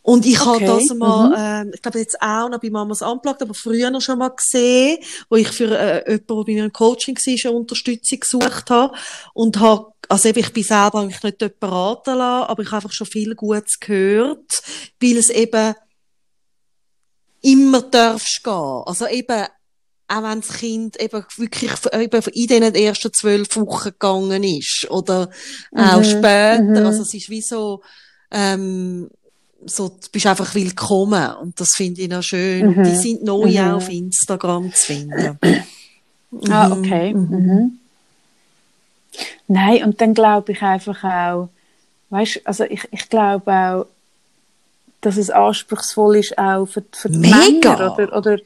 Und 0.08 0.24
ich 0.24 0.40
okay. 0.40 0.48
habe 0.48 0.64
das 0.64 0.96
mal, 0.96 1.28
mhm. 1.28 1.70
äh, 1.70 1.74
ich 1.74 1.82
glaube 1.82 1.98
jetzt 1.98 2.16
auch 2.22 2.48
noch 2.48 2.60
bei 2.60 2.70
Mamas 2.70 3.02
Unplugged, 3.02 3.42
aber 3.42 3.52
früher 3.52 3.90
noch 3.90 4.00
schon 4.00 4.18
mal 4.18 4.30
gesehen, 4.30 4.96
wo 5.28 5.36
ich 5.36 5.48
für 5.48 5.78
äh, 5.78 6.10
jemanden, 6.10 6.26
der 6.26 6.44
bei 6.44 6.52
mir 6.54 6.64
im 6.64 6.72
Coaching 6.72 7.14
war, 7.14 7.50
eine 7.50 7.58
Unterstützung 7.58 8.20
gesucht 8.20 8.70
habe. 8.70 8.96
Und 9.34 9.60
habe, 9.60 9.92
also 10.08 10.30
eben, 10.30 10.38
ich 10.38 10.52
bin 10.54 10.62
selber 10.62 11.00
eigentlich 11.00 11.22
nicht 11.22 11.42
dort 11.42 11.60
beraten 11.60 12.16
lassen, 12.16 12.48
aber 12.48 12.62
ich 12.62 12.68
habe 12.68 12.76
einfach 12.76 12.92
schon 12.92 13.06
viel 13.06 13.34
Gutes 13.34 13.78
gehört, 13.80 14.62
weil 14.98 15.18
es 15.18 15.28
eben 15.28 15.74
immer 17.42 17.82
darfst 17.82 18.42
gehen. 18.42 18.82
Also 18.86 19.06
eben 19.08 19.44
auch 20.10 20.22
wenn 20.22 20.40
das 20.40 20.54
Kind 20.54 20.98
eben 21.02 21.22
wirklich 21.36 21.72
eben 21.92 22.22
in 22.32 22.46
den 22.46 22.74
ersten 22.74 23.12
zwölf 23.12 23.54
Wochen 23.56 23.90
gegangen 23.90 24.42
ist 24.42 24.86
oder 24.88 25.28
mhm. 25.70 25.80
auch 25.80 26.02
später. 26.02 26.62
Mhm. 26.62 26.76
Also 26.78 27.02
es 27.02 27.12
ist 27.12 27.28
wie 27.28 27.42
so, 27.42 27.82
ähm, 28.30 29.10
so, 29.66 29.88
du 29.88 30.08
bist 30.12 30.26
einfach 30.26 30.54
willkommen 30.54 31.34
und 31.42 31.60
das 31.60 31.70
finde 31.74 32.02
ich 32.02 32.08
noch 32.08 32.22
schön. 32.22 32.70
Mhm. 32.70 32.78
Und 32.78 32.84
die 32.84 32.94
sind 32.94 33.24
neu 33.24 33.50
mhm. 33.50 33.74
auf 33.74 33.88
Instagram 33.88 34.72
zu 34.72 34.86
finden. 34.86 35.38
Ah, 36.50 36.68
mhm. 36.68 36.72
okay. 36.72 37.14
Mhm. 37.14 37.30
mhm. 37.30 37.78
Nein, 39.46 39.82
und 39.82 39.98
dann 39.98 40.12
glaube 40.12 40.52
ich 40.52 40.60
einfach 40.60 41.02
auch, 41.02 41.48
weißt, 42.10 42.42
also 42.44 42.64
ich, 42.64 42.86
ich 42.90 43.08
glaube 43.08 43.50
auch, 43.50 43.86
dass 45.00 45.16
es 45.16 45.30
anspruchsvoll 45.30 46.16
ist 46.16 46.36
auch 46.36 46.66
für, 46.66 46.84
für 46.92 47.08
die 47.08 47.16
Mega. 47.16 47.38
Männer 47.38 47.94
oder, 47.94 48.14
oder 48.14 48.38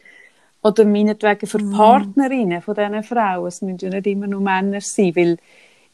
oder 0.63 0.85
meinetwegen 0.85 1.47
für 1.47 1.59
mhm. 1.59 1.73
Partnerinnen 1.73 2.63
von 2.63 2.75
diesen 2.75 3.03
Frauen. 3.03 3.47
Es 3.47 3.63
müssen 3.63 3.79
ja 3.81 3.91
nicht 3.91 4.07
immer 4.07 4.29
nur 4.29 4.41
Männer 4.41 4.81
sein, 4.81 5.15
weil 5.17 5.39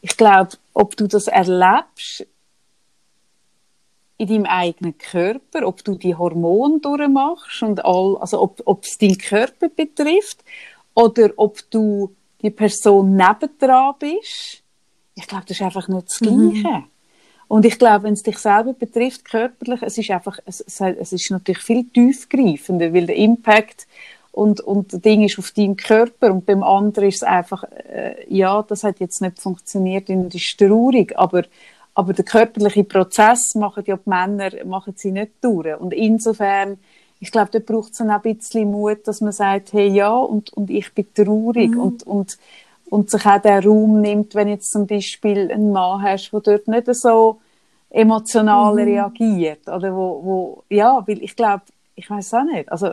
ich 0.01 0.15
glaube, 0.15 0.51
ob 0.73 0.95
du 0.95 1.07
das 1.07 1.27
erlebst 1.27 2.25
in 4.19 4.27
deinem 4.27 4.45
eigenen 4.45 4.97
Körper, 4.97 5.65
ob 5.65 5.83
du 5.83 5.95
die 5.95 6.13
Hormone 6.13 6.79
durchmachst 6.81 7.63
und 7.63 7.83
all, 7.85 8.17
also 8.19 8.41
ob, 8.41 8.61
ob 8.65 8.83
es 8.83 8.97
deinen 8.97 9.17
Körper 9.17 9.69
betrifft 9.69 10.43
oder 10.93 11.29
ob 11.37 11.59
du 11.71 12.13
die 12.41 12.49
Person 12.49 13.15
nebendran 13.15 13.95
bist, 13.97 14.61
ich 15.15 15.25
glaube, 15.25 15.45
das 15.47 15.57
ist 15.57 15.63
einfach 15.63 15.87
nicht 15.87 16.07
das 16.07 16.19
mhm. 16.21 16.51
Gleiche. 16.51 16.77
Mhm. 16.77 16.83
Und 17.47 17.65
ich 17.65 17.79
glaube, 17.79 18.03
wenn 18.03 18.13
es 18.13 18.21
dich 18.21 18.37
selber 18.37 18.73
betrifft, 18.73 19.23
körperlich, 19.23 19.81
es 19.81 19.97
ist 19.97 20.11
einfach, 20.11 20.37
es, 20.45 20.59
es 20.61 21.13
ist 21.13 21.31
natürlich 21.31 21.63
viel 21.63 21.85
tiefgreifender, 21.85 22.93
weil 22.93 23.07
der 23.07 23.15
Impact 23.15 23.87
und, 24.33 24.59
und 24.59 24.93
das 24.93 25.01
Ding 25.01 25.23
ist 25.23 25.39
auf 25.39 25.51
deinem 25.51 25.77
Körper 25.77 26.31
und 26.31 26.45
beim 26.45 26.61
anderen 26.61 27.07
ist 27.07 27.17
es 27.17 27.23
einfach, 27.23 27.63
äh, 27.63 28.25
ja, 28.27 28.61
das 28.63 28.83
hat 28.83 28.99
jetzt 28.99 29.21
nicht 29.21 29.39
funktioniert 29.39 30.09
und 30.09 30.35
ist 30.35 30.59
traurig, 30.59 31.17
aber, 31.17 31.43
aber 31.93 32.13
der 32.13 32.25
körperliche 32.25 32.83
Prozess 32.83 33.55
machen 33.55 33.83
ja 33.85 33.97
die 33.97 34.09
Männer, 34.09 34.51
machen 34.65 34.93
sie 34.95 35.11
nicht 35.11 35.33
durch. 35.41 35.79
Und 35.79 35.93
insofern, 35.93 36.77
ich 37.19 37.31
glaube, 37.31 37.49
da 37.51 37.59
braucht 37.59 37.91
es 37.91 37.97
dann 37.97 38.11
auch 38.11 38.23
ein 38.23 38.37
bisschen 38.37 38.71
Mut, 38.71 39.07
dass 39.07 39.21
man 39.21 39.31
sagt, 39.31 39.73
hey, 39.73 39.87
ja, 39.87 40.15
und, 40.15 40.53
und 40.53 40.69
ich 40.69 40.93
bin 40.93 41.13
traurig 41.13 41.71
mhm. 41.71 41.79
und, 41.79 42.03
und, 42.03 42.37
und 42.89 43.09
sich 43.09 43.25
auch 43.25 43.41
den 43.41 43.63
Raum 43.63 44.01
nimmt, 44.01 44.35
wenn 44.35 44.47
jetzt 44.47 44.71
zum 44.71 44.87
Beispiel 44.87 45.51
einen 45.51 45.71
Mann 45.71 46.01
hast, 46.01 46.31
der 46.31 46.39
dort 46.39 46.67
nicht 46.67 46.95
so 46.95 47.39
emotional 47.89 48.73
mhm. 48.73 48.79
reagiert, 48.79 49.67
oder 49.67 49.95
wo, 49.95 50.23
wo, 50.23 50.63
ja, 50.69 51.03
weil 51.05 51.23
ich 51.23 51.35
glaube, 51.35 51.63
ich 51.95 52.09
weiß 52.09 52.35
auch 52.35 52.43
nicht, 52.43 52.71
also 52.71 52.91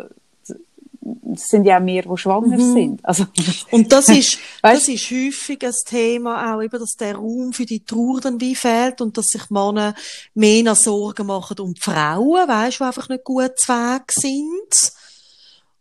es 1.35 1.49
sind 1.49 1.65
ja 1.65 1.79
mehr, 1.81 2.03
die 2.03 2.17
schwanger 2.17 2.59
mhm. 2.59 2.73
sind. 2.73 3.05
Also, 3.05 3.27
und 3.71 3.93
das 3.93 4.09
ist, 4.09 4.39
das 4.63 4.89
ist 4.89 5.11
häufig 5.11 5.65
ein 5.65 5.73
Thema 5.87 6.55
auch, 6.55 6.63
eben, 6.63 6.79
dass 6.79 6.97
der 6.99 7.17
Raum 7.17 7.53
für 7.53 7.67
die 7.67 7.85
Trauer 7.85 8.21
dann 8.21 8.41
wie 8.41 8.55
fehlt 8.55 9.01
und 9.01 9.17
dass 9.17 9.27
sich 9.27 9.51
Männer 9.51 9.95
mehr 10.35 10.75
Sorgen 10.75 11.27
machen 11.27 11.59
um 11.61 11.75
die 11.75 11.81
Frauen, 11.81 12.49
weißt, 12.49 12.81
die 12.81 12.85
einfach 12.85 13.09
nicht 13.09 13.25
gut 13.25 13.59
zu 13.59 13.73
Weg 13.73 14.13
sind. 14.13 14.96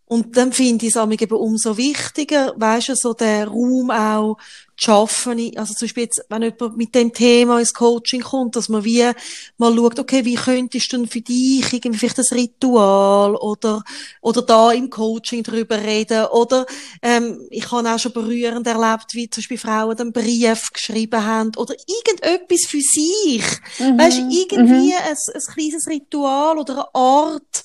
Und 0.08 0.38
dann 0.38 0.54
finde 0.54 0.86
ich 0.86 0.96
es 0.96 1.02
eben 1.02 1.36
umso 1.36 1.78
wichtiger, 1.78 2.54
weißt 2.58 2.90
du, 2.90 2.96
so 2.96 3.14
der 3.14 3.48
Raum 3.48 3.90
auch 3.90 4.38
zu 4.78 4.86
schaffen. 4.86 5.40
Also 5.58 5.74
zum 5.74 5.88
Beispiel 5.88 6.04
jetzt, 6.04 6.24
wenn 6.30 6.44
jemand 6.44 6.78
mit 6.78 6.94
dem 6.94 7.12
Thema 7.12 7.60
ins 7.60 7.74
Coaching 7.74 8.22
kommt, 8.22 8.56
dass 8.56 8.70
man 8.70 8.84
wie 8.84 9.10
mal 9.58 9.76
schaut, 9.76 10.00
okay, 10.00 10.24
wie 10.26 10.36
könntest 10.36 10.92
du 10.92 10.98
denn 10.98 11.08
für 11.08 11.22
dich 11.22 11.74
irgendwie 11.74 11.98
vielleicht 11.98 12.20
ein 12.20 12.38
Ritual 12.38 13.36
oder, 13.36 13.84
oder 14.22 14.42
da 14.42 14.72
im 14.72 14.90
Coaching 14.90 15.44
drüber 15.44 15.82
reden 15.82 16.26
oder, 16.26 16.66
ähm, 17.02 17.48
ich 17.50 17.72
habe 17.72 17.90
auch 17.90 18.00
schon 18.00 18.14
berührend 18.14 18.68
erlebt, 18.68 19.14
wie 19.14 19.30
zum 19.30 19.42
Beispiel 19.42 19.58
Frauen 19.58 19.98
einen 19.98 20.14
Brief 20.14 20.72
geschrieben 20.72 21.26
haben 21.26 21.52
oder 21.58 21.74
irgendetwas 21.88 22.70
für 22.70 22.82
sich. 22.82 23.44
Mhm. 23.80 23.98
Weißt 23.98 24.18
du, 24.20 24.30
irgendwie 24.30 24.94
mhm. 24.94 25.00
ein, 25.04 25.18
ein 25.34 25.54
kleines 25.54 25.88
Ritual 25.88 26.60
oder 26.60 26.74
eine 26.74 26.96
Art, 26.96 27.64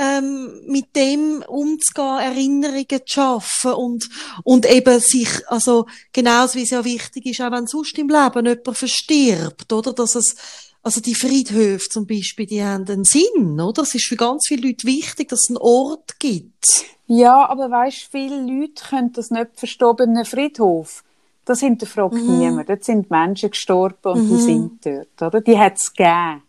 ähm, 0.00 0.62
mit 0.66 0.96
dem 0.96 1.44
umzugehen, 1.46 2.18
Erinnerungen 2.20 2.86
zu 2.88 3.14
schaffen 3.14 3.72
und, 3.74 4.08
und 4.44 4.64
eben 4.64 4.98
sich, 4.98 5.28
also 5.48 5.86
genauso 6.12 6.54
wie 6.54 6.62
es 6.62 6.70
ja 6.70 6.84
wichtig 6.84 7.26
ist, 7.26 7.42
auch 7.42 7.52
wenn 7.52 7.66
sonst 7.66 7.98
im 7.98 8.08
Leben 8.08 8.46
jemand 8.46 8.76
verstirbt, 8.78 9.70
oder, 9.72 9.92
dass 9.92 10.14
es, 10.14 10.36
also 10.82 11.02
die 11.02 11.14
Friedhöfe 11.14 11.86
zum 11.90 12.06
Beispiel, 12.06 12.46
die 12.46 12.62
haben 12.62 12.88
einen 12.88 13.04
Sinn, 13.04 13.60
oder? 13.60 13.82
Es 13.82 13.94
ist 13.94 14.06
für 14.06 14.16
ganz 14.16 14.46
viele 14.48 14.68
Leute 14.68 14.86
wichtig, 14.86 15.28
dass 15.28 15.40
es 15.44 15.50
einen 15.50 15.58
Ort 15.58 16.18
gibt. 16.18 16.86
Ja, 17.06 17.46
aber 17.50 17.70
weißt, 17.70 18.08
viele 18.10 18.40
Leute 18.40 18.82
können 18.88 19.12
das 19.12 19.30
nicht 19.30 19.50
verstehen 19.56 19.96
bei 19.98 20.04
einem 20.04 20.24
Friedhof. 20.24 21.04
Das 21.44 21.60
hinterfragt 21.60 22.14
mhm. 22.14 22.38
niemand. 22.38 22.68
Dort 22.68 22.84
sind 22.84 23.10
Menschen 23.10 23.50
gestorben 23.50 24.12
und 24.12 24.30
mhm. 24.30 24.36
die 24.36 24.42
sind 24.42 24.86
dort, 24.86 25.22
oder? 25.22 25.40
Die 25.42 25.58
hat 25.58 25.74
es 25.76 25.92
gegeben. 25.92 26.42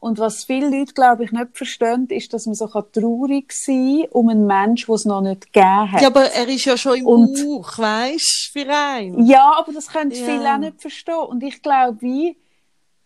Und 0.00 0.18
was 0.18 0.44
viele 0.44 0.70
Leute, 0.70 0.94
glaube 0.94 1.24
ich, 1.24 1.30
nicht 1.30 1.56
verstehen, 1.56 2.06
ist, 2.08 2.32
dass 2.32 2.46
man 2.46 2.54
so 2.54 2.66
traurig 2.66 3.52
sein 3.52 4.00
kann 4.00 4.10
um 4.12 4.28
einen 4.30 4.46
Menschen, 4.46 4.86
den 4.86 4.94
es 4.94 5.04
noch 5.04 5.20
nicht 5.20 5.52
gegeben 5.52 5.92
hat. 5.92 6.00
Ja, 6.00 6.08
aber 6.08 6.24
er 6.24 6.48
ist 6.48 6.64
ja 6.64 6.76
schon 6.78 6.96
im 6.96 7.06
und, 7.06 7.34
Bauch, 7.34 7.78
weisst 7.78 8.50
für 8.50 8.66
einen. 8.66 9.26
Ja, 9.26 9.52
aber 9.58 9.72
das 9.72 9.88
können 9.88 10.10
ja. 10.10 10.24
viele 10.24 10.54
auch 10.54 10.58
nicht 10.58 10.80
verstehen. 10.80 11.20
Und 11.28 11.42
ich 11.42 11.60
glaube, 11.60 12.00
wie, 12.00 12.36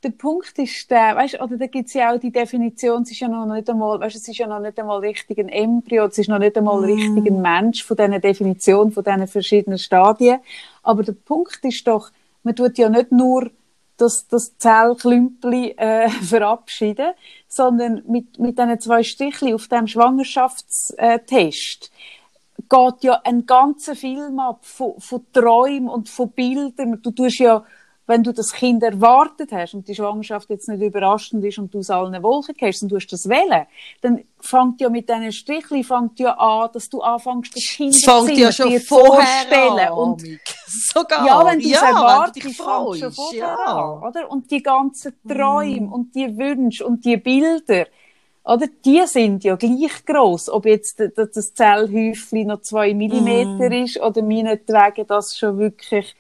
der 0.05 0.11
Punkt 0.11 0.57
ist 0.59 0.89
der, 0.91 1.17
weißt, 1.17 1.41
oder 1.41 1.57
da 1.57 1.67
gibt 1.67 1.89
es 1.89 1.95
ja 1.95 2.15
auch 2.15 2.21
die 2.21 2.31
Definition, 2.31 3.03
es 3.03 3.11
ist 3.11 3.21
ja 3.21 3.29
noch 3.29 3.47
nicht 3.47 3.69
einmal, 3.69 3.99
weißt, 3.99 4.15
es 4.15 4.29
ist 4.29 4.39
ja 4.39 4.47
noch 4.47 4.61
nicht 4.61 4.79
einmal 4.79 5.01
richtig 5.01 5.39
ein 5.39 5.49
Embryo, 5.49 6.05
es 6.05 6.19
ist 6.19 6.29
noch 6.29 6.39
nicht 6.39 6.57
einmal 6.57 6.81
mm. 6.81 6.85
richtig 6.85 7.27
ein 7.27 7.43
Mensch 7.43 7.83
von 7.83 7.97
diesen 7.97 8.21
Definition, 8.21 8.93
von 8.93 9.03
diesen 9.03 9.27
verschiedenen 9.27 9.79
Stadien. 9.79 10.39
Aber 10.83 11.03
der 11.03 11.15
Punkt 11.15 11.59
ist 11.63 11.87
doch, 11.89 12.11
man 12.45 12.55
tut 12.55 12.79
ja 12.79 12.89
nicht 12.89 13.11
nur 13.11 13.51
das, 13.97 14.27
das 14.29 14.57
Zellklümpli 14.59 15.75
äh, 15.77 16.09
verabschieden, 16.09 17.13
sondern 17.49 18.03
mit, 18.07 18.39
mit 18.39 18.59
diesen 18.59 18.81
zwei 18.81 19.03
Strichli 19.03 19.55
auf 19.55 19.69
dem 19.69 19.87
Schwangerschaftstest 19.87 21.91
geht 22.69 23.03
ja 23.03 23.21
ein 23.25 23.47
ganzer 23.47 23.97
Film 23.97 24.39
ab 24.39 24.65
von, 24.65 24.99
von 24.99 25.27
Träumen 25.33 25.89
und 25.89 26.09
von 26.09 26.31
Bildern. 26.31 27.01
Du 27.03 27.11
tust 27.11 27.39
ja 27.39 27.65
wenn 28.07 28.23
du 28.23 28.33
das 28.33 28.53
Kind 28.53 28.83
erwartet 28.83 29.51
hast 29.53 29.75
und 29.75 29.89
die 29.89 29.95
Schwangerschaft 29.95 30.51
jetzt 30.51 30.69
nicht 30.69 30.83
überraschend 30.83 31.45
ist 31.45 31.59
und 31.59 31.73
du 31.73 31.79
aus 31.79 31.91
allen 31.91 32.23
Wolken 32.23 32.55
gehst 32.55 32.83
und 32.83 32.91
du 32.91 32.97
hast 32.97 33.07
das 33.09 33.29
wählen, 33.29 33.67
dann 34.03 34.25
fängt 34.41 34.81
ja 34.81 34.91
mit 34.91 35.09
diesen 35.09 35.33
Strichli 35.33 35.83
fängt 35.83 36.21
ja 36.21 36.35
an, 36.35 36.69
dass 36.73 36.91
du 36.91 37.01
anfängst, 37.01 37.57
das 37.57 37.65
Kind 37.65 37.95
zu 37.95 38.27
ja 38.29 38.51
dir 38.51 38.81
vorstellen. 38.81 39.93
Und 39.93 40.23
Sogar. 40.67 41.27
Ja, 41.27 41.47
wenn 41.47 41.61
du 41.61 41.69
ja, 41.69 41.77
es 41.77 41.83
erwartest, 41.83 42.57
fängt 42.57 42.99
schon 42.99 43.13
vorher 43.13 43.39
ja. 43.39 43.55
an, 43.55 44.03
oder? 44.03 44.31
Und 44.31 44.51
die 44.51 44.63
ganzen 44.63 45.15
Träume 45.27 45.83
mm. 45.83 45.93
und 45.93 46.15
die 46.15 46.37
Wünsche 46.37 46.85
und 46.85 47.05
die 47.05 47.17
Bilder, 47.17 47.87
oder? 48.45 48.67
Die 48.85 49.03
sind 49.07 49.45
ja 49.45 49.57
gleich 49.57 50.05
groß, 50.05 50.51
ob 50.51 50.67
jetzt 50.67 51.03
das 51.17 51.55
Zellhäufchen 51.55 52.49
noch 52.49 52.61
zwei 52.63 52.93
Millimeter 52.93 53.71
mm. 53.71 53.85
ist 53.85 54.01
oder 54.01 54.23
meinetwegen 54.23 55.07
das 55.07 55.39
schon 55.39 55.59
wirklich 55.59 56.15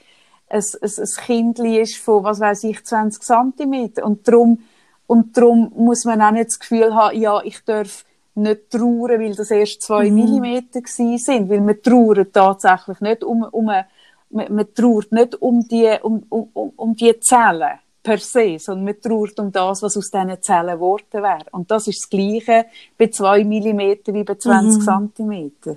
ein, 0.48 0.62
ein, 0.82 0.90
ein 0.98 1.24
Kindli 1.26 1.80
ist 1.80 1.96
von, 1.96 2.24
was 2.24 2.40
weiß 2.40 2.64
ich, 2.64 2.84
20 2.84 3.22
Zentimeter. 3.22 4.04
Und 4.04 4.26
darum, 4.28 4.60
und 5.06 5.36
darum 5.36 5.72
muss 5.76 6.04
man 6.04 6.22
auch 6.22 6.30
nicht 6.30 6.48
das 6.48 6.58
Gefühl 6.58 6.94
haben, 6.94 7.18
ja, 7.18 7.40
ich 7.42 7.64
darf 7.64 8.04
nicht 8.34 8.70
trauern, 8.70 9.20
weil 9.20 9.34
das 9.34 9.50
erst 9.50 9.82
zwei 9.82 10.10
mhm. 10.10 10.16
Millimeter 10.16 10.80
gewesen 10.80 11.18
sind, 11.18 11.50
weil 11.50 11.60
man 11.60 11.80
trauert 11.80 12.32
tatsächlich 12.32 13.00
nicht 13.00 13.22
um, 13.22 13.42
um 13.44 13.68
eine, 13.68 13.86
man, 14.30 14.54
man 14.54 14.74
trauert 14.74 15.12
nicht 15.12 15.40
um 15.40 15.66
die, 15.68 15.96
um, 16.02 16.24
um, 16.28 16.72
um 16.76 16.96
die 16.96 17.18
Zellen 17.20 17.78
per 18.02 18.18
se, 18.18 18.58
sondern 18.58 18.84
man 18.84 19.00
trauert 19.00 19.38
um 19.38 19.52
das, 19.52 19.82
was 19.82 19.96
aus 19.96 20.10
diesen 20.10 20.42
Zellen 20.42 20.74
geworden 20.74 21.22
wäre. 21.22 21.46
Und 21.52 21.70
das 21.70 21.86
ist 21.86 22.02
das 22.02 22.10
Gleiche 22.10 22.66
bei 22.98 23.08
zwei 23.08 23.44
Millimeter 23.44 24.12
wie 24.12 24.24
bei 24.24 24.34
20 24.34 24.80
mhm. 24.80 24.84
Zentimeter 24.84 25.76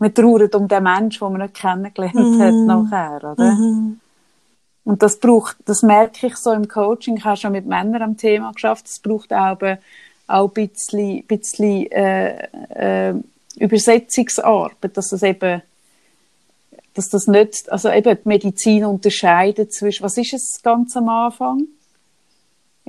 man 0.00 0.14
trauert 0.14 0.54
um 0.54 0.66
den 0.66 0.82
Menschen, 0.82 1.20
den 1.20 1.32
man 1.32 1.42
nicht 1.42 1.54
kennengelernt 1.54 2.14
mm. 2.14 2.40
hat 2.40 2.54
nachher, 2.54 3.32
oder? 3.32 3.52
Mm. 3.52 4.00
Und 4.84 5.02
das 5.02 5.18
braucht, 5.18 5.56
das 5.66 5.82
merke 5.82 6.26
ich 6.26 6.36
so 6.36 6.52
im 6.52 6.66
Coaching, 6.66 7.18
ich 7.18 7.24
habe 7.24 7.36
schon 7.36 7.52
mit 7.52 7.66
Männern 7.66 8.02
am 8.02 8.16
Thema 8.16 8.50
geschafft, 8.52 8.86
es 8.86 8.98
braucht 8.98 9.32
auch, 9.32 9.58
auch 10.26 10.48
ein 10.48 10.68
bisschen, 10.68 11.24
bisschen 11.26 11.90
äh, 11.92 13.10
äh, 13.10 13.14
Übersetzungsarbeit, 13.56 14.96
dass 14.96 15.10
das 15.10 15.22
eben 15.22 15.62
dass 16.94 17.08
das 17.08 17.28
nicht, 17.28 17.70
also 17.70 17.88
eben 17.90 18.16
die 18.16 18.28
Medizin 18.28 18.84
unterscheidet 18.84 19.72
zwischen, 19.72 20.02
was 20.02 20.16
ist 20.16 20.34
es 20.34 20.60
ganz 20.62 20.96
am 20.96 21.08
Anfang? 21.08 21.68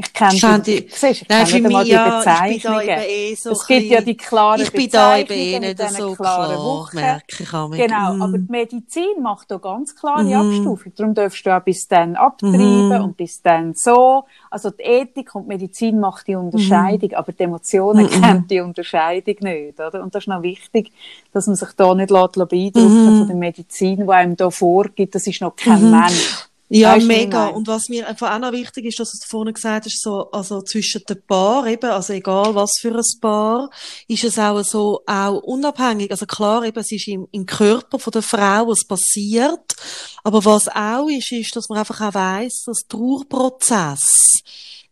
Ich 0.04 0.14
kenne 0.14 0.60
die, 0.60 0.86
die, 0.86 0.89
siehst, 0.89 1.22
ich 1.22 1.30
Nein, 1.30 1.45
kenne 1.45 1.68
mich, 1.68 1.88
ja, 1.88 2.20
Bezeichnungen. 2.20 2.99
Eh 3.08 3.36
so 3.36 3.52
es 3.52 3.68
gibt 3.68 3.86
ja 3.88 4.02
die 4.02 4.18
klaren 4.18 4.62
Ich 4.62 4.72
bin 4.72 4.89
da 4.89 5.18
eben 5.18 5.34
eh 5.34 5.60
nicht 5.60 5.80
so 5.91 6.16
klar, 6.16 6.49
Wochen. 6.58 6.95
merke 6.95 7.43
ich 7.43 7.54
auch 7.54 7.70
Genau, 7.70 8.14
mm. 8.14 8.22
aber 8.22 8.38
die 8.38 8.52
Medizin 8.52 9.22
macht 9.22 9.52
da 9.52 9.58
ganz 9.58 9.95
klare 9.95 10.24
mm. 10.24 10.34
Abstufung. 10.34 10.93
Darum 10.95 11.14
darfst 11.14 11.45
du 11.45 11.56
auch 11.56 11.62
bis 11.62 11.88
dann 11.88 12.16
abtreiben 12.16 12.89
mm. 12.89 13.04
und 13.04 13.18
bis 13.18 13.41
dann 13.41 13.74
so. 13.76 14.24
Also 14.49 14.72
die 14.72 14.84
Ethik 14.84 15.36
und 15.36 15.43
die 15.43 15.49
Medizin 15.49 15.99
macht 15.99 16.28
die 16.28 16.36
Unterscheidung, 16.36 17.12
mm. 17.12 17.16
aber 17.16 17.32
die 17.32 17.43
Emotionen 17.43 18.06
mm. 18.06 18.10
kennen 18.10 18.47
die 18.49 18.60
Unterscheidung 18.60 19.36
nicht. 19.41 19.80
Oder? 19.80 20.02
Und 20.02 20.16
das 20.16 20.24
ist 20.24 20.28
noch 20.28 20.41
wichtig, 20.41 20.91
dass 21.32 21.47
man 21.47 21.56
sich 21.56 21.70
da 21.78 21.93
nicht 21.93 22.10
beeindrucken 22.10 23.16
mm. 23.16 23.18
von 23.20 23.28
der 23.28 23.36
Medizin, 23.36 24.06
die 24.06 24.10
einem 24.10 24.36
da 24.36 24.49
vorgibt, 24.49 25.16
das 25.16 25.28
ist 25.28 25.41
noch 25.41 25.56
kein 25.56 25.89
mm. 25.89 25.91
Mensch. 25.91 26.51
Ja, 26.74 26.95
weißt, 26.95 27.05
mega. 27.05 27.47
Und 27.47 27.67
was 27.67 27.89
mir 27.89 28.07
einfach 28.07 28.34
auch 28.34 28.39
noch 28.39 28.53
wichtig 28.53 28.86
ist, 28.86 28.97
dass 28.97 29.11
du 29.11 29.28
vorhin 29.28 29.53
gesagt 29.53 29.86
hast, 29.86 30.01
so, 30.01 30.32
also 30.32 30.61
zwischen 30.61 31.01
den 31.03 31.22
Paar 31.28 31.67
eben, 31.67 31.89
also 31.89 32.13
egal 32.13 32.55
was 32.55 32.78
für 32.80 32.95
ein 32.95 33.19
Paar, 33.19 33.69
ist 34.07 34.24
es 34.24 34.39
auch 34.39 34.63
so, 34.63 35.01
auch 35.05 35.43
unabhängig. 35.43 36.11
Also 36.11 36.26
klar, 36.26 36.63
eben, 36.63 36.80
es 36.80 36.89
ist 36.93 37.09
im, 37.09 37.28
im 37.32 37.45
Körper 37.45 37.99
von 37.99 38.11
der 38.11 38.22
Frau, 38.22 38.69
was 38.69 38.86
passiert. 38.88 39.76
Aber 40.24 40.45
was 40.45 40.69
auch 40.69 41.09
ist, 41.09 41.34
ist, 41.34 41.53
dass 41.57 41.67
man 41.67 41.80
einfach 41.80 41.99
auch 41.99 42.13
weiss, 42.13 42.63
dass 42.65 42.88
Trauerprozess, 42.88 44.41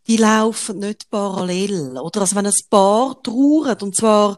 die 0.05 0.17
laufen 0.17 0.79
nicht 0.79 1.09
parallel. 1.09 1.97
Oder 1.97 2.21
also 2.21 2.35
wenn 2.35 2.45
ein 2.45 2.53
Paar 2.69 3.23
trauert, 3.23 3.83
und 3.83 3.95
zwar, 3.95 4.37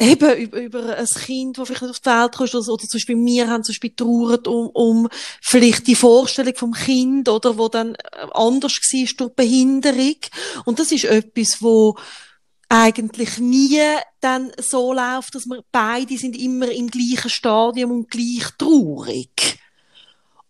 eben 0.00 0.36
über, 0.36 0.60
über 0.60 0.96
ein 0.96 1.06
Kind, 1.06 1.58
das 1.58 1.68
vielleicht 1.68 1.82
nicht 1.82 1.90
auf 1.90 2.00
die 2.00 2.10
Welt 2.10 2.32
kommt, 2.32 2.54
oder, 2.54 2.78
zum 2.82 2.98
Beispiel 2.98 3.16
wir 3.16 3.48
haben 3.48 3.62
zum 3.62 3.72
Beispiel 3.72 3.94
trauert 3.94 4.48
um, 4.48 4.68
um 4.68 5.08
vielleicht 5.42 5.86
die 5.86 5.94
Vorstellung 5.94 6.54
vom 6.56 6.72
Kind, 6.72 7.28
oder, 7.28 7.58
wo 7.58 7.68
dann 7.68 7.94
äh, 7.94 8.26
anders 8.32 8.72
war 8.72 9.14
durch 9.16 9.34
Behinderung. 9.34 10.16
Und 10.64 10.78
das 10.78 10.90
ist 10.90 11.04
etwas, 11.04 11.58
wo 11.60 11.96
eigentlich 12.68 13.38
nie 13.38 13.80
dann 14.20 14.52
so 14.58 14.92
läuft, 14.92 15.34
dass 15.34 15.46
wir 15.46 15.62
beide 15.72 16.16
sind 16.16 16.36
immer 16.36 16.70
im 16.70 16.88
gleichen 16.88 17.30
Stadium 17.30 17.90
und 17.90 18.10
gleich 18.10 18.48
traurig. 18.56 19.59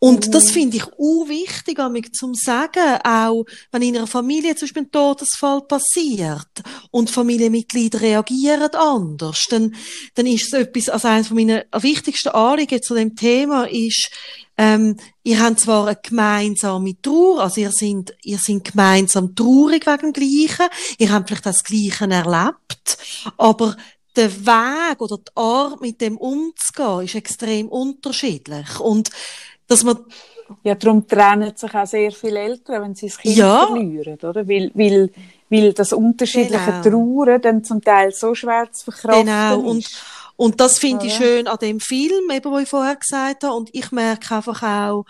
Und 0.03 0.35
das 0.35 0.51
finde 0.51 0.79
ich 0.79 0.85
auch 0.85 1.29
wichtig, 1.29 1.79
mich 1.91 2.13
zum 2.15 2.35
sagen, 2.35 2.99
auch 3.05 3.45
wenn 3.71 3.83
in 3.83 3.99
einer 3.99 4.07
Familie 4.07 4.57
zum 4.57 4.67
Beispiel 4.67 4.83
ein 4.85 4.91
Todesfall 4.91 5.61
passiert 5.61 6.49
und 6.91 7.11
Familienmitglieder 7.11 8.01
reagieren 8.01 8.75
anders, 8.75 9.45
dann, 9.51 9.75
dann 10.15 10.27
ist 10.27 10.47
es 10.47 10.53
etwas, 10.55 10.89
also 10.89 11.07
eines 11.07 11.29
von 11.29 11.37
meinen 11.37 11.63
wichtigsten 11.81 12.31
Anliegen 12.31 12.81
zu 12.81 12.95
dem 12.95 13.15
Thema 13.15 13.65
ist, 13.65 14.11
ähm, 14.57 14.97
ihr 15.23 15.39
habt 15.39 15.61
zwar 15.61 15.87
eine 15.87 15.99
gemeinsame 16.03 17.01
Trauer, 17.03 17.43
also 17.43 17.61
ihr 17.61 17.71
sind, 17.71 18.15
ihr 18.23 18.39
sind 18.39 18.65
gemeinsam 18.65 19.35
traurig 19.35 19.87
wegen 19.87 20.13
dem 20.13 20.15
Gleichen, 20.15 20.67
ihr 20.97 21.13
habt 21.13 21.29
vielleicht 21.29 21.47
das 21.47 21.63
Gleiche 21.63 22.11
erlebt, 22.11 22.97
aber 23.37 23.77
der 24.17 24.47
Weg 24.47 25.01
oder 25.01 25.19
die 25.19 25.37
Art, 25.37 25.81
mit 25.81 26.01
dem 26.01 26.17
umzugehen, 26.17 27.05
ist 27.05 27.15
extrem 27.15 27.69
unterschiedlich. 27.69 28.81
Und 28.81 29.11
dass 29.71 29.85
man 29.85 29.99
ja, 30.65 30.75
darum 30.75 31.07
trennen 31.07 31.53
sich 31.55 31.73
auch 31.73 31.87
sehr 31.87 32.11
viele 32.11 32.41
Eltern, 32.41 32.83
wenn 32.83 32.95
sie 32.97 33.07
das 33.07 33.19
Kind 33.19 33.37
ja. 33.37 33.69
verlieren, 33.69 34.19
oder? 34.21 34.49
Weil, 34.49 34.73
weil, 34.75 35.11
weil 35.49 35.73
das 35.73 35.93
unterschiedliche 35.93 36.81
genau. 36.83 37.25
Trauern 37.25 37.41
dann 37.41 37.63
zum 37.63 37.81
Teil 37.81 38.13
so 38.13 38.35
schwer 38.35 38.69
zu 38.73 38.91
verkraften 38.91 39.27
genau. 39.27 39.61
Und, 39.61 39.89
und 40.35 40.61
das 40.61 40.79
finde 40.79 41.07
ich 41.07 41.15
schön 41.15 41.47
an 41.47 41.59
dem 41.59 41.79
Film, 41.79 42.31
eben, 42.33 42.51
wo 42.51 42.59
ich 42.59 42.69
vorher 42.69 42.97
gesagt 42.97 43.45
habe. 43.45 43.55
Und 43.55 43.71
ich 43.73 43.93
merke 43.93 44.35
einfach 44.35 44.63
auch, 44.63 45.05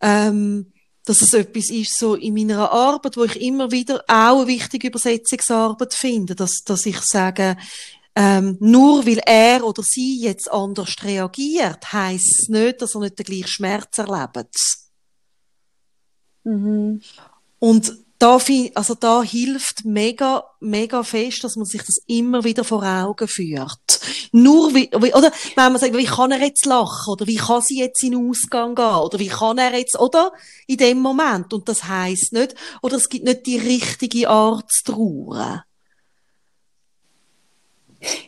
ähm, 0.00 0.66
dass 1.04 1.22
es 1.22 1.32
etwas 1.32 1.70
ist, 1.70 1.98
so 1.98 2.14
in 2.14 2.34
meiner 2.34 2.70
Arbeit, 2.70 3.16
wo 3.16 3.24
ich 3.24 3.40
immer 3.40 3.72
wieder 3.72 4.04
auch 4.06 4.42
eine 4.42 4.46
wichtige 4.46 4.88
Übersetzungsarbeit 4.88 5.92
finde, 5.92 6.36
dass, 6.36 6.62
dass 6.64 6.86
ich 6.86 7.00
sage, 7.00 7.56
ähm, 8.20 8.56
nur 8.58 9.06
weil 9.06 9.20
er 9.24 9.64
oder 9.64 9.84
sie 9.84 10.20
jetzt 10.20 10.50
anders 10.50 10.96
reagiert, 11.04 11.92
heisst 11.92 12.40
es 12.40 12.48
nicht, 12.48 12.82
dass 12.82 12.96
er 12.96 13.02
nicht 13.02 13.16
den 13.16 13.24
gleichen 13.24 13.46
Schmerz 13.46 13.96
erlebt. 13.96 14.56
Mhm. 16.42 17.00
Und 17.60 17.96
da, 18.18 18.40
also 18.74 18.94
da 18.94 19.22
hilft 19.22 19.84
mega, 19.84 20.42
mega 20.58 21.04
fest, 21.04 21.44
dass 21.44 21.54
man 21.54 21.64
sich 21.64 21.82
das 21.84 21.98
immer 22.08 22.42
wieder 22.42 22.64
vor 22.64 22.82
Augen 22.82 23.28
führt. 23.28 24.00
Nur 24.32 24.74
wie, 24.74 24.88
oder 24.92 25.30
wenn 25.54 25.72
man 25.72 25.78
sagt, 25.78 25.96
wie 25.96 26.04
kann 26.04 26.32
er 26.32 26.40
jetzt 26.40 26.66
lachen? 26.66 27.12
Oder 27.12 27.28
wie 27.28 27.36
kann 27.36 27.62
sie 27.62 27.78
jetzt 27.78 28.02
in 28.02 28.10
den 28.10 28.28
Ausgang 28.28 28.74
gehen? 28.74 28.84
Oder 28.84 29.20
wie 29.20 29.28
kann 29.28 29.58
er 29.58 29.78
jetzt, 29.78 29.96
oder? 29.96 30.32
In 30.66 30.78
dem 30.78 30.98
Moment. 30.98 31.52
Und 31.52 31.68
das 31.68 31.84
heisst 31.84 32.32
nicht, 32.32 32.56
oder 32.82 32.96
es 32.96 33.08
gibt 33.08 33.26
nicht 33.26 33.46
die 33.46 33.58
richtige 33.58 34.28
Art 34.28 34.68
zu 34.72 34.92
trauern. 34.92 35.62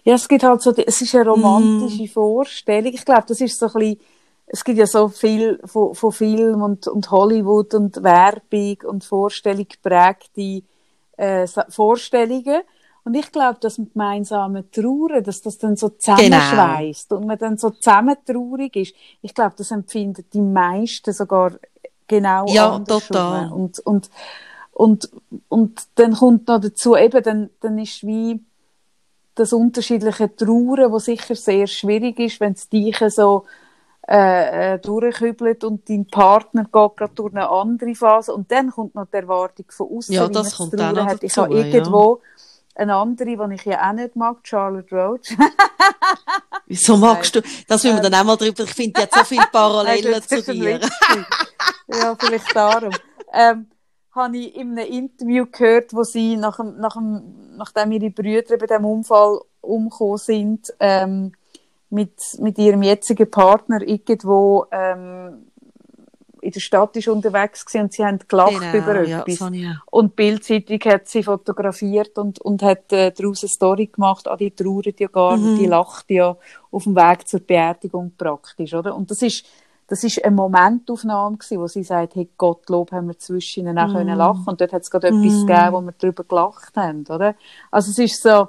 Ja, 0.04 0.14
es 0.14 0.28
gibt 0.28 0.42
halt 0.42 0.60
so, 0.62 0.72
es 0.72 1.00
ist 1.00 1.14
eine 1.14 1.28
romantische 1.30 2.04
mm. 2.04 2.08
Vorstellung. 2.08 2.92
Ich 2.92 3.04
glaube, 3.04 3.24
das 3.28 3.40
ist 3.40 3.58
so 3.58 3.66
ein 3.66 3.72
bisschen, 3.72 4.00
es 4.46 4.64
gibt 4.64 4.78
ja 4.78 4.86
so 4.86 5.08
viel 5.08 5.60
von, 5.64 5.94
von 5.94 6.12
Film 6.12 6.62
und, 6.62 6.88
und 6.88 7.10
Hollywood 7.10 7.74
und 7.74 8.02
Werbung 8.02 8.78
und 8.84 9.04
Vorstellung 9.04 9.66
geprägte 9.68 10.62
äh, 11.16 11.46
Vorstellungen. 11.68 12.62
Und 13.04 13.14
ich 13.14 13.30
glaube, 13.32 13.58
dass 13.60 13.78
mit 13.78 13.92
gemeinsamen 13.92 14.70
Trauern, 14.70 15.22
dass 15.24 15.40
das 15.40 15.58
dann 15.58 15.76
so 15.76 15.88
zusammenschweißt 15.90 17.08
genau. 17.08 17.20
und 17.20 17.26
man 17.28 17.38
dann 17.38 17.56
so 17.56 17.70
zusammen 17.70 18.16
traurig 18.26 18.76
ist. 18.76 18.94
Ich 19.22 19.34
glaube, 19.34 19.54
das 19.56 19.70
empfinden 19.70 20.24
die 20.32 20.40
meisten 20.40 21.12
sogar 21.12 21.52
genau 22.06 22.46
ja, 22.48 22.78
total. 22.80 23.52
Und, 23.52 23.78
und, 23.80 24.10
und, 24.72 25.10
und 25.48 25.82
dann 25.94 26.14
kommt 26.14 26.48
noch 26.48 26.60
dazu, 26.60 26.96
eben, 26.96 27.22
dann, 27.22 27.50
dann 27.60 27.78
ist 27.78 28.06
wie, 28.06 28.40
das 29.41 29.53
unterschiedliche 29.53 30.34
Trauern, 30.34 30.93
was 30.93 31.07
sicher 31.07 31.34
sehr 31.34 31.66
schwierig 31.66 32.18
ist, 32.18 32.41
wenn 32.41 32.53
es 32.53 32.68
dich 32.68 32.99
so 33.09 33.47
äh, 34.07 34.74
äh, 34.74 34.78
durchkübelt 34.78 35.64
und 35.64 35.88
dein 35.88 36.07
Partner 36.07 36.64
geht 36.64 36.97
gerade 36.97 37.14
durch 37.14 37.32
eine 37.32 37.49
andere 37.49 37.95
Phase 37.95 38.34
und 38.34 38.51
dann 38.51 38.70
kommt 38.70 38.95
noch 38.95 39.07
die 39.07 39.16
Erwartung 39.16 39.66
von 39.68 39.88
außen, 39.97 40.14
ja, 40.14 40.28
das 40.28 40.57
kommt 40.57 40.78
dann 40.78 40.95
noch 40.95 41.07
hat. 41.07 41.22
Ich 41.22 41.36
habe 41.36 41.55
irgendwo 41.55 42.20
ja. 42.20 42.82
eine 42.82 42.97
andere, 42.97 43.49
die 43.49 43.55
ich 43.55 43.64
ja 43.64 43.88
auch 43.88 43.93
nicht 43.95 44.16
mag, 44.16 44.38
Charlotte 44.43 44.95
Roach. 44.95 45.36
Wieso 46.66 46.97
magst 46.97 47.36
du? 47.36 47.43
Das 47.66 47.82
will 47.84 47.95
wir 47.95 48.01
dann 48.01 48.14
auch 48.14 48.24
mal 48.24 48.36
drüber. 48.36 48.64
Ich 48.64 48.74
finde, 48.74 48.93
die 48.93 49.03
hat 49.03 49.14
so 49.14 49.24
viele 49.24 49.47
Parallelen 49.53 50.22
zu 50.22 50.43
dir. 50.43 50.80
ja, 51.88 52.16
vielleicht 52.18 52.55
darum. 52.55 52.93
Ähm, 53.32 53.68
habe 54.12 54.36
ich 54.38 54.56
in 54.56 54.78
einem 54.78 54.90
Interview 54.92 55.46
gehört, 55.50 55.94
wo 55.94 56.02
sie 56.02 56.36
nach 56.36 56.56
dem, 56.56 56.78
nach 56.78 56.94
dem, 56.94 57.56
nachdem 57.56 57.92
ihre 57.92 58.11
Brüder 58.11 58.56
bei 58.58 58.66
dem 58.66 58.84
Unfall 58.84 59.40
umgekommen 59.61 60.18
sind, 60.18 60.72
ähm, 60.80 61.32
mit, 61.90 62.12
mit 62.38 62.58
ihrem 62.58 62.82
jetzigen 62.82 63.30
Partner 63.30 63.82
irgendwo 63.82 64.66
ähm, 64.70 65.46
in 66.42 66.52
der 66.52 66.61
Stadt 66.61 66.96
ist 66.96 67.08
unterwegs 67.08 67.66
gewesen 67.66 67.82
und 67.84 67.92
sie 67.92 68.04
haben 68.04 68.18
gelacht 68.26 68.61
Genau, 68.72 68.76
über 68.78 69.04
ja, 69.04 69.20
etwas. 69.20 69.40
habe 69.40 69.56
ich 69.56 69.66
auch. 69.66 69.92
Und 69.92 70.16
Bildzeitung 70.16 70.78
hat 70.90 71.06
sie 71.08 71.22
fotografiert 71.22 72.16
und, 72.18 72.40
und 72.40 72.62
hat 72.62 72.92
äh, 72.92 73.12
daraus 73.12 73.42
eine 73.42 73.48
Story 73.50 73.86
gemacht. 73.88 74.26
Ah, 74.26 74.36
die 74.36 74.50
trauert 74.50 74.98
ja 75.00 75.08
gar 75.08 75.36
Mhm. 75.36 75.44
nicht, 75.44 75.58
die 75.58 75.66
lacht 75.66 76.11
ja 76.11 76.36
auf 76.70 76.84
dem 76.84 76.96
Weg 76.96 77.28
zur 77.28 77.40
Beerdigung 77.40 78.12
praktisch, 78.16 78.72
oder? 78.72 78.96
Und 78.96 79.11
das 79.11 79.20
ist, 79.22 79.44
das 79.91 80.05
ist 80.05 80.24
eine 80.24 80.34
Momentaufnahme 80.36 81.36
gewesen, 81.36 81.61
wo 81.61 81.66
sie 81.66 81.82
sagt, 81.82 82.14
hey, 82.14 82.28
Gottlob 82.38 82.93
haben 82.93 83.09
wir 83.09 83.18
zwischen 83.18 83.66
ihnen 83.66 83.76
auch 83.76 83.88
Mhm. 83.88 83.93
können 83.93 84.16
lachen. 84.16 84.45
Und 84.47 84.61
dort 84.61 84.72
hat 84.72 84.82
es 84.82 84.91
gerade 84.91 85.09
etwas 85.09 85.20
Mhm. 85.43 85.47
gegeben, 85.47 85.72
wo 85.72 85.80
wir 85.80 85.95
darüber 85.99 86.24
gelacht 86.24 86.76
haben, 86.76 87.05
oder? 87.09 87.34
Also 87.72 87.91
es 87.91 87.99
ist 87.99 88.22
so, 88.22 88.49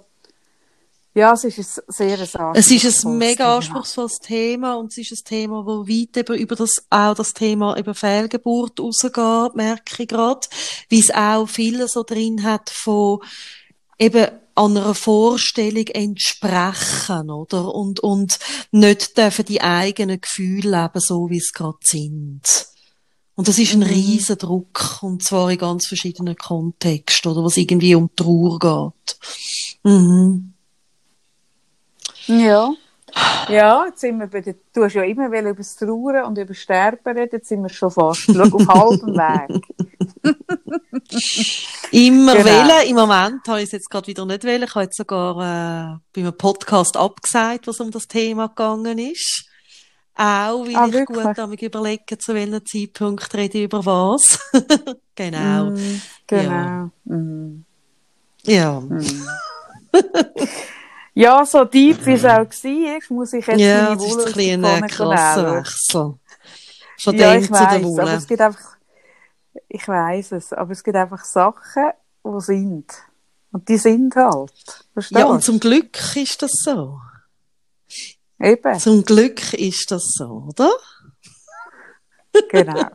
ja, 1.15 1.33
es 1.33 1.43
ist 1.43 1.57
ein 1.57 1.83
sehr 1.87 2.19
ein 2.19 2.55
Es 2.55 2.69
ist 2.71 3.05
ein 3.05 3.17
mega 3.17 3.57
anspruchsvolles 3.57 4.19
Thema 4.19 4.75
und 4.75 4.91
es 4.91 4.99
ist 4.99 5.11
ein 5.11 5.25
Thema, 5.25 5.65
wo 5.65 5.87
weit 5.87 6.15
über, 6.15 6.37
über 6.37 6.55
das, 6.55 6.85
auch 6.91 7.15
das 7.15 7.33
Thema 7.33 7.75
über 7.77 7.95
Fehlgeburt 7.95 8.79
rausgeht, 8.79 9.55
merke 9.55 10.03
ich 10.03 10.07
gerade, 10.07 10.47
wie 10.89 10.99
es 10.99 11.11
auch 11.11 11.47
viele 11.47 11.87
so 11.87 12.03
drin 12.03 12.43
hat 12.43 12.69
von 12.69 13.19
eben 13.97 14.27
einer 14.65 14.93
Vorstellung 14.95 15.87
entsprechen, 15.87 17.29
oder? 17.29 17.73
Und, 17.73 17.99
und 17.99 18.39
nicht 18.71 19.17
dürfen 19.17 19.45
die 19.45 19.61
eigenen 19.61 20.21
Gefühle 20.21 20.81
leben, 20.81 20.99
so 20.99 21.29
wie 21.29 21.37
es 21.37 21.51
gerade 21.53 21.77
sind. 21.83 22.41
Und 23.35 23.47
das 23.47 23.57
ist 23.57 23.73
ein 23.73 23.79
Mhm. 23.79 23.85
riesen 23.85 24.37
Druck, 24.37 24.99
und 25.01 25.23
zwar 25.23 25.49
in 25.51 25.57
ganz 25.57 25.87
verschiedenen 25.87 26.35
Kontexten, 26.35 27.31
oder? 27.31 27.43
Was 27.43 27.57
irgendwie 27.57 27.95
um 27.95 28.09
Trauer 28.15 28.59
geht. 28.59 29.17
Mhm. 29.83 30.53
Ja. 32.27 32.71
Ja, 33.49 33.85
jetzt 33.87 34.01
sind 34.01 34.19
wir 34.19 34.27
bei 34.27 34.41
der, 34.41 34.55
du 34.73 34.83
hast 34.83 34.93
ja 34.93 35.03
immer 35.03 35.31
wieder 35.31 35.49
über 35.49 35.55
das 35.55 35.75
Trauern 35.75 36.25
und 36.25 36.37
über 36.37 36.45
das 36.47 36.57
Sterben 36.57 37.17
reden, 37.17 37.29
jetzt 37.33 37.49
sind 37.49 37.61
wir 37.61 37.69
schon 37.69 37.91
fast, 37.91 38.21
schau, 38.23 38.43
auf 38.43 38.67
halbem 38.67 39.15
Weg. 39.15 39.61
Immer 41.91 42.33
Genau. 42.35 42.45
wählen. 42.45 42.87
Im 42.89 42.95
Moment 42.95 43.45
habe 43.47 43.59
ich 43.59 43.65
es 43.65 43.71
jetzt 43.73 43.89
gerade 43.89 44.07
wieder 44.07 44.25
nicht 44.25 44.43
wählen. 44.43 44.63
Ich 44.63 44.73
habe 44.75 44.85
jetzt 44.85 44.95
sogar 44.97 45.35
äh, 45.35 45.97
bei 46.13 46.21
einem 46.21 46.37
Podcast 46.37 46.95
abgesagt, 46.95 47.67
was 47.67 47.79
um 47.81 47.91
das 47.91 48.07
Thema 48.07 48.47
gegangen 48.47 48.97
ist. 48.97 49.45
Auch, 50.15 50.65
weil 50.65 50.75
Ah, 50.75 50.85
ich 50.87 50.93
wirklich? 50.93 51.23
gut 51.23 51.37
damit 51.37 51.61
überlege, 51.61 52.17
zu 52.17 52.33
welchem 52.33 52.65
Zeitpunkt 52.65 53.33
rede 53.33 53.57
ich 53.57 53.63
über 53.65 53.85
was. 53.85 54.39
genau. 55.15 55.71
Mm, 55.71 56.01
genau. 56.27 56.91
Mm. 57.05 57.65
Ja. 58.43 58.81
Ja, 61.13 61.45
so 61.45 61.65
deep 61.65 62.05
wie 62.05 62.13
es 62.13 62.23
auch 62.23 62.39
war, 62.39 62.99
muss 63.09 63.33
ich 63.33 63.45
jetzt 63.45 63.59
Ja, 63.59 63.83
meine 63.89 63.99
Wolle 63.99 64.23
aus 64.23 64.33
ein 64.33 64.61
der 64.61 64.89
Pfanne 64.89 65.15
nehmen. 65.45 65.57
Wechsel. 65.65 66.19
Von 67.03 67.17
Ja, 67.17 67.33
dem 67.33 67.41
ich 67.41 67.47
zu 67.47 67.51
der 67.53 67.61
weiss, 67.61 67.99
aber 67.99 68.13
es 68.13 68.27
gibt 68.27 68.41
einfach, 68.41 68.77
ich 69.67 69.87
weiss 69.87 70.31
es, 70.31 70.53
aber 70.53 70.71
es 70.71 70.83
gibt 70.83 70.95
einfach 70.95 71.25
Sachen, 71.25 71.91
die 72.23 72.39
sind. 72.41 72.93
Und 73.51 73.67
die 73.67 73.77
sind 73.77 74.15
halt. 74.15 74.85
Verstehst 74.93 75.19
Ja, 75.19 75.25
und 75.25 75.43
zum 75.43 75.59
Glück 75.59 76.15
ist 76.15 76.41
das 76.41 76.51
so. 76.63 76.99
Eben, 78.39 78.79
Zum 78.79 79.03
Glück 79.03 79.53
ist 79.53 79.91
das 79.91 80.13
so, 80.17 80.47
oder? 80.49 80.71
genau. 82.49 82.89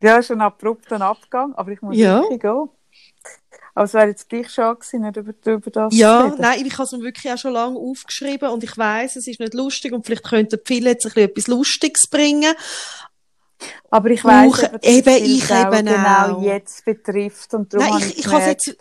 Ja, 0.00 0.18
ist 0.18 0.30
ein 0.30 0.40
abrupter 0.40 1.00
Abgang, 1.00 1.54
aber 1.54 1.72
ich 1.72 1.82
muss 1.82 1.96
Ja. 1.96 2.20
wirklich 2.22 2.40
gehen. 2.40 2.68
Aber 3.74 3.84
es 3.84 3.94
wäre 3.94 4.08
jetzt 4.08 4.28
gleich 4.28 4.50
schade 4.50 4.78
gewesen, 4.78 5.02
nicht 5.02 5.16
über, 5.16 5.52
über 5.52 5.70
das 5.70 5.94
Ja, 5.94 6.22
reden. 6.22 6.38
nein, 6.40 6.64
ich 6.64 6.72
habe 6.74 6.84
es 6.84 6.92
mir 6.92 7.02
wirklich 7.02 7.32
auch 7.32 7.38
schon 7.38 7.52
lange 7.52 7.78
aufgeschrieben 7.78 8.50
und 8.50 8.62
ich 8.64 8.76
weiß, 8.76 9.16
es 9.16 9.26
ist 9.26 9.40
nicht 9.40 9.54
lustig 9.54 9.92
und 9.92 10.06
vielleicht 10.06 10.24
könnten 10.24 10.60
viele 10.64 10.90
jetzt 10.90 11.06
ein 11.06 11.12
bisschen 11.12 11.28
etwas 11.30 11.46
Lustiges 11.48 12.02
bringen. 12.10 12.54
Aber 13.90 14.10
ich 14.10 14.24
eben, 14.24 14.80
dass 14.80 14.82
eben 14.82 15.24
ich 15.24 15.50
eben 15.50 15.86
genau 15.86 16.28
auch. 16.38 16.42
jetzt 16.42 16.84
betrifft 16.84 17.54
und 17.54 17.72
darum 17.72 17.86
Nein, 17.86 17.98
ich, 17.98 18.18
ich 18.18 18.24
gemerkt, 18.24 18.46
jetzt, 18.46 18.76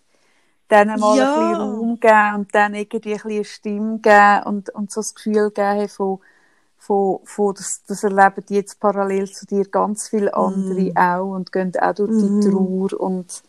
denen 0.72 1.00
mal 1.00 1.18
Ja. 1.18 1.34
ein 1.34 1.40
bisschen 1.40 1.62
Raum 1.62 2.00
geben 2.00 2.36
und 2.36 2.56
dann 2.56 2.74
irgendwie 2.76 3.14
ein 3.14 3.18
bisschen 3.18 3.32
eine 3.32 3.46
Stimme 3.46 4.00
geben 4.00 4.44
und, 4.46 4.70
und 4.72 4.92
so 4.92 5.02
das 5.02 5.14
Gefühl 5.16 5.52
geben 5.52 5.90
von, 5.90 6.20
von, 6.78 7.20
von 7.26 7.54
das, 7.56 7.84
das 7.88 8.04
erleben 8.04 8.46
die 8.50 8.56
jetzt 8.56 8.80
parallel 8.80 9.30
zu 9.32 9.46
dir 9.46 9.66
ganz 9.66 10.10
viele 10.10 10.34
andere 10.34 10.92
auch 10.96 11.36
und 11.36 11.52
gehen 11.52 11.72
auch 11.80 11.94
durch 11.96 12.16
die 12.18 12.32
Mhm. 12.32 12.40
Trauer 12.40 13.00
und, 13.00 13.44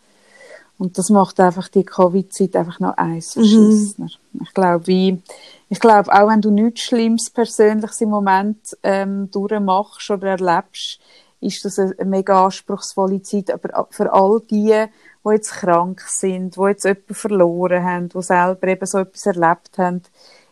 und 0.79 0.99
das 0.99 1.09
macht 1.11 1.39
einfach 1.39 1.69
die 1.69 1.85
Covid-Zeit 1.85 2.57
einfach 2.57 2.81
noch 2.81 2.97
eins 2.97 3.35
verschissener. 3.35 4.09
Ich 4.43 4.53
glaube, 4.55 4.87
wie, 4.89 5.23
ich 5.69 5.79
glaube, 5.79 6.13
auch 6.13 6.29
wenn 6.29 6.41
du 6.41 6.51
nichts 6.51 6.83
Schlimmes 6.83 7.31
Persönliches 7.31 8.01
im 8.01 8.11
Moment 8.11 8.59
ähm, 8.83 9.31
durchmachst 9.31 10.11
oder 10.11 10.31
erlebst, 10.31 10.99
ist 11.41 11.65
das 11.65 11.79
eine, 11.79 11.95
mega 12.05 12.45
anspruchsvolle 12.45 13.23
Zeit. 13.23 13.51
Aber 13.53 13.87
für 13.91 14.13
all 14.13 14.41
die, 14.51 14.87
die 15.25 15.31
jetzt 15.31 15.53
krank 15.53 16.01
sind, 16.09 16.57
die 16.57 16.61
jetzt 16.63 16.85
jemanden 16.85 17.15
verloren 17.15 17.85
haben, 17.85 18.09
die 18.09 18.23
selber 18.23 18.67
eben 18.67 18.87
so 18.87 18.99
etwas 18.99 19.27
erlebt 19.27 19.79
haben, 19.79 20.03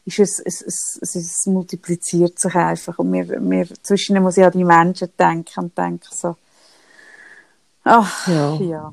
ist 0.04 0.18
es, 0.18 0.38
es, 0.44 0.62
es, 0.62 0.98
es, 1.00 1.14
es 1.14 1.46
multipliziert 1.46 2.38
sich 2.38 2.54
einfach. 2.54 2.98
Und 2.98 3.10
mir, 3.10 3.40
mir, 3.40 3.66
zwischen 3.82 4.20
muss 4.22 4.36
ich 4.36 4.44
an 4.44 4.52
die 4.52 4.64
Menschen 4.64 5.08
denken 5.18 5.60
und 5.60 5.78
denke 5.78 6.08
so, 6.10 6.36
ach, 7.84 8.28
Ja. 8.28 8.54
ja. 8.56 8.92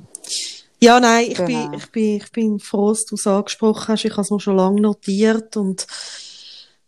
Ja, 0.81 0.99
nein, 0.99 1.25
ich 1.29 1.37
Genau. 1.37 1.69
bin, 1.69 1.73
ich 1.79 1.91
bin, 1.91 2.15
ich 2.17 2.31
bin 2.31 2.59
froh, 2.59 2.89
dass 2.89 3.05
du 3.05 3.15
es 3.15 3.27
angesprochen 3.27 3.87
hast. 3.89 4.05
Ich 4.05 4.11
habe 4.11 4.21
es 4.21 4.31
mir 4.31 4.39
schon 4.39 4.57
lange 4.57 4.81
notiert 4.81 5.57
und 5.57 5.85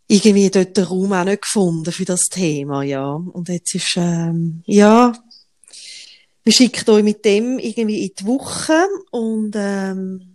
irgendwie 0.08 0.50
dort 0.50 0.76
den 0.76 0.84
Raum 0.84 1.12
auch 1.12 1.24
nicht 1.24 1.42
gefunden 1.42 1.92
für 1.92 2.04
das 2.04 2.22
Thema, 2.30 2.82
ja. 2.82 3.12
Und 3.12 3.48
jetzt 3.48 3.74
ist, 3.74 3.94
ähm, 3.96 4.62
ja, 4.66 5.12
wir 6.44 6.52
schicken 6.52 6.90
euch 6.90 7.04
mit 7.04 7.24
dem 7.24 7.58
irgendwie 7.58 8.06
in 8.06 8.12
die 8.18 8.26
Woche 8.26 8.84
und, 9.10 9.52
ähm, 9.56 10.32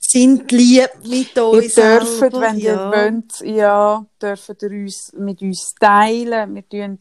sind 0.00 0.50
lieb 0.52 0.90
mit 1.04 1.36
Ihr 1.36 1.44
uns 1.46 1.74
dürft, 1.74 2.18
selber, 2.18 2.40
wenn 2.42 2.58
ihr 2.58 2.72
ja. 2.72 2.90
wollt, 2.90 3.40
ja, 3.56 4.06
dürft 4.20 4.62
ihr 4.62 4.70
uns 4.70 5.12
mit 5.16 5.40
uns 5.40 5.74
teilen. 5.80 6.54
Wir 6.54 6.68
tun 6.68 6.98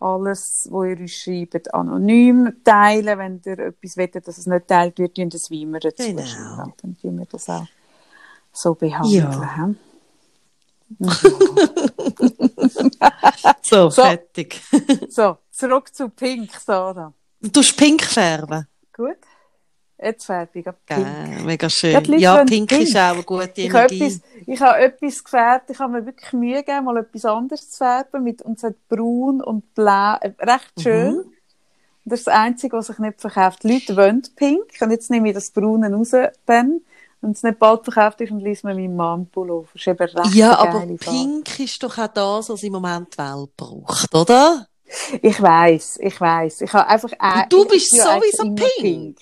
alles, 0.00 0.68
was 0.70 0.86
ihr 0.88 1.00
uns 1.00 1.12
schreibt, 1.12 1.72
anonym 1.74 2.52
teilen. 2.64 3.18
Wenn 3.18 3.40
ihr 3.46 3.58
etwas 3.66 3.96
wollt, 3.96 4.14
dass 4.26 4.38
es 4.38 4.46
nicht 4.46 4.66
teilt 4.68 4.98
wird, 4.98 5.14
tun 5.16 5.30
das 5.30 5.50
wie 5.50 5.62
immer 5.62 5.80
dazu 5.80 6.02
Genau. 6.04 6.22
schreiben. 6.24 6.72
Dann 6.82 6.96
tun 6.98 7.18
wir 7.18 7.26
das 7.26 7.48
auch 7.48 7.66
so 8.52 8.74
behandeln. 8.74 9.30
Ja. 9.32 9.70
So, 13.62 13.90
So. 13.90 14.02
fertig. 14.02 14.60
So, 15.08 15.38
zurück 15.50 15.92
zu 15.92 16.08
Pink, 16.08 16.52
Sarah. 16.52 17.12
Du 17.40 17.60
hast 17.60 17.76
pink 17.76 18.02
färben. 18.04 18.66
Gut? 18.94 19.16
Jetzt 20.02 20.26
fertig. 20.26 20.66
ab 20.66 20.76
Pink. 20.84 21.04
Geil, 21.06 21.42
mega 21.44 21.70
schön. 21.70 22.04
Ja, 22.18 22.44
pink, 22.44 22.68
pink. 22.68 22.82
ist 22.82 22.96
auch 22.96 23.14
eine 23.14 23.22
gute 23.22 23.50
Ich 23.62 23.72
habe 23.72 23.94
Energie. 23.94 24.04
etwas, 24.04 24.20
ich 24.46 24.60
habe 24.60 24.78
etwas 24.78 25.24
gefärbt, 25.24 25.70
ich 25.70 25.78
habe 25.78 25.92
mir 25.92 26.06
wirklich 26.06 26.32
Mühe 26.34 26.62
gegeben, 26.62 26.84
mal 26.84 26.98
etwas 26.98 27.24
anderes 27.24 27.70
zu 27.70 27.78
färben, 27.78 28.22
mit, 28.22 28.42
und 28.42 28.58
es 28.58 28.64
hat 28.64 28.74
braun 28.88 29.40
und 29.42 29.74
blau, 29.74 30.16
äh, 30.20 30.32
recht 30.40 30.72
schön. 30.82 31.16
Mhm. 31.16 31.24
Das 32.04 32.20
ist 32.20 32.26
das 32.28 32.34
Einzige, 32.34 32.76
was 32.76 32.86
sich 32.88 32.98
nicht 32.98 33.20
verkauft. 33.20 33.62
Die 33.64 33.72
Leute 33.72 33.96
wollen 33.96 34.22
pink, 34.36 34.64
und 34.80 34.90
jetzt 34.90 35.10
nehme 35.10 35.28
ich 35.28 35.34
das 35.34 35.50
Braune 35.50 35.90
raus, 35.92 36.10
dann, 36.44 36.80
wenn 37.22 37.30
es 37.32 37.42
nicht 37.42 37.58
bald 37.58 37.82
verkauft 37.84 38.20
ist, 38.20 38.30
und 38.30 38.40
liest 38.40 38.64
mir 38.64 38.74
meinen 38.74 38.94
Mann-Pullover. 38.96 39.68
Das 39.72 39.80
ist 39.80 39.88
eben 39.88 39.98
recht 39.98 40.34
Ja, 40.34 40.58
aber 40.58 40.80
geile 40.80 40.98
Farbe. 40.98 41.18
pink 41.18 41.58
ist 41.60 41.82
doch 41.82 41.96
auch 41.98 42.06
das, 42.08 42.50
was 42.50 42.62
im 42.62 42.72
Moment 42.74 43.14
die 43.14 43.18
Welt 43.18 43.56
braucht, 43.56 44.14
oder? 44.14 44.66
Ich 45.20 45.40
weiss, 45.42 45.98
ich 46.00 46.20
weiss. 46.20 46.60
Ich 46.60 46.72
habe 46.72 46.86
einfach, 46.86 47.10
äh, 47.12 47.42
Und 47.42 47.52
du 47.52 47.64
bist 47.64 47.90
sowieso 47.90 48.42
eigentlich 48.42 48.70
pink. 48.78 49.18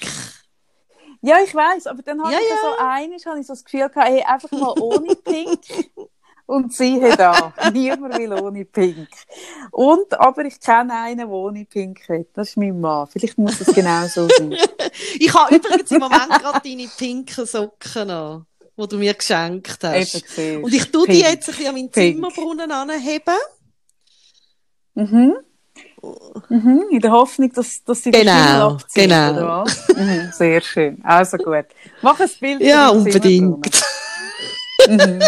Ja, 1.26 1.36
ich 1.42 1.54
weiss, 1.54 1.86
aber 1.86 2.02
dann 2.02 2.20
habe 2.22 2.32
Ja, 2.32 2.38
ich 2.38 2.48
ja 2.48 2.56
so 2.60 2.84
eines, 2.84 3.24
habe 3.24 3.40
ich 3.40 3.46
so 3.46 3.54
das 3.54 3.64
Gefühl 3.64 3.88
gehabt, 3.88 3.96
hey, 4.08 4.22
einfach 4.22 4.50
mal 4.52 4.74
ohne 4.78 5.14
Pink. 5.16 5.60
Und 6.46 6.74
siehe 6.74 7.16
da, 7.16 7.54
niemand 7.72 8.18
will 8.18 8.34
ohne 8.34 8.66
Pink. 8.66 9.08
Und, 9.70 10.12
aber 10.20 10.44
ich 10.44 10.60
kenne 10.60 10.92
einen, 10.94 11.16
der 11.16 11.28
ohne 11.30 11.64
Pink 11.64 12.06
will. 12.10 12.26
Das 12.34 12.50
ist 12.50 12.56
mein 12.58 12.78
Mann. 12.78 13.06
Vielleicht 13.06 13.38
muss 13.38 13.58
es 13.58 13.74
genau 13.74 14.06
so 14.06 14.28
sein. 14.28 14.54
Ich 15.18 15.32
habe 15.32 15.54
übrigens 15.56 15.90
im 15.90 16.00
Moment 16.00 16.28
gerade 16.28 16.60
deine 16.62 16.88
pinken 16.98 17.46
Socken 17.46 18.10
an, 18.10 18.46
die 18.76 18.86
du 18.88 18.96
mir 18.98 19.14
geschenkt 19.14 19.78
hast. 19.82 20.38
Eben. 20.38 20.62
Und 20.64 20.74
ich 20.74 20.90
tue 20.92 21.06
die 21.06 21.22
Pink. 21.22 21.24
jetzt 21.24 21.48
ein 21.48 21.54
bisschen 21.54 21.68
an 21.68 21.74
meinen 21.74 21.90
Pink. 21.90 22.14
Zimmerbrunnen 22.16 22.70
anheben. 22.70 23.34
Mhm. 24.94 25.36
Mhm. 26.48 26.84
In 26.90 27.00
der 27.00 27.10
Hoffnung, 27.12 27.52
dass, 27.52 27.82
dass 27.82 28.02
sie 28.02 28.10
Genau, 28.10 28.32
Schimmel 28.32 28.62
abziehen, 28.62 29.08
genau. 29.08 29.30
oder 29.32 29.64
was? 29.64 29.88
Mhm. 29.88 30.32
Sehr 30.32 30.60
schön. 30.60 31.04
Also 31.04 31.36
gut. 31.38 31.66
Mach 32.02 32.20
ein 32.20 32.30
Bild 32.40 32.60
Ja, 32.60 32.90
unbedingt. 32.90 33.84
Mhm. 34.86 35.22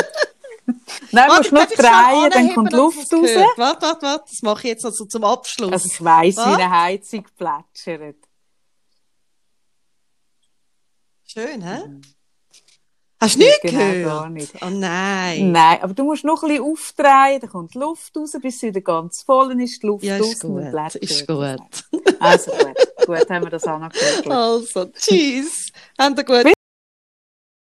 Nein, 1.13 1.29
musst 1.29 1.53
nur 1.53 1.67
drehen, 1.67 2.31
dann 2.31 2.55
kommt 2.55 2.73
Luft 2.73 3.13
raus. 3.13 3.31
Warte, 3.57 3.83
warte, 3.87 4.07
warte. 4.07 4.25
Das 4.29 4.43
mache 4.43 4.59
ich 4.59 4.65
jetzt 4.65 4.85
also 4.85 5.05
zum 5.05 5.25
Abschluss. 5.25 5.73
Also 5.73 5.89
ich 5.89 6.05
weiss, 6.05 6.37
wie 6.37 6.41
eine 6.41 6.71
Heizung 6.71 7.25
plätschert. 7.37 8.17
Schön, 11.25 11.63
hä? 11.63 12.01
Hast 13.21 13.37
du 13.37 13.39
nicht 13.39 13.61
Genau, 13.63 13.79
gehört? 13.79 14.05
gar 14.05 14.29
nicht. 14.29 14.53
Oh 14.61 14.69
nein. 14.71 15.51
Nein, 15.53 15.79
aber 15.81 15.95
du 15.95 16.05
musst 16.05 16.25
noch 16.25 16.43
ein 16.43 16.49
bisschen 16.51 16.65
aufdrehen, 16.65 17.41
dann 17.41 17.51
kommt 17.51 17.75
die 17.75 17.79
Luft 17.79 18.17
raus, 18.17 18.33
bis 18.43 18.61
sie 18.61 18.69
wieder 18.69 18.81
ganz 18.83 19.23
voll 19.23 19.59
ist, 19.61 19.83
die 19.83 19.87
Luft 19.87 20.05
Ja, 20.05 20.19
raus 20.19 20.33
ist 20.35 20.45
und 20.45 20.55
gut. 20.63 20.71
blättert. 20.71 20.97
Ist 20.97 21.27
gut. 21.27 21.57
Also 22.21 22.51
gut, 22.53 23.07
gut 23.07 23.31
haben 23.31 23.45
wir 23.45 23.51
das 23.51 23.65
angeguckt. 23.65 24.27
Also, 24.27 24.85
tschüss. 24.87 25.69
Habt 25.99 26.19
ihr 26.19 26.25
gut 26.25 26.56